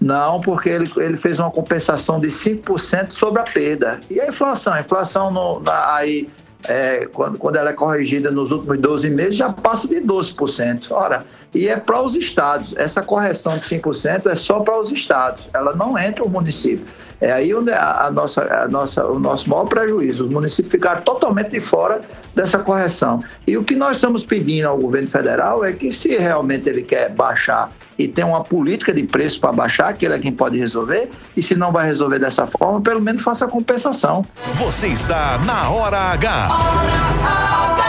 Não, 0.00 0.40
porque 0.40 0.68
ele, 0.68 0.90
ele 0.96 1.16
fez 1.16 1.38
uma 1.38 1.50
compensação 1.50 2.18
de 2.18 2.28
5% 2.28 3.12
sobre 3.12 3.40
a 3.40 3.44
perda. 3.44 4.00
E 4.10 4.20
a 4.20 4.28
inflação? 4.28 4.72
A 4.72 4.80
inflação 4.80 5.30
no, 5.30 5.60
na, 5.60 5.94
aí, 5.94 6.28
é, 6.64 7.06
quando, 7.06 7.38
quando 7.38 7.56
ela 7.56 7.70
é 7.70 7.72
corrigida 7.72 8.30
nos 8.30 8.50
últimos 8.50 8.78
12 8.78 9.10
meses, 9.10 9.36
já 9.36 9.52
passa 9.52 9.88
de 9.88 9.96
12%. 9.96 10.90
Ora, 10.90 11.24
e 11.54 11.68
é 11.68 11.76
para 11.76 12.02
os 12.02 12.16
estados. 12.16 12.74
Essa 12.76 13.02
correção 13.02 13.56
de 13.56 13.64
5% 13.64 14.26
é 14.26 14.34
só 14.34 14.60
para 14.60 14.78
os 14.78 14.90
estados, 14.90 15.48
ela 15.54 15.74
não 15.74 15.98
entra 15.98 16.24
o 16.24 16.28
município. 16.28 16.84
É 17.24 17.32
aí 17.32 17.54
onde 17.54 17.72
a, 17.72 18.04
a 18.04 18.10
nossa, 18.10 18.42
a 18.42 18.68
nossa, 18.68 19.06
o 19.06 19.18
nosso 19.18 19.48
maior 19.48 19.64
prejuízo. 19.64 20.26
Os 20.26 20.30
municípios 20.30 20.72
ficaram 20.72 21.00
totalmente 21.00 21.52
de 21.52 21.60
fora 21.60 22.02
dessa 22.34 22.58
correção. 22.58 23.24
E 23.46 23.56
o 23.56 23.64
que 23.64 23.74
nós 23.74 23.96
estamos 23.96 24.22
pedindo 24.22 24.68
ao 24.68 24.76
governo 24.76 25.08
federal 25.08 25.64
é 25.64 25.72
que, 25.72 25.90
se 25.90 26.18
realmente 26.18 26.68
ele 26.68 26.82
quer 26.82 27.08
baixar 27.08 27.72
e 27.98 28.06
tem 28.06 28.22
uma 28.22 28.44
política 28.44 28.92
de 28.92 29.04
preço 29.04 29.40
para 29.40 29.52
baixar, 29.52 29.94
que 29.94 30.04
ele 30.04 30.12
é 30.12 30.18
quem 30.18 30.32
pode 30.32 30.58
resolver, 30.58 31.08
e 31.34 31.42
se 31.42 31.54
não 31.54 31.72
vai 31.72 31.86
resolver 31.86 32.18
dessa 32.18 32.46
forma, 32.46 32.78
pelo 32.82 33.00
menos 33.00 33.22
faça 33.22 33.46
a 33.46 33.48
compensação. 33.48 34.22
Você 34.56 34.88
está 34.88 35.38
na 35.46 35.70
Hora 35.70 35.96
H. 35.96 36.48
Hora 36.50 37.84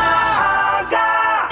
H. 0.88 1.48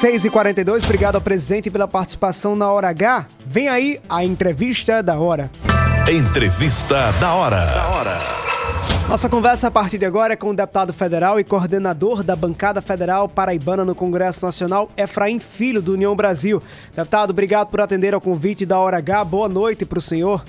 6 0.00 0.24
e 0.24 0.30
42 0.30 0.82
obrigado 0.82 1.14
ao 1.14 1.20
presidente 1.20 1.70
pela 1.70 1.86
participação 1.86 2.56
na 2.56 2.68
Hora 2.72 2.88
H. 2.88 3.26
Vem 3.46 3.68
aí 3.68 4.00
a 4.08 4.24
entrevista 4.24 5.00
da 5.00 5.16
hora. 5.16 5.48
Entrevista 6.10 6.96
da 7.20 7.32
hora. 7.32 7.64
Da 7.64 7.88
hora. 7.88 8.18
Nossa 9.08 9.28
conversa 9.28 9.68
a 9.68 9.70
partir 9.70 9.98
de 9.98 10.04
agora 10.04 10.32
é 10.32 10.36
com 10.36 10.50
o 10.50 10.54
deputado 10.54 10.92
federal 10.92 11.38
e 11.38 11.44
coordenador 11.44 12.24
da 12.24 12.34
bancada 12.34 12.82
federal 12.82 13.28
paraibana 13.28 13.84
no 13.84 13.94
Congresso 13.94 14.44
Nacional, 14.44 14.90
Efraim 14.96 15.38
Filho, 15.38 15.80
do 15.80 15.92
União 15.92 16.14
Brasil. 16.16 16.60
Deputado, 16.94 17.30
obrigado 17.30 17.68
por 17.68 17.80
atender 17.80 18.14
ao 18.14 18.20
convite 18.20 18.66
da 18.66 18.80
Hora 18.80 18.98
H. 18.98 19.24
Boa 19.24 19.48
noite 19.48 19.86
para 19.86 20.00
o 20.00 20.02
senhor. 20.02 20.44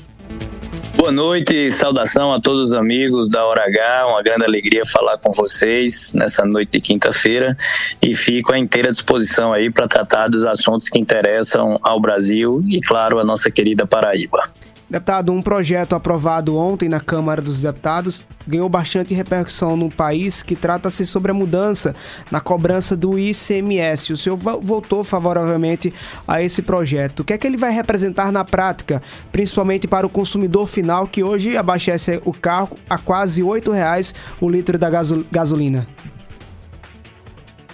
Boa 0.96 1.12
noite, 1.12 1.70
saudação 1.70 2.34
a 2.34 2.42
todos 2.42 2.70
os 2.70 2.74
amigos 2.74 3.30
da 3.30 3.46
Hora 3.46 3.64
H. 3.68 4.08
Uma 4.08 4.24
grande 4.24 4.46
alegria 4.46 4.82
falar 4.86 5.20
com 5.20 5.32
vocês 5.32 6.14
nessa 6.16 6.46
noite 6.46 6.72
de 6.72 6.82
quinta-feira 6.82 7.56
e 8.02 8.16
fico 8.16 8.54
à 8.54 8.58
inteira 8.58 8.92
disposição 8.92 9.54
aí 9.54 9.70
para 9.70 9.88
tratar 9.88 10.30
dos 10.30 10.46
assuntos 10.46 10.90
que 10.90 11.00
interessam 11.00 11.78
ao 11.84 12.00
Brasil 12.00 12.64
e, 12.68 12.82
claro, 12.82 13.20
a 13.20 13.24
nossa 13.24 13.52
querida 13.52 13.86
Paraíba. 13.86 14.50
Deputado, 14.90 15.32
um 15.32 15.42
projeto 15.42 15.96
aprovado 15.96 16.56
ontem 16.56 16.88
na 16.88 17.00
Câmara 17.00 17.42
dos 17.42 17.62
Deputados 17.62 18.26
ganhou 18.46 18.68
bastante 18.70 19.14
repercussão 19.14 19.76
no 19.76 19.90
país 19.90 20.44
que 20.44 20.56
trata-se 20.56 21.06
sobre 21.06 21.32
a 21.32 21.34
mudança 21.34 21.96
na 22.30 22.40
cobrança 22.40 22.96
do 22.96 23.18
ICMS. 23.18 24.14
O 24.14 24.18
senhor 24.18 24.36
votou 24.36 25.04
favoravelmente 25.04 25.94
a 26.28 26.42
esse 26.42 26.62
projeto. 26.62 27.22
O 27.22 27.24
que 27.24 27.34
é 27.34 27.38
que 27.38 27.48
ele 27.48 27.58
vai 27.58 27.72
representar 27.72 28.32
na 28.32 28.44
prática, 28.44 29.02
principalmente 29.32 29.88
para 29.88 30.06
o 30.06 30.10
consumidor 30.10 30.68
final 30.68 31.08
que 31.08 31.24
hoje 31.24 31.58
abastece 31.58 32.22
o 32.26 32.34
carro 32.34 32.78
a 32.90 32.98
quase 32.98 33.42
R$ 33.42 33.62
reais 33.72 34.14
o 34.40 34.50
litro 34.50 34.78
da 34.78 34.90
gasolina? 35.32 35.88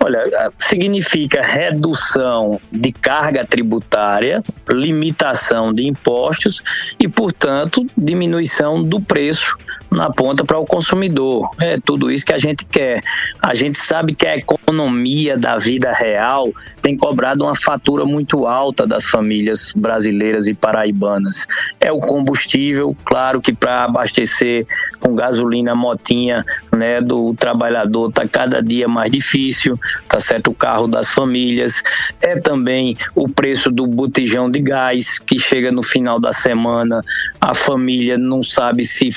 Olha, 0.02 0.52
significa 0.58 1.42
redução 1.42 2.60
de 2.72 2.92
carga 2.92 3.46
tributária, 3.46 4.42
limitação 4.70 5.74
de 5.74 5.86
impostos 5.86 6.64
e, 6.98 7.08
portanto, 7.08 7.86
diminuição 7.98 8.82
do 8.82 9.02
preço 9.02 9.58
na 9.92 10.10
ponta 10.12 10.44
para 10.44 10.60
o 10.60 10.66
consumidor. 10.66 11.50
É 11.60 11.80
tudo 11.80 12.12
isso 12.12 12.26
que 12.26 12.34
a 12.34 12.38
gente 12.38 12.66
quer. 12.66 13.02
A 13.42 13.56
gente 13.56 13.80
sabe 13.80 14.14
que 14.14 14.26
a 14.28 14.38
economia 14.38 15.38
da 15.38 15.58
vida 15.58 15.92
real 15.92 16.50
tem 16.82 16.96
cobrado 16.96 17.44
uma 17.44 17.56
fatura 17.56 18.06
muito 18.06 18.46
alta 18.46 18.86
das 18.86 19.06
famílias 19.06 19.74
brasileiras 19.76 20.48
e 20.48 20.54
paraibanas. 20.54 21.48
É 21.80 21.92
o 21.92 22.00
combustível, 22.00 22.96
claro 23.04 23.42
que 23.42 23.54
para 23.54 23.86
abastecer 23.86 24.66
com 25.00 25.16
gasolina 25.16 25.76
motinha, 25.76 26.46
né, 26.76 27.02
do 27.02 27.34
trabalhador 27.34 28.12
tá 28.12 28.28
cada 28.28 28.62
dia 28.62 28.88
mais 28.88 29.12
difícil, 29.12 29.80
tá 30.08 30.20
certo 30.20 30.52
o 30.52 30.54
carro 30.54 30.88
das 30.88 31.10
famílias. 31.12 31.84
É 32.22 32.40
também 32.40 32.96
o 33.16 33.28
preço 33.28 33.72
do 33.72 33.88
botijão 33.88 34.50
de 34.50 34.60
gás 34.60 35.20
que 35.20 35.40
chega 35.40 35.72
no 35.72 35.84
final 35.84 36.20
da 36.20 36.32
semana, 36.32 37.02
a 37.42 37.54
família 37.54 38.18
não 38.18 38.44
sabe 38.44 38.86
se 38.86 39.10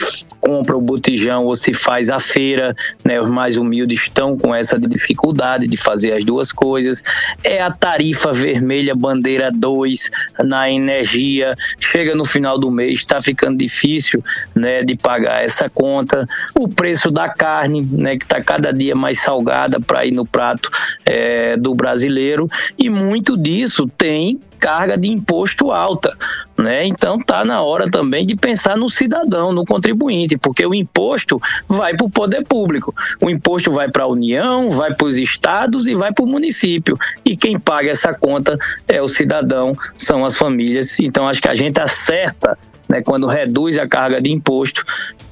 compra 0.62 0.76
o 0.76 0.80
botijão 0.80 1.44
ou 1.44 1.56
se 1.56 1.72
faz 1.72 2.08
a 2.08 2.20
feira, 2.20 2.74
né? 3.04 3.20
Os 3.20 3.28
mais 3.28 3.56
humildes 3.56 4.02
estão 4.02 4.38
com 4.38 4.54
essa 4.54 4.78
dificuldade 4.78 5.66
de 5.66 5.76
fazer 5.76 6.12
as 6.12 6.24
duas 6.24 6.52
coisas. 6.52 7.02
É 7.42 7.60
a 7.60 7.70
tarifa 7.70 8.30
vermelha 8.30 8.94
bandeira 8.94 9.48
2 9.52 10.10
na 10.44 10.70
energia, 10.70 11.56
chega 11.80 12.14
no 12.14 12.24
final 12.24 12.58
do 12.58 12.70
mês, 12.70 12.98
está 12.98 13.20
ficando 13.20 13.58
difícil, 13.58 14.22
né, 14.54 14.84
de 14.84 14.96
pagar 14.96 15.44
essa 15.44 15.68
conta. 15.68 16.28
O 16.54 16.68
preço 16.68 17.10
da 17.10 17.28
carne, 17.28 17.82
né, 17.90 18.16
que 18.16 18.24
está 18.24 18.40
cada 18.40 18.72
dia 18.72 18.94
mais 18.94 19.20
salgada 19.20 19.80
para 19.80 20.06
ir 20.06 20.12
no 20.12 20.24
prato 20.24 20.70
é, 21.04 21.56
do 21.56 21.74
brasileiro 21.74 22.48
e 22.78 22.88
muito 22.88 23.36
disso 23.36 23.88
tem 23.98 24.38
carga 24.62 24.96
de 24.96 25.08
imposto 25.08 25.72
alta. 25.72 26.16
Né? 26.62 26.86
Então 26.86 27.18
tá 27.18 27.44
na 27.44 27.60
hora 27.60 27.90
também 27.90 28.26
de 28.26 28.36
pensar 28.36 28.76
no 28.76 28.88
cidadão, 28.88 29.52
no 29.52 29.64
contribuinte, 29.64 30.38
porque 30.38 30.64
o 30.64 30.74
imposto 30.74 31.40
vai 31.68 31.94
para 31.94 32.06
o 32.06 32.10
poder 32.10 32.44
público, 32.44 32.94
o 33.20 33.28
imposto 33.28 33.72
vai 33.72 33.90
para 33.90 34.04
a 34.04 34.08
União, 34.08 34.70
vai 34.70 34.94
para 34.94 35.06
os 35.06 35.18
estados 35.18 35.86
e 35.86 35.94
vai 35.94 36.12
para 36.12 36.24
o 36.24 36.28
município. 36.28 36.96
E 37.24 37.36
quem 37.36 37.58
paga 37.58 37.90
essa 37.90 38.14
conta 38.14 38.58
é 38.88 39.02
o 39.02 39.08
cidadão, 39.08 39.76
são 39.96 40.24
as 40.24 40.38
famílias. 40.38 40.98
Então 41.00 41.28
acho 41.28 41.42
que 41.42 41.48
a 41.48 41.54
gente 41.54 41.80
acerta 41.80 42.56
né, 42.88 43.02
quando 43.02 43.26
reduz 43.26 43.76
a 43.76 43.86
carga 43.88 44.20
de 44.20 44.30
imposto 44.30 44.84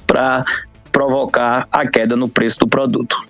para 0.05 0.43
provocar 0.91 1.67
a 1.71 1.87
queda 1.87 2.15
no 2.15 2.27
preço 2.27 2.59
do 2.59 2.67
produto. 2.67 3.23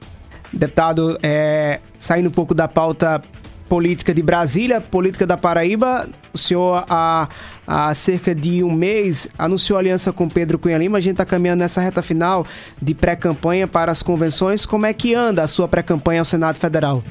Deputado, 0.51 1.17
é, 1.21 1.79
saindo 1.97 2.27
um 2.27 2.31
pouco 2.31 2.53
da 2.53 2.67
pauta 2.67 3.21
política 3.69 4.13
de 4.13 4.21
Brasília, 4.21 4.81
política 4.81 5.25
da 5.25 5.37
Paraíba, 5.37 6.09
o 6.33 6.37
senhor 6.37 6.83
há, 6.89 7.29
há 7.71 7.93
cerca 7.95 8.35
de 8.35 8.61
um 8.61 8.71
mês 8.73 9.29
anunciou 9.37 9.79
aliança 9.79 10.11
com 10.11 10.27
Pedro 10.27 10.59
Cunha 10.59 10.77
Lima. 10.77 10.97
A 10.97 11.01
gente 11.01 11.13
está 11.13 11.25
caminhando 11.25 11.59
nessa 11.59 11.79
reta 11.79 12.01
final 12.01 12.45
de 12.81 12.93
pré-campanha 12.93 13.65
para 13.65 13.89
as 13.89 14.03
convenções. 14.03 14.65
Como 14.65 14.85
é 14.85 14.93
que 14.93 15.15
anda 15.15 15.41
a 15.41 15.47
sua 15.47 15.69
pré-campanha 15.69 16.19
ao 16.19 16.25
Senado 16.25 16.57
Federal? 16.57 17.01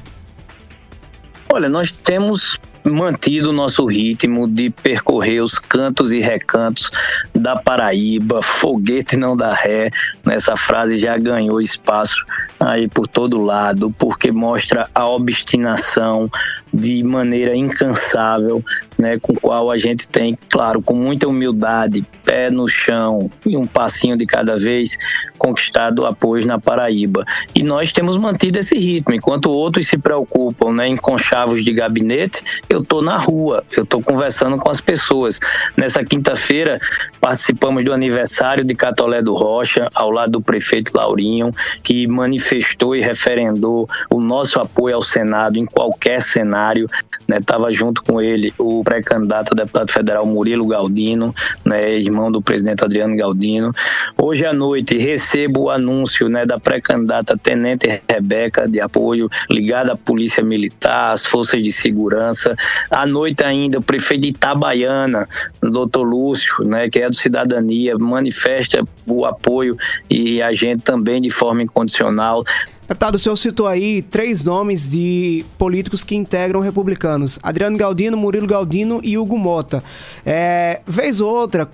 Olha, 1.51 1.67
nós 1.67 1.91
temos 1.91 2.59
mantido 2.83 3.49
o 3.49 3.53
nosso 3.53 3.85
ritmo 3.85 4.47
de 4.47 4.69
percorrer 4.69 5.41
os 5.41 5.59
cantos 5.59 6.11
e 6.11 6.19
recantos 6.19 6.91
da 7.33 7.55
Paraíba, 7.55 8.41
foguete 8.41 9.15
não 9.17 9.35
dá 9.35 9.53
ré. 9.53 9.89
Nessa 10.25 10.55
frase 10.55 10.97
já 10.97 11.17
ganhou 11.17 11.61
espaço 11.61 12.25
aí 12.59 12.87
por 12.87 13.07
todo 13.07 13.41
lado, 13.41 13.93
porque 13.97 14.31
mostra 14.31 14.87
a 14.93 15.07
obstinação 15.07 16.29
de 16.73 17.03
maneira 17.03 17.55
incansável, 17.55 18.63
né, 18.97 19.19
com 19.19 19.35
qual 19.35 19.69
a 19.69 19.77
gente 19.77 20.07
tem, 20.07 20.37
claro, 20.49 20.81
com 20.81 20.93
muita 20.93 21.27
humildade, 21.27 22.05
pé 22.23 22.49
no 22.49 22.67
chão 22.67 23.29
e 23.45 23.57
um 23.57 23.67
passinho 23.67 24.15
de 24.15 24.25
cada 24.25 24.57
vez, 24.57 24.97
conquistado 25.37 26.05
apoio 26.05 26.45
na 26.45 26.59
Paraíba. 26.59 27.25
E 27.53 27.61
nós 27.61 27.91
temos 27.91 28.15
mantido 28.15 28.59
esse 28.59 28.77
ritmo, 28.77 29.13
enquanto 29.13 29.51
outros 29.51 29.87
se 29.87 29.97
preocupam 29.97 30.71
né, 30.71 30.87
em 30.87 30.95
conchavos 30.95 31.65
de 31.65 31.73
gabinete, 31.73 32.41
eu 32.71 32.81
estou 32.81 33.01
na 33.01 33.17
rua, 33.17 33.63
eu 33.71 33.83
estou 33.83 34.01
conversando 34.01 34.57
com 34.57 34.69
as 34.69 34.79
pessoas. 34.79 35.39
Nessa 35.75 36.05
quinta-feira, 36.05 36.79
participamos 37.19 37.83
do 37.83 37.91
aniversário 37.91 38.63
de 38.63 38.73
Catolé 38.73 39.21
do 39.21 39.33
Rocha, 39.33 39.89
ao 39.93 40.09
lado 40.09 40.31
do 40.31 40.41
prefeito 40.41 40.95
Laurinho, 40.95 41.51
que 41.83 42.07
manifestou 42.07 42.95
e 42.95 43.01
referendou 43.01 43.89
o 44.09 44.21
nosso 44.21 44.59
apoio 44.59 44.95
ao 44.95 45.01
Senado 45.01 45.57
em 45.57 45.65
qualquer 45.65 46.21
cenário. 46.21 46.89
Estava 47.29 47.67
né, 47.67 47.73
junto 47.73 48.03
com 48.03 48.21
ele 48.21 48.53
o 48.57 48.83
pré-candidato 48.83 49.53
a 49.53 49.55
deputado 49.55 49.91
federal 49.91 50.25
Murilo 50.25 50.67
Galdino, 50.67 51.33
né, 51.65 51.93
irmão 51.93 52.31
do 52.31 52.41
presidente 52.41 52.83
Adriano 52.83 53.15
Galdino. 53.15 53.73
Hoje 54.17 54.45
à 54.45 54.53
noite, 54.53 54.97
recebo 54.97 55.63
o 55.63 55.69
anúncio 55.69 56.27
né, 56.29 56.45
da 56.45 56.59
pré-candidata 56.59 57.37
Tenente 57.37 58.01
Rebeca, 58.09 58.67
de 58.67 58.79
apoio 58.79 59.29
ligada 59.49 59.93
à 59.93 59.97
Polícia 59.97 60.43
Militar, 60.43 61.11
às 61.11 61.25
Forças 61.25 61.63
de 61.63 61.71
Segurança. 61.71 62.55
À 62.89 63.05
noite 63.05 63.43
ainda, 63.43 63.79
o 63.79 63.81
prefeito 63.81 64.21
de 64.21 64.27
Itabaiana, 64.29 65.27
doutor 65.61 66.03
Lúcio, 66.03 66.63
né, 66.63 66.89
que 66.89 66.99
é 66.99 67.09
do 67.09 67.15
Cidadania, 67.15 67.97
manifesta 67.97 68.83
o 69.07 69.25
apoio 69.25 69.77
e 70.09 70.41
a 70.41 70.53
gente 70.53 70.83
também 70.83 71.21
de 71.21 71.29
forma 71.29 71.63
incondicional. 71.63 72.43
Deputado, 72.87 73.15
o 73.15 73.19
senhor 73.19 73.37
citou 73.37 73.67
aí 73.67 74.01
três 74.01 74.43
nomes 74.43 74.91
de 74.91 75.45
políticos 75.57 76.03
que 76.03 76.13
integram 76.13 76.59
republicanos: 76.59 77.39
Adriano 77.41 77.77
Galdino, 77.77 78.17
Murilo 78.17 78.45
Galdino 78.45 78.99
e 79.01 79.17
Hugo 79.17 79.37
Mota. 79.37 79.81
É, 80.25 80.81
vez 80.85 81.21
ou 81.21 81.33
outra, 81.33 81.69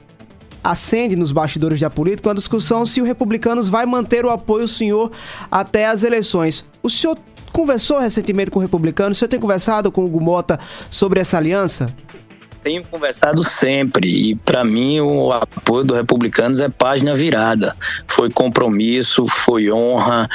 acende 0.63 1.15
nos 1.15 1.31
bastidores 1.31 1.79
da 1.79 1.89
política 1.89 2.29
uma 2.29 2.35
discussão 2.35 2.85
se 2.85 3.01
o 3.01 3.03
Republicanos 3.03 3.69
vai 3.69 3.85
manter 3.85 4.25
o 4.25 4.29
apoio 4.29 4.65
do 4.65 4.67
senhor 4.67 5.11
até 5.49 5.87
as 5.87 6.03
eleições. 6.03 6.65
O 6.83 6.89
senhor 6.89 7.17
conversou 7.51 7.99
recentemente 7.99 8.51
com 8.51 8.59
o 8.59 8.61
Republicano? 8.61 9.11
O 9.11 9.15
senhor 9.15 9.29
tem 9.29 9.39
conversado 9.39 9.91
com 9.91 10.01
o 10.01 10.05
Hugo 10.05 10.21
Mota 10.21 10.59
sobre 10.89 11.19
essa 11.19 11.37
aliança? 11.37 11.93
Tenho 12.63 12.83
conversado 12.83 13.43
sempre 13.43 14.31
e 14.31 14.35
para 14.35 14.63
mim 14.63 14.99
o 14.99 15.31
apoio 15.31 15.85
do 15.85 15.93
Republicanos 15.93 16.59
é 16.59 16.67
página 16.67 17.15
virada. 17.15 17.75
Foi 18.07 18.29
compromisso, 18.29 19.25
foi 19.25 19.71
honra, 19.71 20.27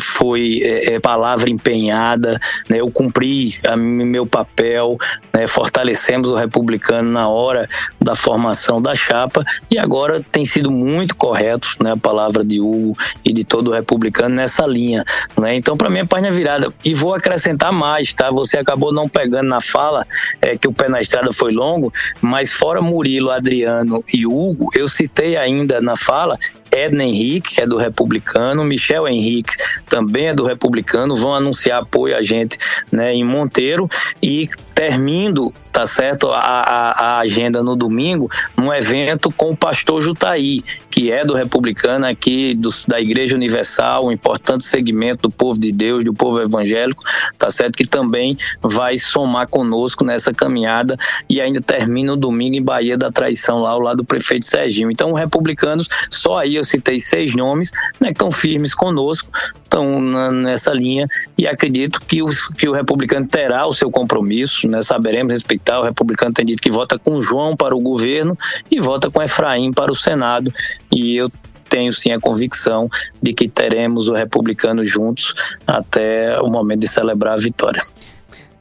foi 0.00 0.60
é, 0.62 0.94
é, 0.94 1.00
palavra 1.00 1.50
empenhada, 1.50 2.40
né? 2.68 2.80
eu 2.80 2.90
cumpri 2.90 3.54
a, 3.66 3.76
meu 3.76 4.26
papel, 4.26 4.96
né? 5.32 5.46
fortalecemos 5.46 6.28
o 6.30 6.34
republicano 6.34 7.10
na 7.10 7.28
hora 7.28 7.68
da 8.00 8.14
formação 8.14 8.80
da 8.80 8.94
chapa 8.94 9.44
e 9.70 9.78
agora 9.78 10.22
tem 10.22 10.44
sido 10.44 10.70
muito 10.70 11.16
correto 11.16 11.68
né? 11.80 11.92
a 11.92 11.96
palavra 11.96 12.44
de 12.44 12.60
Hugo 12.60 12.96
e 13.24 13.32
de 13.32 13.44
todo 13.44 13.68
o 13.68 13.74
republicano 13.74 14.34
nessa 14.34 14.66
linha. 14.66 15.04
Né? 15.36 15.54
Então, 15.54 15.76
para 15.76 15.90
mim, 15.90 16.00
é 16.00 16.04
página 16.04 16.30
virada. 16.30 16.72
E 16.84 16.94
vou 16.94 17.14
acrescentar 17.14 17.72
mais, 17.72 18.14
tá? 18.14 18.30
Você 18.30 18.58
acabou 18.58 18.92
não 18.92 19.08
pegando 19.08 19.48
na 19.48 19.60
fala 19.60 20.06
é, 20.40 20.56
que 20.56 20.68
o 20.68 20.72
pé 20.72 20.88
na 20.88 21.00
estrada 21.00 21.32
foi 21.32 21.52
longo, 21.52 21.92
mas 22.20 22.52
fora 22.52 22.80
Murilo, 22.80 23.30
Adriano 23.30 24.02
e 24.12 24.26
Hugo, 24.26 24.68
eu 24.74 24.88
citei 24.88 25.36
ainda 25.36 25.80
na 25.80 25.96
fala 25.96 26.36
Edna 26.70 27.04
Henrique, 27.04 27.54
que 27.54 27.60
é 27.60 27.66
do 27.66 27.76
Republicano, 27.76 28.64
Michel 28.64 29.06
Henrique, 29.08 29.56
também 29.88 30.28
é 30.28 30.34
do 30.34 30.44
Republicano, 30.44 31.16
vão 31.16 31.34
anunciar 31.34 31.82
apoio 31.82 32.16
a 32.16 32.22
gente 32.22 32.58
né, 32.90 33.14
em 33.14 33.24
Monteiro. 33.24 33.88
E 34.22 34.48
termino 34.74 35.52
tá 35.78 35.86
certo? 35.86 36.32
A, 36.32 36.40
a, 36.40 36.90
a, 36.90 37.18
agenda 37.20 37.62
no 37.62 37.76
domingo, 37.76 38.28
num 38.56 38.74
evento 38.74 39.30
com 39.30 39.50
o 39.50 39.56
pastor 39.56 40.02
Jutaí, 40.02 40.60
que 40.90 41.12
é 41.12 41.24
do 41.24 41.34
republicano 41.34 42.04
aqui 42.04 42.52
do, 42.52 42.68
da 42.88 43.00
Igreja 43.00 43.36
Universal, 43.36 44.06
um 44.06 44.10
importante 44.10 44.64
segmento 44.64 45.28
do 45.28 45.30
povo 45.30 45.56
de 45.56 45.70
Deus, 45.70 46.02
do 46.02 46.12
povo 46.12 46.42
evangélico, 46.42 47.04
tá 47.38 47.48
certo? 47.48 47.76
Que 47.76 47.86
também 47.86 48.36
vai 48.60 48.96
somar 48.96 49.46
conosco 49.46 50.02
nessa 50.02 50.34
caminhada 50.34 50.96
e 51.28 51.40
ainda 51.40 51.60
termina 51.60 52.14
o 52.14 52.16
domingo 52.16 52.56
em 52.56 52.62
Bahia 52.62 52.98
da 52.98 53.12
Traição, 53.12 53.60
lá 53.60 53.70
ao 53.70 53.80
lado 53.80 53.98
do 53.98 54.04
prefeito 54.04 54.46
Serginho. 54.46 54.90
Então, 54.90 55.12
republicanos, 55.12 55.88
só 56.10 56.38
aí 56.38 56.56
eu 56.56 56.64
citei 56.64 56.98
seis 56.98 57.36
nomes, 57.36 57.70
né, 58.00 58.08
que 58.08 58.14
estão 58.14 58.32
firmes 58.32 58.74
conosco, 58.74 59.30
estão 59.62 60.00
nessa 60.32 60.72
linha 60.72 61.06
e 61.36 61.46
acredito 61.46 62.00
que 62.00 62.20
o, 62.20 62.28
que 62.56 62.68
o 62.68 62.72
republicano 62.72 63.28
terá 63.28 63.64
o 63.66 63.72
seu 63.72 63.90
compromisso, 63.90 64.66
né? 64.66 64.82
Saberemos 64.82 65.32
respeitar. 65.32 65.67
O 65.76 65.82
republicano 65.82 66.32
tem 66.32 66.46
dito 66.46 66.62
que 66.62 66.70
vota 66.70 66.98
com 66.98 67.20
João 67.20 67.56
para 67.56 67.74
o 67.74 67.80
governo 67.80 68.38
e 68.70 68.80
vota 68.80 69.10
com 69.10 69.22
Efraim 69.22 69.72
para 69.72 69.90
o 69.90 69.94
Senado. 69.94 70.52
E 70.90 71.16
eu 71.16 71.30
tenho 71.68 71.92
sim 71.92 72.12
a 72.12 72.20
convicção 72.20 72.88
de 73.22 73.32
que 73.32 73.48
teremos 73.48 74.08
o 74.08 74.14
republicano 74.14 74.84
juntos 74.84 75.34
até 75.66 76.40
o 76.40 76.48
momento 76.48 76.80
de 76.80 76.88
celebrar 76.88 77.34
a 77.34 77.36
vitória. 77.36 77.82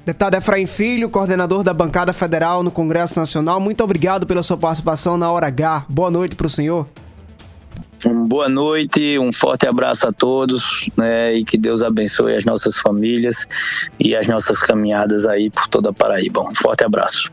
Deputado 0.06 0.36
Efraim 0.36 0.66
Filho, 0.66 1.10
coordenador 1.10 1.64
da 1.64 1.74
bancada 1.74 2.14
federal 2.14 2.64
no 2.64 2.72
Congresso 2.72 3.20
Nacional, 3.20 3.60
muito 3.60 3.84
obrigado 3.84 4.26
pela 4.26 4.42
sua 4.42 4.56
participação 4.56 5.18
na 5.18 5.30
Hora 5.30 5.48
H. 5.48 5.86
Boa 5.90 6.10
noite 6.10 6.36
para 6.36 6.48
o 6.48 6.50
senhor. 6.50 6.88
Um 8.06 8.28
boa 8.28 8.48
noite, 8.48 9.18
um 9.18 9.34
forte 9.34 9.68
abraço 9.68 10.08
a 10.08 10.12
todos, 10.12 10.90
né, 10.96 11.34
e 11.34 11.44
que 11.44 11.58
Deus 11.58 11.82
abençoe 11.82 12.36
as 12.36 12.46
nossas 12.46 12.78
famílias 12.78 13.48
e 14.00 14.16
as 14.16 14.28
nossas 14.28 14.60
caminhadas 14.60 15.26
aí 15.28 15.50
por 15.50 15.68
toda 15.68 15.90
a 15.90 15.94
Paraíba. 15.94 16.42
Um 16.42 16.54
forte 16.54 16.84
abraço. 16.84 17.32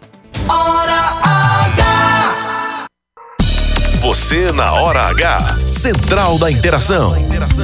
Você 4.05 4.53
na 4.53 4.71
Hora 4.75 5.07
H. 5.07 5.57
Central 5.73 6.39
da 6.39 6.51
Interação. 6.51 7.15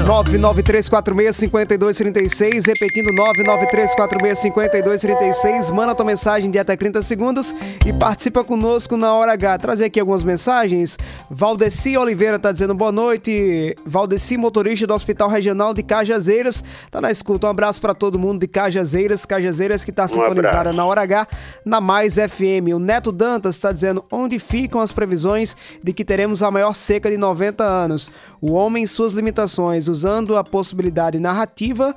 993465236, 0.07 2.67
repetindo 2.67 3.13
993465236. 3.13 5.71
Manda 5.71 5.95
tua 5.95 6.07
mensagem 6.07 6.51
de 6.51 6.59
até 6.59 6.75
30 6.77 7.03
segundos 7.03 7.55
e 7.85 7.93
participa 7.93 8.43
conosco 8.43 8.97
na 8.97 9.13
hora 9.13 9.33
H. 9.33 9.59
Trazer 9.59 9.85
aqui 9.85 10.01
algumas 10.01 10.25
mensagens. 10.25 10.97
Valdeci 11.31 11.99
Oliveira 11.99 12.39
tá 12.39 12.51
dizendo 12.53 12.75
boa 12.75 12.93
noite. 12.93 13.77
Valdeci, 13.85 14.39
motorista 14.39 14.87
do 14.87 14.95
Hospital 14.95 15.29
Regional 15.29 15.75
de 15.75 15.83
Cajazeiras, 15.83 16.65
tá 16.91 17.03
na 17.03 17.11
escuta. 17.11 17.49
Um 17.49 17.51
abraço 17.51 17.83
para 17.83 17.93
todo 17.93 18.19
mundo 18.19 18.41
de 18.41 18.49
Cajazeiras, 18.49 19.27
Cajazeiras 19.27 19.85
que 19.85 19.93
tá 19.93 20.05
um 20.05 20.09
sintonizada 20.09 20.61
abraço. 20.61 20.77
na 20.77 20.87
hora 20.87 21.03
H, 21.03 21.27
na 21.65 21.81
Mais 21.81 22.17
FM. 22.17 22.69
O 22.75 22.79
Neto 22.79 23.11
Dantas 23.13 23.57
está 23.57 23.73
dizendo 23.73 24.05
onde 24.11 24.39
ficam 24.39 24.81
as 24.81 24.93
previsões 24.93 25.55
de 25.83 25.93
que 25.93 26.05
teremos 26.05 26.30
a 26.43 26.51
maior 26.51 26.75
seca 26.75 27.11
de 27.11 27.17
90 27.17 27.65
anos. 27.65 28.11
O 28.41 28.53
homem 28.53 28.85
e 28.85 28.89
suas 28.89 29.13
limitações, 29.13 29.89
usando 29.89 30.37
a 30.37 30.45
possibilidade 30.45 31.19
narrativa 31.19 31.97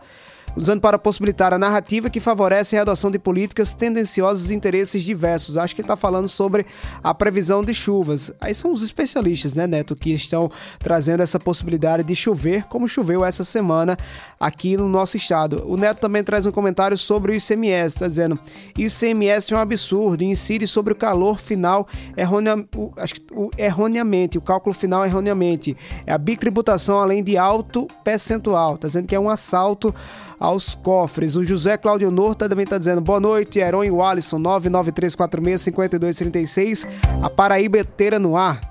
usando 0.55 0.81
para 0.81 0.97
possibilitar 0.97 1.53
a 1.53 1.57
narrativa 1.57 2.09
que 2.09 2.19
favorece 2.19 2.77
a 2.77 2.81
adoção 2.81 3.09
de 3.09 3.19
políticas 3.19 3.73
tendenciosas 3.73 4.49
e 4.49 4.53
interesses 4.53 5.03
diversos. 5.03 5.57
Acho 5.57 5.75
que 5.75 5.81
ele 5.81 5.85
está 5.85 5.95
falando 5.95 6.27
sobre 6.27 6.65
a 7.03 7.13
previsão 7.13 7.63
de 7.63 7.73
chuvas. 7.73 8.31
Aí 8.39 8.53
são 8.53 8.71
os 8.71 8.83
especialistas, 8.83 9.53
né, 9.53 9.67
Neto, 9.67 9.95
que 9.95 10.13
estão 10.13 10.51
trazendo 10.79 11.23
essa 11.23 11.39
possibilidade 11.39 12.03
de 12.03 12.15
chover, 12.15 12.65
como 12.65 12.87
choveu 12.87 13.23
essa 13.23 13.43
semana 13.43 13.97
aqui 14.39 14.77
no 14.77 14.87
nosso 14.87 15.17
estado. 15.17 15.63
O 15.65 15.77
Neto 15.77 15.99
também 15.99 16.23
traz 16.23 16.45
um 16.45 16.51
comentário 16.51 16.97
sobre 16.97 17.31
o 17.31 17.35
ICMS, 17.35 17.95
está 17.95 18.07
dizendo: 18.07 18.39
ICMS 18.77 19.53
é 19.53 19.57
um 19.57 19.59
absurdo, 19.59 20.23
incide 20.23 20.67
sobre 20.67 20.93
o 20.93 20.95
calor 20.95 21.39
final 21.39 21.87
erronea, 22.15 22.65
o, 22.75 22.91
acho 22.97 23.15
que, 23.15 23.21
o, 23.31 23.49
erroneamente, 23.57 24.37
o 24.37 24.41
cálculo 24.41 24.73
final 24.73 25.05
erroneamente. 25.05 25.75
É 26.05 26.13
a 26.13 26.17
bitributação 26.17 26.99
além 26.99 27.23
de 27.23 27.37
alto 27.37 27.87
percentual, 28.03 28.75
está 28.75 28.87
dizendo 28.87 29.07
que 29.07 29.15
é 29.15 29.19
um 29.19 29.29
assalto 29.29 29.93
aos 30.39 30.75
cofres. 30.75 31.35
O 31.35 31.43
José 31.43 31.75
Claudio 31.77 32.11
Norta 32.11 32.49
também 32.49 32.63
está 32.63 32.77
dizendo 32.77 33.01
boa 33.01 33.19
noite, 33.19 33.59
Heron 33.59 33.83
e 33.83 33.91
Walisson, 33.91 34.39
993465236, 34.39 36.87
a 37.21 37.29
Paraíba 37.29 37.79
Eteira 37.79 38.17
no 38.19 38.37
ar. 38.37 38.61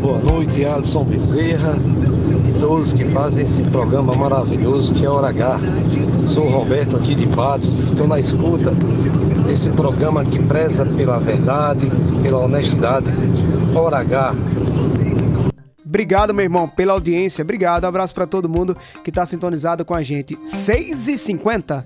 Boa 0.00 0.18
noite, 0.18 0.64
Alisson 0.64 1.04
Bezerra 1.04 1.76
e 2.48 2.52
todos 2.58 2.92
que 2.92 3.04
fazem 3.06 3.44
esse 3.44 3.62
programa 3.62 4.14
maravilhoso 4.14 4.92
que 4.94 5.04
é 5.04 5.08
Hora 5.08 5.28
H. 5.28 5.58
Sou 6.28 6.46
o 6.46 6.50
Roberto 6.50 6.96
aqui 6.96 7.14
de 7.14 7.26
Patos, 7.28 7.78
estou 7.80 8.08
na 8.08 8.18
escuta 8.18 8.72
desse 9.46 9.68
programa 9.70 10.24
que 10.24 10.42
preza 10.42 10.86
pela 10.86 11.18
verdade, 11.18 11.90
pela 12.22 12.38
honestidade. 12.38 13.06
Hora 13.74 13.98
H. 13.98 14.34
Obrigado, 15.90 16.32
meu 16.32 16.44
irmão, 16.44 16.68
pela 16.68 16.92
audiência. 16.92 17.42
Obrigado. 17.42 17.82
Um 17.82 17.88
abraço 17.88 18.14
para 18.14 18.24
todo 18.24 18.48
mundo 18.48 18.76
que 19.02 19.10
está 19.10 19.26
sintonizado 19.26 19.84
com 19.84 19.92
a 19.92 20.02
gente. 20.02 20.36
6h50. 20.36 21.84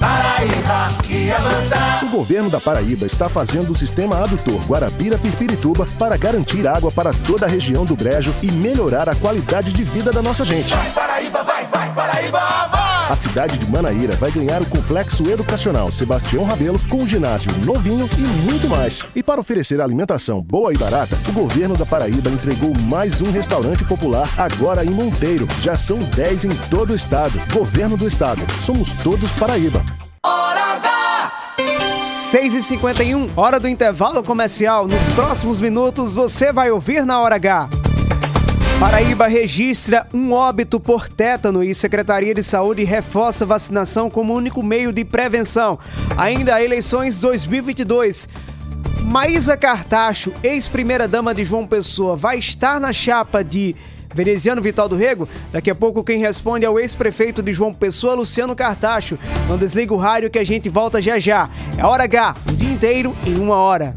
Paraíba 0.00 0.88
que 1.02 1.30
avança. 1.30 1.76
O 2.04 2.08
governo 2.08 2.48
da 2.48 2.58
Paraíba 2.58 3.04
está 3.04 3.28
fazendo 3.28 3.70
o 3.70 3.76
sistema 3.76 4.22
adutor 4.22 4.64
Guarabira-Pirpirituba 4.66 5.86
para 5.98 6.16
garantir 6.16 6.66
água 6.66 6.90
para 6.90 7.12
toda 7.12 7.44
a 7.44 7.48
região 7.48 7.84
do 7.84 7.94
Brejo 7.94 8.34
e 8.42 8.50
melhorar 8.50 9.10
a 9.10 9.14
qualidade 9.14 9.70
de 9.70 9.84
vida 9.84 10.10
da 10.10 10.22
nossa 10.22 10.42
gente. 10.42 10.74
Vai, 10.74 10.90
Paraíba, 10.92 11.42
vai, 11.42 11.66
vai, 11.66 11.92
Paraíba, 11.92 12.40
vai! 12.70 12.77
A 13.08 13.16
cidade 13.16 13.56
de 13.58 13.70
Manaíra 13.70 14.14
vai 14.16 14.30
ganhar 14.30 14.60
o 14.60 14.66
complexo 14.66 15.26
educacional 15.30 15.90
Sebastião 15.90 16.44
Rabelo 16.44 16.78
com 16.90 16.98
um 16.98 17.08
ginásio 17.08 17.50
novinho 17.64 18.06
e 18.18 18.20
muito 18.20 18.68
mais. 18.68 19.02
E 19.16 19.22
para 19.22 19.40
oferecer 19.40 19.80
alimentação 19.80 20.42
boa 20.42 20.74
e 20.74 20.76
barata, 20.76 21.18
o 21.26 21.32
governo 21.32 21.74
da 21.74 21.86
Paraíba 21.86 22.28
entregou 22.28 22.74
mais 22.82 23.22
um 23.22 23.30
restaurante 23.30 23.82
popular 23.82 24.28
agora 24.36 24.84
em 24.84 24.90
Monteiro. 24.90 25.48
Já 25.62 25.74
são 25.74 25.98
10 25.98 26.44
em 26.44 26.54
todo 26.68 26.90
o 26.90 26.94
estado. 26.94 27.40
Governo 27.50 27.96
do 27.96 28.06
estado. 28.06 28.42
Somos 28.60 28.92
todos 28.92 29.32
Paraíba. 29.32 29.82
Hora 30.22 30.74
H! 30.76 31.32
6h51, 32.30 33.30
hora 33.34 33.58
do 33.58 33.68
intervalo 33.68 34.22
comercial. 34.22 34.86
Nos 34.86 35.02
próximos 35.14 35.58
minutos 35.58 36.14
você 36.14 36.52
vai 36.52 36.70
ouvir 36.70 37.06
na 37.06 37.18
Hora 37.20 37.36
H. 37.36 37.70
Paraíba 38.80 39.26
registra 39.26 40.06
um 40.14 40.32
óbito 40.32 40.78
por 40.78 41.08
tétano 41.08 41.64
e 41.64 41.74
Secretaria 41.74 42.32
de 42.32 42.44
Saúde 42.44 42.84
reforça 42.84 43.44
vacinação 43.44 44.08
como 44.08 44.32
único 44.32 44.62
meio 44.62 44.92
de 44.92 45.04
prevenção. 45.04 45.80
Ainda 46.16 46.62
eleições 46.62 47.18
2022. 47.18 48.28
Maísa 49.02 49.56
Cartacho, 49.56 50.32
ex-primeira-dama 50.44 51.34
de 51.34 51.42
João 51.42 51.66
Pessoa, 51.66 52.14
vai 52.14 52.38
estar 52.38 52.78
na 52.78 52.92
chapa 52.92 53.42
de 53.42 53.74
Veneziano 54.14 54.62
Vital 54.62 54.88
do 54.88 54.96
Rego? 54.96 55.28
Daqui 55.50 55.70
a 55.70 55.74
pouco 55.74 56.04
quem 56.04 56.18
responde 56.20 56.64
é 56.64 56.70
o 56.70 56.78
ex-prefeito 56.78 57.42
de 57.42 57.52
João 57.52 57.74
Pessoa, 57.74 58.14
Luciano 58.14 58.54
Cartacho. 58.54 59.18
Não 59.48 59.58
desliga 59.58 59.92
o 59.92 59.98
rádio 59.98 60.30
que 60.30 60.38
a 60.38 60.44
gente 60.44 60.68
volta 60.68 61.02
já 61.02 61.18
já. 61.18 61.50
É 61.76 61.84
hora 61.84 62.04
H, 62.04 62.36
o 62.48 62.52
dia 62.52 62.70
inteiro 62.70 63.16
em 63.26 63.38
uma 63.40 63.56
hora. 63.56 63.92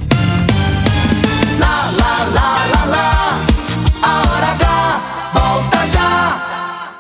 Lá, 1.60 1.92
lá, 2.00 2.18
lá, 2.34 2.66
lá, 2.74 2.86
lá. 2.86 3.46
A 4.04 4.18
hora 4.30 4.61
volta 5.82 5.86
já. 5.86 6.92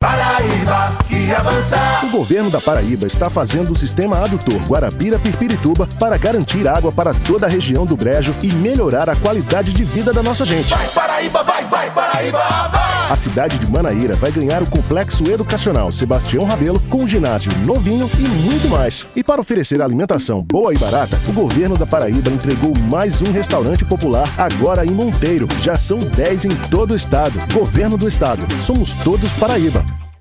Paraíba 0.00 0.92
que 1.08 1.32
avança. 1.32 1.78
O 2.04 2.10
governo 2.10 2.50
da 2.50 2.60
Paraíba 2.60 3.06
está 3.06 3.30
fazendo 3.30 3.72
o 3.72 3.76
sistema 3.76 4.22
adutor 4.22 4.60
Guarabira-Pirpirituba 4.66 5.88
para 5.98 6.18
garantir 6.18 6.68
água 6.68 6.92
para 6.92 7.14
toda 7.14 7.46
a 7.46 7.48
região 7.48 7.86
do 7.86 7.96
Brejo 7.96 8.34
e 8.42 8.48
melhorar 8.54 9.08
a 9.08 9.16
qualidade 9.16 9.72
de 9.72 9.84
vida 9.84 10.12
da 10.12 10.22
nossa 10.22 10.44
gente. 10.44 10.68
Vai, 10.68 10.88
Paraíba, 10.88 11.42
vai, 11.42 11.64
vai, 11.64 11.90
Paraíba, 11.90 12.68
vai! 12.70 12.85
A 13.08 13.14
cidade 13.14 13.56
de 13.60 13.70
Manaíra 13.70 14.16
vai 14.16 14.32
ganhar 14.32 14.60
o 14.64 14.66
complexo 14.66 15.30
educacional 15.30 15.92
Sebastião 15.92 16.44
Rabelo 16.44 16.80
com 16.90 17.04
um 17.04 17.08
ginásio 17.08 17.56
novinho 17.58 18.10
e 18.18 18.22
muito 18.22 18.68
mais. 18.68 19.06
E 19.14 19.22
para 19.22 19.40
oferecer 19.40 19.80
alimentação 19.80 20.42
boa 20.42 20.74
e 20.74 20.78
barata, 20.78 21.16
o 21.28 21.32
governo 21.32 21.76
da 21.76 21.86
Paraíba 21.86 22.30
entregou 22.30 22.76
mais 22.76 23.22
um 23.22 23.30
restaurante 23.30 23.84
popular 23.84 24.28
agora 24.36 24.84
em 24.84 24.90
Monteiro. 24.90 25.46
Já 25.62 25.76
são 25.76 26.00
10 26.00 26.46
em 26.46 26.54
todo 26.68 26.90
o 26.90 26.96
estado. 26.96 27.38
Governo 27.54 27.96
do 27.96 28.08
estado. 28.08 28.42
Somos 28.60 28.92
todos 28.92 29.32
Paraíba. 29.34 29.84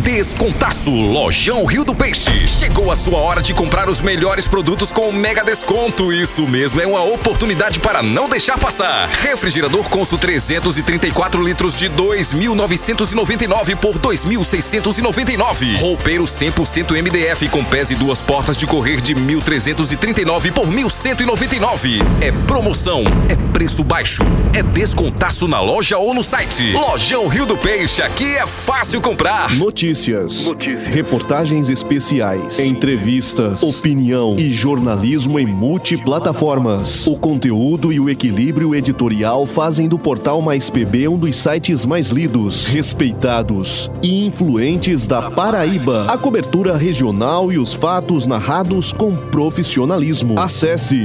Descontaço 0.00 0.90
Lojão 0.90 1.66
Rio 1.66 1.84
do 1.84 1.94
Peixe. 1.94 2.48
Chegou 2.48 2.90
a 2.90 2.96
sua 2.96 3.18
hora 3.18 3.42
de 3.42 3.52
comprar 3.52 3.88
os 3.90 4.00
melhores 4.00 4.48
produtos 4.48 4.90
com 4.90 5.12
mega 5.12 5.44
desconto. 5.44 6.10
Isso 6.10 6.46
mesmo, 6.46 6.80
é 6.80 6.86
uma 6.86 7.02
oportunidade 7.02 7.80
para 7.80 8.02
não 8.02 8.26
deixar 8.26 8.58
passar. 8.58 9.08
Refrigerador 9.08 9.88
Consul 9.90 10.16
334 10.16 11.42
litros 11.42 11.76
de 11.76 11.90
2.999 11.90 13.76
por 13.76 13.98
2.699. 13.98 15.78
Roupeiro 15.78 16.24
100% 16.24 16.92
MDF 16.92 17.48
com 17.50 17.62
pés 17.62 17.90
e 17.90 17.94
duas 17.94 18.22
portas 18.22 18.56
de 18.56 18.66
correr 18.66 19.02
de 19.02 19.14
1.339 19.14 20.52
por 20.52 20.66
1.199. 20.66 22.00
É 22.22 22.32
promoção, 22.46 23.04
é 23.28 23.49
preço 23.60 23.84
baixo, 23.84 24.22
é 24.54 24.62
descontaço 24.62 25.46
na 25.46 25.60
loja 25.60 25.98
ou 25.98 26.14
no 26.14 26.24
site. 26.24 26.72
Lojão 26.72 27.28
Rio 27.28 27.44
do 27.44 27.58
Peixe, 27.58 28.00
aqui 28.00 28.24
é 28.24 28.46
fácil 28.46 29.02
comprar. 29.02 29.54
Notícias, 29.54 30.46
reportagens 30.90 31.68
especiais, 31.68 32.58
entrevistas, 32.58 33.62
opinião 33.62 34.34
e 34.38 34.50
jornalismo 34.50 35.38
em 35.38 35.44
multiplataformas. 35.44 37.06
O 37.06 37.18
conteúdo 37.18 37.92
e 37.92 38.00
o 38.00 38.08
equilíbrio 38.08 38.74
editorial 38.74 39.44
fazem 39.44 39.86
do 39.86 39.98
portal 39.98 40.40
Mais 40.40 40.70
PB 40.70 41.08
um 41.08 41.18
dos 41.18 41.36
sites 41.36 41.84
mais 41.84 42.08
lidos, 42.08 42.66
respeitados 42.66 43.90
e 44.02 44.24
influentes 44.24 45.06
da 45.06 45.30
Paraíba. 45.30 46.06
A 46.08 46.16
cobertura 46.16 46.78
regional 46.78 47.52
e 47.52 47.58
os 47.58 47.74
fatos 47.74 48.26
narrados 48.26 48.90
com 48.90 49.14
profissionalismo. 49.14 50.40
Acesse, 50.40 51.02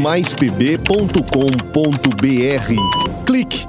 maispb.com.br. 0.00 1.87
Clique 3.26 3.68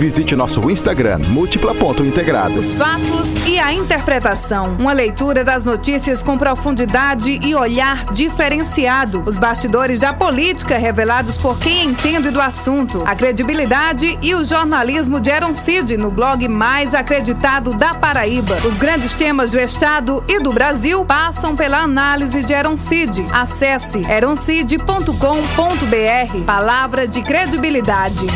visite 0.00 0.34
nosso 0.34 0.70
Instagram 0.70 1.18
múltipla.integrada. 1.28 2.58
Os 2.58 2.78
fatos 2.78 3.36
e 3.46 3.58
a 3.58 3.70
interpretação. 3.70 4.74
Uma 4.78 4.94
leitura 4.94 5.44
das 5.44 5.62
notícias 5.62 6.22
com 6.22 6.38
profundidade 6.38 7.38
e 7.46 7.54
olhar 7.54 8.04
diferenciado. 8.10 9.22
Os 9.26 9.38
bastidores 9.38 10.00
da 10.00 10.14
política 10.14 10.78
revelados 10.78 11.36
por 11.36 11.58
quem 11.58 11.88
entende 11.88 12.30
do 12.30 12.40
assunto. 12.40 13.02
A 13.04 13.14
credibilidade 13.14 14.18
e 14.22 14.34
o 14.34 14.42
jornalismo 14.42 15.20
de 15.20 15.30
Aaron 15.30 15.52
Cid 15.52 15.98
no 15.98 16.10
blog 16.10 16.48
mais 16.48 16.94
acreditado 16.94 17.74
da 17.74 17.92
Paraíba. 17.92 18.56
Os 18.66 18.78
grandes 18.78 19.14
temas 19.14 19.50
do 19.50 19.60
Estado 19.60 20.24
e 20.26 20.40
do 20.40 20.50
Brasil 20.50 21.04
passam 21.04 21.54
pela 21.54 21.78
análise 21.78 22.42
de 22.42 22.54
Aaron 22.54 22.78
Cid. 22.78 23.26
Acesse 23.30 24.00
eroncid.com.br. 24.10 26.44
Palavra 26.46 27.06
de 27.06 27.20
credibilidade. 27.20 28.26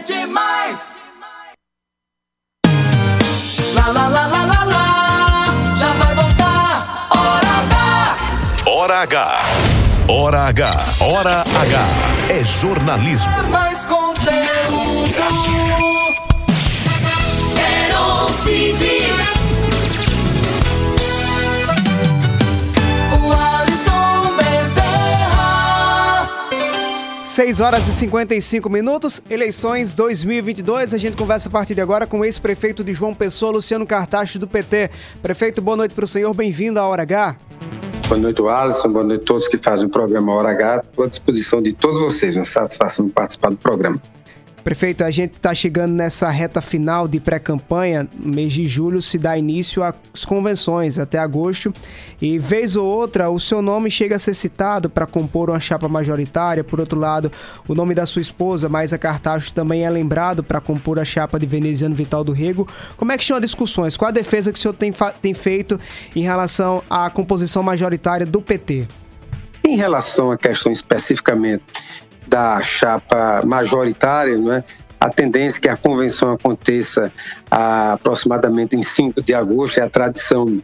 Rede 0.00 0.26
Mais. 0.26 0.94
Lá, 3.74 3.86
lá, 3.88 4.08
lá, 4.08 4.26
lá, 4.26 4.44
lá, 4.46 4.64
lá. 4.64 5.76
Já 5.76 5.92
vai 5.92 6.14
voltar. 6.14 7.08
Hora 7.10 7.52
H. 7.60 8.26
Hora 8.66 9.00
H. 9.02 9.40
Hora 10.08 10.40
H. 10.48 10.84
Hora 11.00 11.40
H. 11.42 11.88
É 12.30 12.44
jornalismo. 12.44 13.30
É 13.30 13.42
mais 13.50 13.84
conteúdo. 13.84 15.22
Quero 17.54 18.28
Cid. 18.42 18.99
6 27.40 27.62
horas 27.62 27.88
e 27.88 27.92
55 27.92 28.68
minutos, 28.68 29.22
eleições 29.30 29.94
2022. 29.94 30.92
A 30.92 30.98
gente 30.98 31.16
conversa 31.16 31.48
a 31.48 31.50
partir 31.50 31.74
de 31.74 31.80
agora 31.80 32.06
com 32.06 32.20
o 32.20 32.24
ex-prefeito 32.26 32.84
de 32.84 32.92
João 32.92 33.14
Pessoa, 33.14 33.52
Luciano 33.52 33.86
Cartacho, 33.86 34.38
do 34.38 34.46
PT. 34.46 34.90
Prefeito, 35.22 35.62
boa 35.62 35.74
noite 35.74 35.94
para 35.94 36.04
o 36.04 36.06
senhor, 36.06 36.34
bem-vindo 36.34 36.78
à 36.78 36.86
Hora 36.86 37.00
H. 37.00 37.38
Boa 38.08 38.20
noite, 38.20 38.42
Alisson. 38.42 38.90
Boa 38.90 39.04
noite 39.04 39.22
a 39.22 39.24
todos 39.24 39.48
que 39.48 39.56
fazem 39.56 39.86
o 39.86 39.88
programa 39.88 40.34
Hora 40.34 40.50
H. 40.50 40.82
Estou 40.84 41.04
à 41.06 41.08
disposição 41.08 41.62
de 41.62 41.72
todos 41.72 41.98
vocês. 41.98 42.36
Uma 42.36 42.44
satisfação 42.44 43.08
participar 43.08 43.48
do 43.48 43.56
programa. 43.56 43.98
Prefeito, 44.62 45.02
a 45.02 45.10
gente 45.10 45.32
está 45.32 45.54
chegando 45.54 45.94
nessa 45.94 46.28
reta 46.28 46.60
final 46.60 47.08
de 47.08 47.18
pré-campanha. 47.18 48.06
No 48.14 48.34
mês 48.34 48.52
de 48.52 48.66
julho 48.66 49.00
se 49.00 49.16
dá 49.16 49.36
início 49.36 49.82
às 49.82 50.24
convenções 50.24 50.98
até 50.98 51.18
agosto. 51.18 51.72
E 52.20 52.38
vez 52.38 52.76
ou 52.76 52.86
outra, 52.86 53.30
o 53.30 53.40
seu 53.40 53.62
nome 53.62 53.90
chega 53.90 54.16
a 54.16 54.18
ser 54.18 54.34
citado 54.34 54.90
para 54.90 55.06
compor 55.06 55.48
uma 55.48 55.58
chapa 55.58 55.88
majoritária. 55.88 56.62
Por 56.62 56.78
outro 56.78 56.98
lado, 56.98 57.32
o 57.66 57.74
nome 57.74 57.94
da 57.94 58.04
sua 58.04 58.20
esposa, 58.20 58.68
Maisa 58.68 58.98
Cartacho, 58.98 59.54
também 59.54 59.84
é 59.84 59.90
lembrado 59.90 60.44
para 60.44 60.60
compor 60.60 60.98
a 60.98 61.04
chapa 61.04 61.38
de 61.38 61.46
veneziano 61.46 61.94
Vital 61.94 62.22
do 62.22 62.32
Rego. 62.32 62.68
Como 62.98 63.12
é 63.12 63.16
que 63.16 63.24
estão 63.24 63.38
as 63.38 63.42
discussões? 63.42 63.96
Qual 63.96 64.10
a 64.10 64.12
defesa 64.12 64.52
que 64.52 64.58
o 64.58 64.62
senhor 64.62 64.74
tem, 64.74 64.92
tem 65.22 65.32
feito 65.32 65.80
em 66.14 66.20
relação 66.20 66.82
à 66.90 67.08
composição 67.08 67.62
majoritária 67.62 68.26
do 68.26 68.42
PT? 68.42 68.86
Em 69.66 69.76
relação 69.76 70.30
à 70.30 70.36
questão 70.36 70.70
especificamente 70.70 71.64
da 72.30 72.62
chapa 72.62 73.40
majoritária, 73.44 74.38
não 74.38 74.54
é? 74.54 74.64
a 75.00 75.08
tendência 75.08 75.58
é 75.58 75.62
que 75.62 75.68
a 75.68 75.76
convenção 75.76 76.30
aconteça 76.30 77.10
aproximadamente 77.50 78.76
em 78.76 78.82
5 78.82 79.22
de 79.22 79.34
agosto, 79.34 79.80
é 79.80 79.82
a 79.82 79.88
tradição 79.88 80.60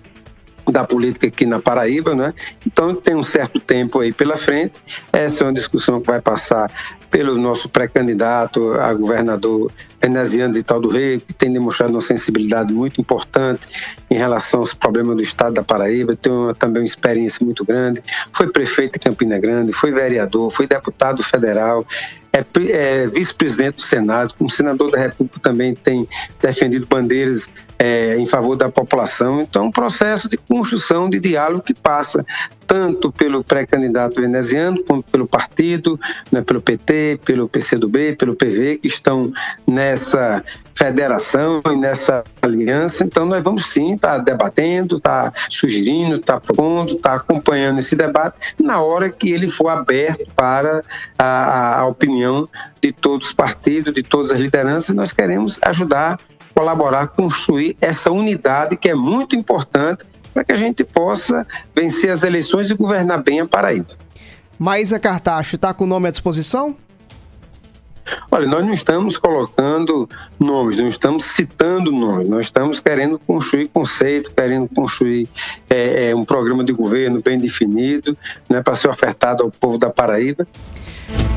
da 0.73 0.85
política 0.85 1.27
aqui 1.27 1.47
na 1.47 1.61
Paraíba, 1.61 2.15
né? 2.15 2.35
Então 2.67 2.95
tem 2.95 3.15
um 3.15 3.23
certo 3.23 3.61
tempo 3.61 4.01
aí 4.01 4.13
pela 4.13 4.37
frente. 4.37 4.81
Essa 5.13 5.45
é 5.45 5.47
uma 5.47 5.53
discussão 5.53 6.01
que 6.01 6.07
vai 6.07 6.21
passar 6.21 6.71
pelo 7.11 7.39
nosso 7.39 7.69
pré-candidato 7.69 8.75
a 8.75 8.93
governador 8.93 9.71
veneziano 10.03 10.55
de 10.55 10.63
Tal 10.63 10.81
do 10.81 10.89
Rei, 10.89 11.21
que 11.21 11.33
tem 11.33 11.53
demonstrado 11.53 11.93
uma 11.93 12.01
sensibilidade 12.01 12.73
muito 12.73 13.01
importante 13.01 13.67
em 14.11 14.17
relação 14.17 14.61
aos 14.61 14.75
problemas 14.75 15.17
do 15.17 15.23
estado 15.23 15.55
da 15.55 15.63
Paraíba, 15.63 16.15
tem 16.15 16.33
uma, 16.33 16.55
também 16.55 16.83
uma 16.83 16.87
experiência 16.87 17.45
muito 17.45 17.65
grande, 17.65 18.03
foi 18.33 18.49
prefeito 18.49 18.95
de 18.95 18.99
Campina 18.99 19.39
Grande, 19.39 19.73
foi 19.73 19.91
vereador, 19.91 20.51
foi 20.51 20.67
deputado 20.67 21.23
federal, 21.23 21.87
é, 22.33 22.45
é 22.71 23.07
vice-presidente 23.07 23.77
do 23.77 23.83
Senado, 23.83 24.35
como 24.37 24.51
senador 24.51 24.91
da 24.91 24.99
República 24.99 25.41
também 25.41 25.75
tem 25.75 26.07
defendido 26.41 26.87
bandeiras 26.87 27.49
é, 27.79 28.17
em 28.17 28.27
favor 28.27 28.57
da 28.57 28.71
população. 28.71 29.41
Então, 29.41 29.65
é 29.65 29.67
um 29.67 29.71
processo 29.71 30.29
de 30.29 30.37
construção 30.37 31.09
de 31.09 31.21
diálogo 31.21 31.63
que 31.63 31.75
passa 31.75 32.25
tanto 32.67 33.13
pelo 33.13 33.45
pré-candidato 33.45 34.21
veneziano, 34.21 34.83
como 34.83 35.03
pelo 35.03 35.27
partido, 35.27 35.99
né, 36.33 36.43
pelo 36.43 36.61
PT, 36.61 37.21
pelo 37.25 37.49
PCdoB, 37.49 38.17
pelo 38.17 38.35
PV, 38.35 38.79
que 38.79 38.89
estão 38.89 39.33
nessa 39.69 40.43
federação 40.75 41.63
e 41.71 41.77
nessa 41.77 42.25
aliança. 42.43 43.05
Então, 43.05 43.25
nós 43.25 43.43
vamos 43.43 43.67
sim 43.67 43.95
estar 43.95 44.17
tá 44.17 44.19
debatendo, 44.19 44.97
estar 44.97 45.31
tá 45.31 45.41
sugerindo, 45.49 46.17
estar 46.17 46.35
tá 46.35 46.41
propondo, 46.41 46.97
estar 46.97 47.11
tá 47.11 47.17
acompanhando 47.17 47.79
esse 47.79 47.95
debate 47.95 48.55
na 48.61 48.81
hora 48.81 49.09
que 49.09 49.31
ele 49.31 49.49
for 49.49 49.69
aberto 49.69 50.27
para 50.35 50.83
a, 51.19 51.81
a 51.81 51.87
opinião 51.87 52.49
de 52.81 52.93
todos 52.93 53.29
os 53.29 53.33
partidos, 53.33 53.93
de 53.93 54.03
todas 54.03 54.33
as 54.33 54.41
lideranças. 54.41 54.95
Nós 54.95 55.13
queremos 55.13 55.59
ajudar 55.63 56.19
colaborar, 56.57 57.09
construir 57.09 57.77
essa 57.83 58.11
unidade 58.11 58.79
que 58.79 58.89
é 58.89 58.95
muito 58.95 59.37
importante 59.37 60.07
para 60.33 60.43
que 60.43 60.53
a 60.53 60.57
gente 60.57 60.83
possa 60.83 61.47
vencer 61.75 62.11
as 62.11 62.25
eleições 62.25 62.71
e 62.71 62.75
governar 62.75 63.23
bem 63.23 63.41
a 63.41 63.47
Paraíba. 63.47 63.89
Maísa 64.59 64.99
Cartacho 64.99 65.57
está 65.57 65.75
com 65.75 65.85
o 65.85 65.87
nome 65.87 66.09
à 66.09 66.11
disposição? 66.11 66.75
Olha, 68.31 68.47
nós 68.47 68.65
não 68.65 68.73
estamos 68.73 69.19
colocando 69.19 70.09
nomes, 70.39 70.79
não 70.79 70.89
estamos 70.89 71.25
citando 71.25 71.91
nomes, 71.91 72.29
nós 72.29 72.47
estamos 72.47 72.81
querendo 72.81 73.19
construir 73.19 73.69
conceito, 73.69 74.31
querendo 74.31 74.69
construir 74.69 75.29
é, 75.69 76.15
um 76.15 76.25
programa 76.25 76.65
de 76.65 76.73
governo 76.73 77.21
bem 77.21 77.39
definido, 77.39 78.17
né, 78.49 78.63
para 78.63 78.75
ser 78.77 78.89
ofertado 78.89 79.43
ao 79.43 79.51
povo 79.51 79.77
da 79.77 79.91
Paraíba. 79.91 80.47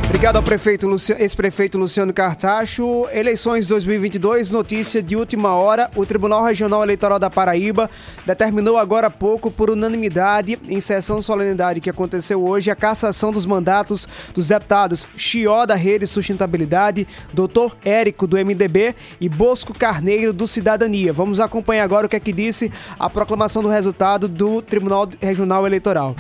Obrigado 0.10 0.38
ao 0.38 0.44
prefeito 0.44 0.90
ex-prefeito 1.20 1.78
Luciano 1.78 2.12
Cartacho. 2.12 3.08
Eleições 3.14 3.68
2022, 3.68 4.52
notícia 4.52 5.04
de 5.04 5.16
última 5.16 5.54
hora. 5.54 5.90
O 5.96 6.04
Tribunal 6.04 6.44
Regional 6.44 6.82
Eleitoral 6.82 7.20
da 7.20 7.30
Paraíba 7.30 7.88
determinou 8.26 8.76
agora 8.76 9.08
há 9.08 9.12
pouco, 9.12 9.52
por 9.52 9.70
unanimidade, 9.70 10.60
em 10.68 10.82
sessão 10.82 11.22
solenidade 11.22 11.80
que 11.80 11.92
aconteceu 11.92 12.44
hoje, 12.44 12.72
a 12.72 12.76
cassação 12.76 13.32
dos 13.32 13.46
mandatos 13.46 14.10
dos 14.34 14.48
deputados 14.48 15.08
Chió 15.16 15.66
da 15.68 15.76
Rede 15.76 16.08
Sustentabilidade, 16.08 17.08
Dr. 17.32 17.76
Érico 17.86 18.26
do 18.26 18.36
MDB 18.36 18.96
e 19.22 19.30
Bosco 19.30 19.78
Carneiro 19.78 20.34
do 20.34 20.48
Cidadania. 20.48 21.14
Vamos 21.14 21.40
acompanhar 21.40 21.84
agora 21.84 22.08
o 22.08 22.10
que 22.10 22.16
é 22.16 22.20
que 22.20 22.34
disse 22.34 22.72
a 23.00 23.10
proclamação 23.12 23.62
do 23.62 23.70
resultado 23.70 24.28
do 24.28 24.60
Tribunal 24.64 25.08
Regional 25.22 25.68
Eleitoral 25.68 26.16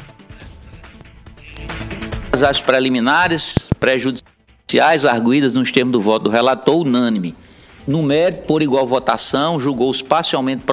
as 2.41 2.59
preliminares 2.61 3.69
prejudiciais 3.79 5.05
arguídas 5.05 5.53
nos 5.53 5.71
termos 5.71 5.91
do 5.91 6.01
voto 6.01 6.23
do 6.23 6.29
relator 6.29 6.85
unânime. 6.85 7.35
No 7.87 8.03
mérito, 8.03 8.43
por 8.43 8.61
igual 8.61 8.85
votação, 8.85 9.59
julgou-se 9.59 10.03
parcialmente 10.03 10.63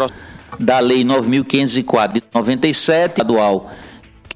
da 0.59 0.79
Lei 0.79 1.05
9.504 1.05 2.12
de 2.14 2.23
97, 2.35 3.12
estadual, 3.12 3.71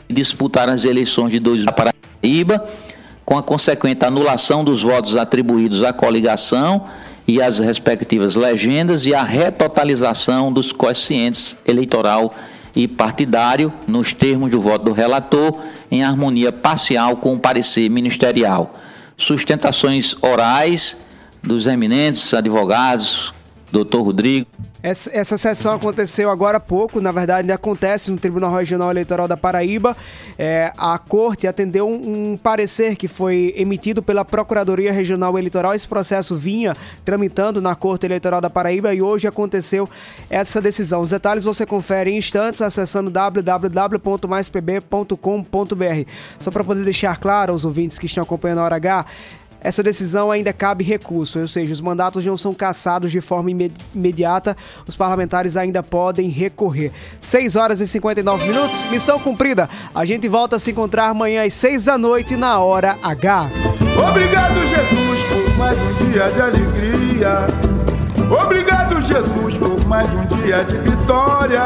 que 0.07 0.15
disputaram 0.15 0.73
as 0.73 0.85
eleições 0.85 1.31
de 1.31 1.39
2000 1.39 1.67
da 1.67 1.73
Paraíba, 1.73 2.67
com 3.25 3.39
a 3.39 3.43
consequente 3.43 4.05
anulação 4.05 4.65
dos 4.65 4.83
votos 4.83 5.17
atribuídos 5.17 5.85
à 5.85 5.93
coligação 5.93 6.87
e 7.29 7.41
às 7.41 7.59
respectivas 7.59 8.35
legendas 8.35 9.07
e 9.07 9.15
a 9.15 9.23
retotalização 9.23 10.53
dos 10.53 10.73
coeficientes 10.73 11.57
eleitoral 11.67 12.35
e 12.75 12.89
partidário, 12.89 13.73
nos 13.87 14.13
termos 14.13 14.51
do 14.51 14.61
voto 14.61 14.87
do 14.87 14.93
relator, 14.93 15.59
em 15.91 16.05
harmonia 16.05 16.53
parcial 16.53 17.17
com 17.17 17.35
o 17.35 17.39
parecer 17.39 17.89
ministerial. 17.89 18.75
Sustentações 19.17 20.15
orais 20.23 20.97
dos 21.43 21.67
eminentes 21.67 22.33
advogados 22.33 23.33
doutor 23.71 24.03
Rodrigo. 24.03 24.47
Essa, 24.83 25.11
essa 25.13 25.37
sessão 25.37 25.75
aconteceu 25.75 26.31
agora 26.31 26.57
há 26.57 26.61
pouco, 26.61 27.03
na 27.03 27.13
verdade, 27.13 27.43
ainda 27.43 27.53
acontece 27.55 28.11
no 28.11 28.17
Tribunal 28.17 28.55
Regional 28.55 28.91
Eleitoral 28.91 29.29
da 29.29 29.37
Paraíba. 29.37 29.95
É, 30.39 30.73
a 30.77 30.99
corte 30.99 31.47
atendeu 31.47 31.87
um, 31.87 32.33
um, 32.33 32.37
parecer 32.37 32.97
que 32.97 33.07
foi 33.07 33.53
emitido 33.57 34.03
pela 34.03 34.25
Procuradoria 34.25 34.91
Regional 34.91 35.39
Eleitoral. 35.39 35.75
Esse 35.75 35.87
processo 35.87 36.35
vinha 36.35 36.75
tramitando 37.05 37.61
na 37.61 37.75
Corte 37.75 38.07
Eleitoral 38.07 38.41
da 38.41 38.49
Paraíba 38.49 38.95
e 38.95 39.03
hoje 39.03 39.29
aconteceu 39.29 39.87
essa 40.31 40.63
decisão. 40.63 41.03
Os 41.03 41.11
detalhes 41.11 41.45
você 41.45 41.67
confere 41.67 42.11
em 42.11 42.17
instantes 42.17 42.63
acessando 42.63 43.11
www.maispb.com.br. 43.11 46.11
Só 46.39 46.51
para 46.51 46.65
poder 46.65 46.85
deixar 46.85 47.19
claro 47.19 47.53
aos 47.53 47.67
ouvintes 47.67 47.99
que 47.99 48.07
estão 48.07 48.23
acompanhando 48.23 48.61
a 48.61 48.65
Hora 48.65 48.77
H, 48.77 49.05
essa 49.61 49.83
decisão 49.83 50.31
ainda 50.31 50.53
cabe 50.53 50.83
recurso, 50.83 51.39
ou 51.39 51.49
seja, 51.49 51.73
os 51.73 51.81
mandatos 51.81 52.25
não 52.25 52.37
são 52.37 52.55
cassados 52.55 53.13
de 53.13 53.21
forma 53.21 53.51
imediata, 53.51 54.57
os 54.87 54.97
parlamentares 54.97 55.57
ainda 55.57 55.83
podem 55.83 56.29
recorrer. 56.29 56.93
6 57.21 57.57
horas 57.57 57.81
e 57.81 57.87
59 57.87 58.49
minutos, 58.49 58.81
missão 58.91 59.19
cumprida. 59.19 59.69
A 59.95 60.05
gente 60.05 60.29
volta 60.29 60.57
a 60.57 60.59
se 60.59 60.71
encontrar 60.71 61.09
amanhã 61.09 61.45
às 61.45 61.53
6 61.55 61.85
da 61.85 61.99
noite 61.99 62.37
na 62.37 62.59
hora 62.59 62.99
H. 63.03 63.51
Obrigado, 64.09 64.67
Jesus, 64.67 65.21
por 65.29 65.59
mais 65.59 65.79
um 65.79 66.11
dia 66.11 66.31
de 66.31 66.41
alegria. 66.41 67.47
Obrigado, 68.43 69.03
Jesus, 69.03 69.59
por 69.59 69.85
mais 69.87 70.11
um 70.11 70.25
dia 70.43 70.65
de 70.65 70.77
vitória. 70.91 71.65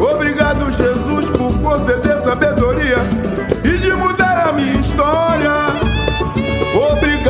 Obrigado, 0.00 0.72
Jesus, 0.72 1.30
por 1.30 1.58
conceder 1.60 2.18
sabedoria 2.18 2.96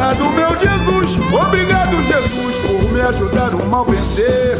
Obrigado, 0.08 0.30
meu 0.30 0.48
Jesus. 0.58 1.18
Obrigado, 1.30 2.02
Jesus, 2.04 2.56
por 2.66 2.92
me 2.92 3.00
ajudar 3.02 3.54
o 3.54 3.66
mal 3.66 3.84
vencer. 3.84 4.56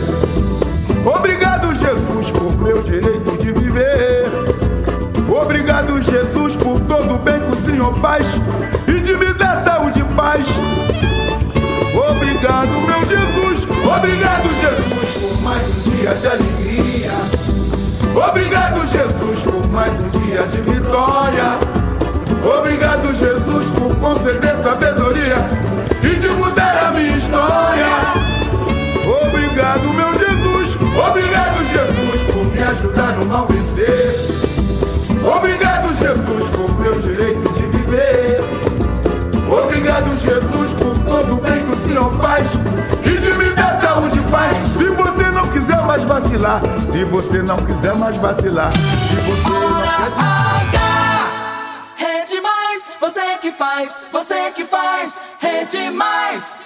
Obrigado, 1.07 1.74
Jesus, 1.74 2.30
por 2.32 2.55
meu 2.59 2.82
direito 2.82 3.34
de 3.38 3.53
viver. 3.53 4.30
Obrigado, 5.26 6.03
Jesus, 6.03 6.55
por 6.57 6.78
todo 6.80 7.14
o 7.14 7.18
bem 7.18 7.40
que 7.40 7.51
o 7.51 7.57
Senhor 7.57 7.99
faz 7.99 8.26
e 8.86 9.01
de 9.01 9.16
me 9.16 9.32
dar 9.32 9.64
saúde 9.64 10.01
e 10.01 10.05
paz. 10.14 10.46
Obrigado, 11.94 12.68
meu 12.68 13.05
Jesus. 13.07 13.66
Obrigado, 13.86 14.51
Jesus, 14.61 15.16
por 15.16 15.42
mais 15.44 15.86
um 15.86 15.90
dia 15.90 16.14
de 16.14 16.26
alegria. 16.26 17.12
Obrigado, 18.28 18.86
Jesus, 18.86 19.40
por 19.44 19.66
mais 19.68 19.94
um 19.94 20.09
dia 20.11 20.42
de 20.42 20.61
vitória. 20.61 21.59
Obrigado, 22.44 23.12
Jesus, 23.14 23.66
por 23.70 23.94
conceder 23.96 24.47
sabedoria 24.62 25.36
e 26.02 26.16
de 26.16 26.28
mudar 26.28 26.86
a 26.86 26.90
minha 26.90 27.16
história. 27.16 27.86
Obrigado, 29.22 29.82
meu 29.94 30.18
Jesus. 30.18 30.76
Obrigado, 31.09 31.64
Jesus, 31.72 32.22
por 32.32 32.52
me 32.52 32.62
ajudar 32.62 33.12
no 33.16 33.26
mal 33.26 33.46
vencer. 33.48 33.88
Obrigado, 35.24 35.88
Jesus, 35.98 36.50
por 36.56 36.80
meu 36.80 37.00
direito 37.00 37.52
de 37.54 37.66
viver. 37.66 38.40
Obrigado, 39.50 40.16
Jesus, 40.20 40.72
por 40.72 40.98
todo 41.04 41.34
o 41.34 41.40
bem 41.40 41.64
que 41.64 41.72
o 41.72 41.76
Senhor 41.76 42.12
faz 42.16 42.46
e 43.04 43.16
de 43.16 43.32
me 43.34 43.50
dar 43.54 43.80
saúde 43.80 44.18
e 44.18 44.30
paz. 44.30 44.56
Se 44.76 44.88
você 44.88 45.30
não 45.30 45.46
quiser 45.48 45.86
mais 45.86 46.02
vacilar, 46.02 46.61
se 46.80 47.04
você 47.04 47.42
não 47.42 47.56
quiser 47.59 47.94
mais 47.94 48.16
vacilar, 48.16 48.72
se 48.76 49.16
você 49.16 49.47
você 53.09 53.38
que 53.38 53.50
faz, 53.50 54.00
você 54.12 54.50
que 54.50 54.66
faz, 54.66 55.18
Rede 55.40 55.90
Mais. 55.90 56.61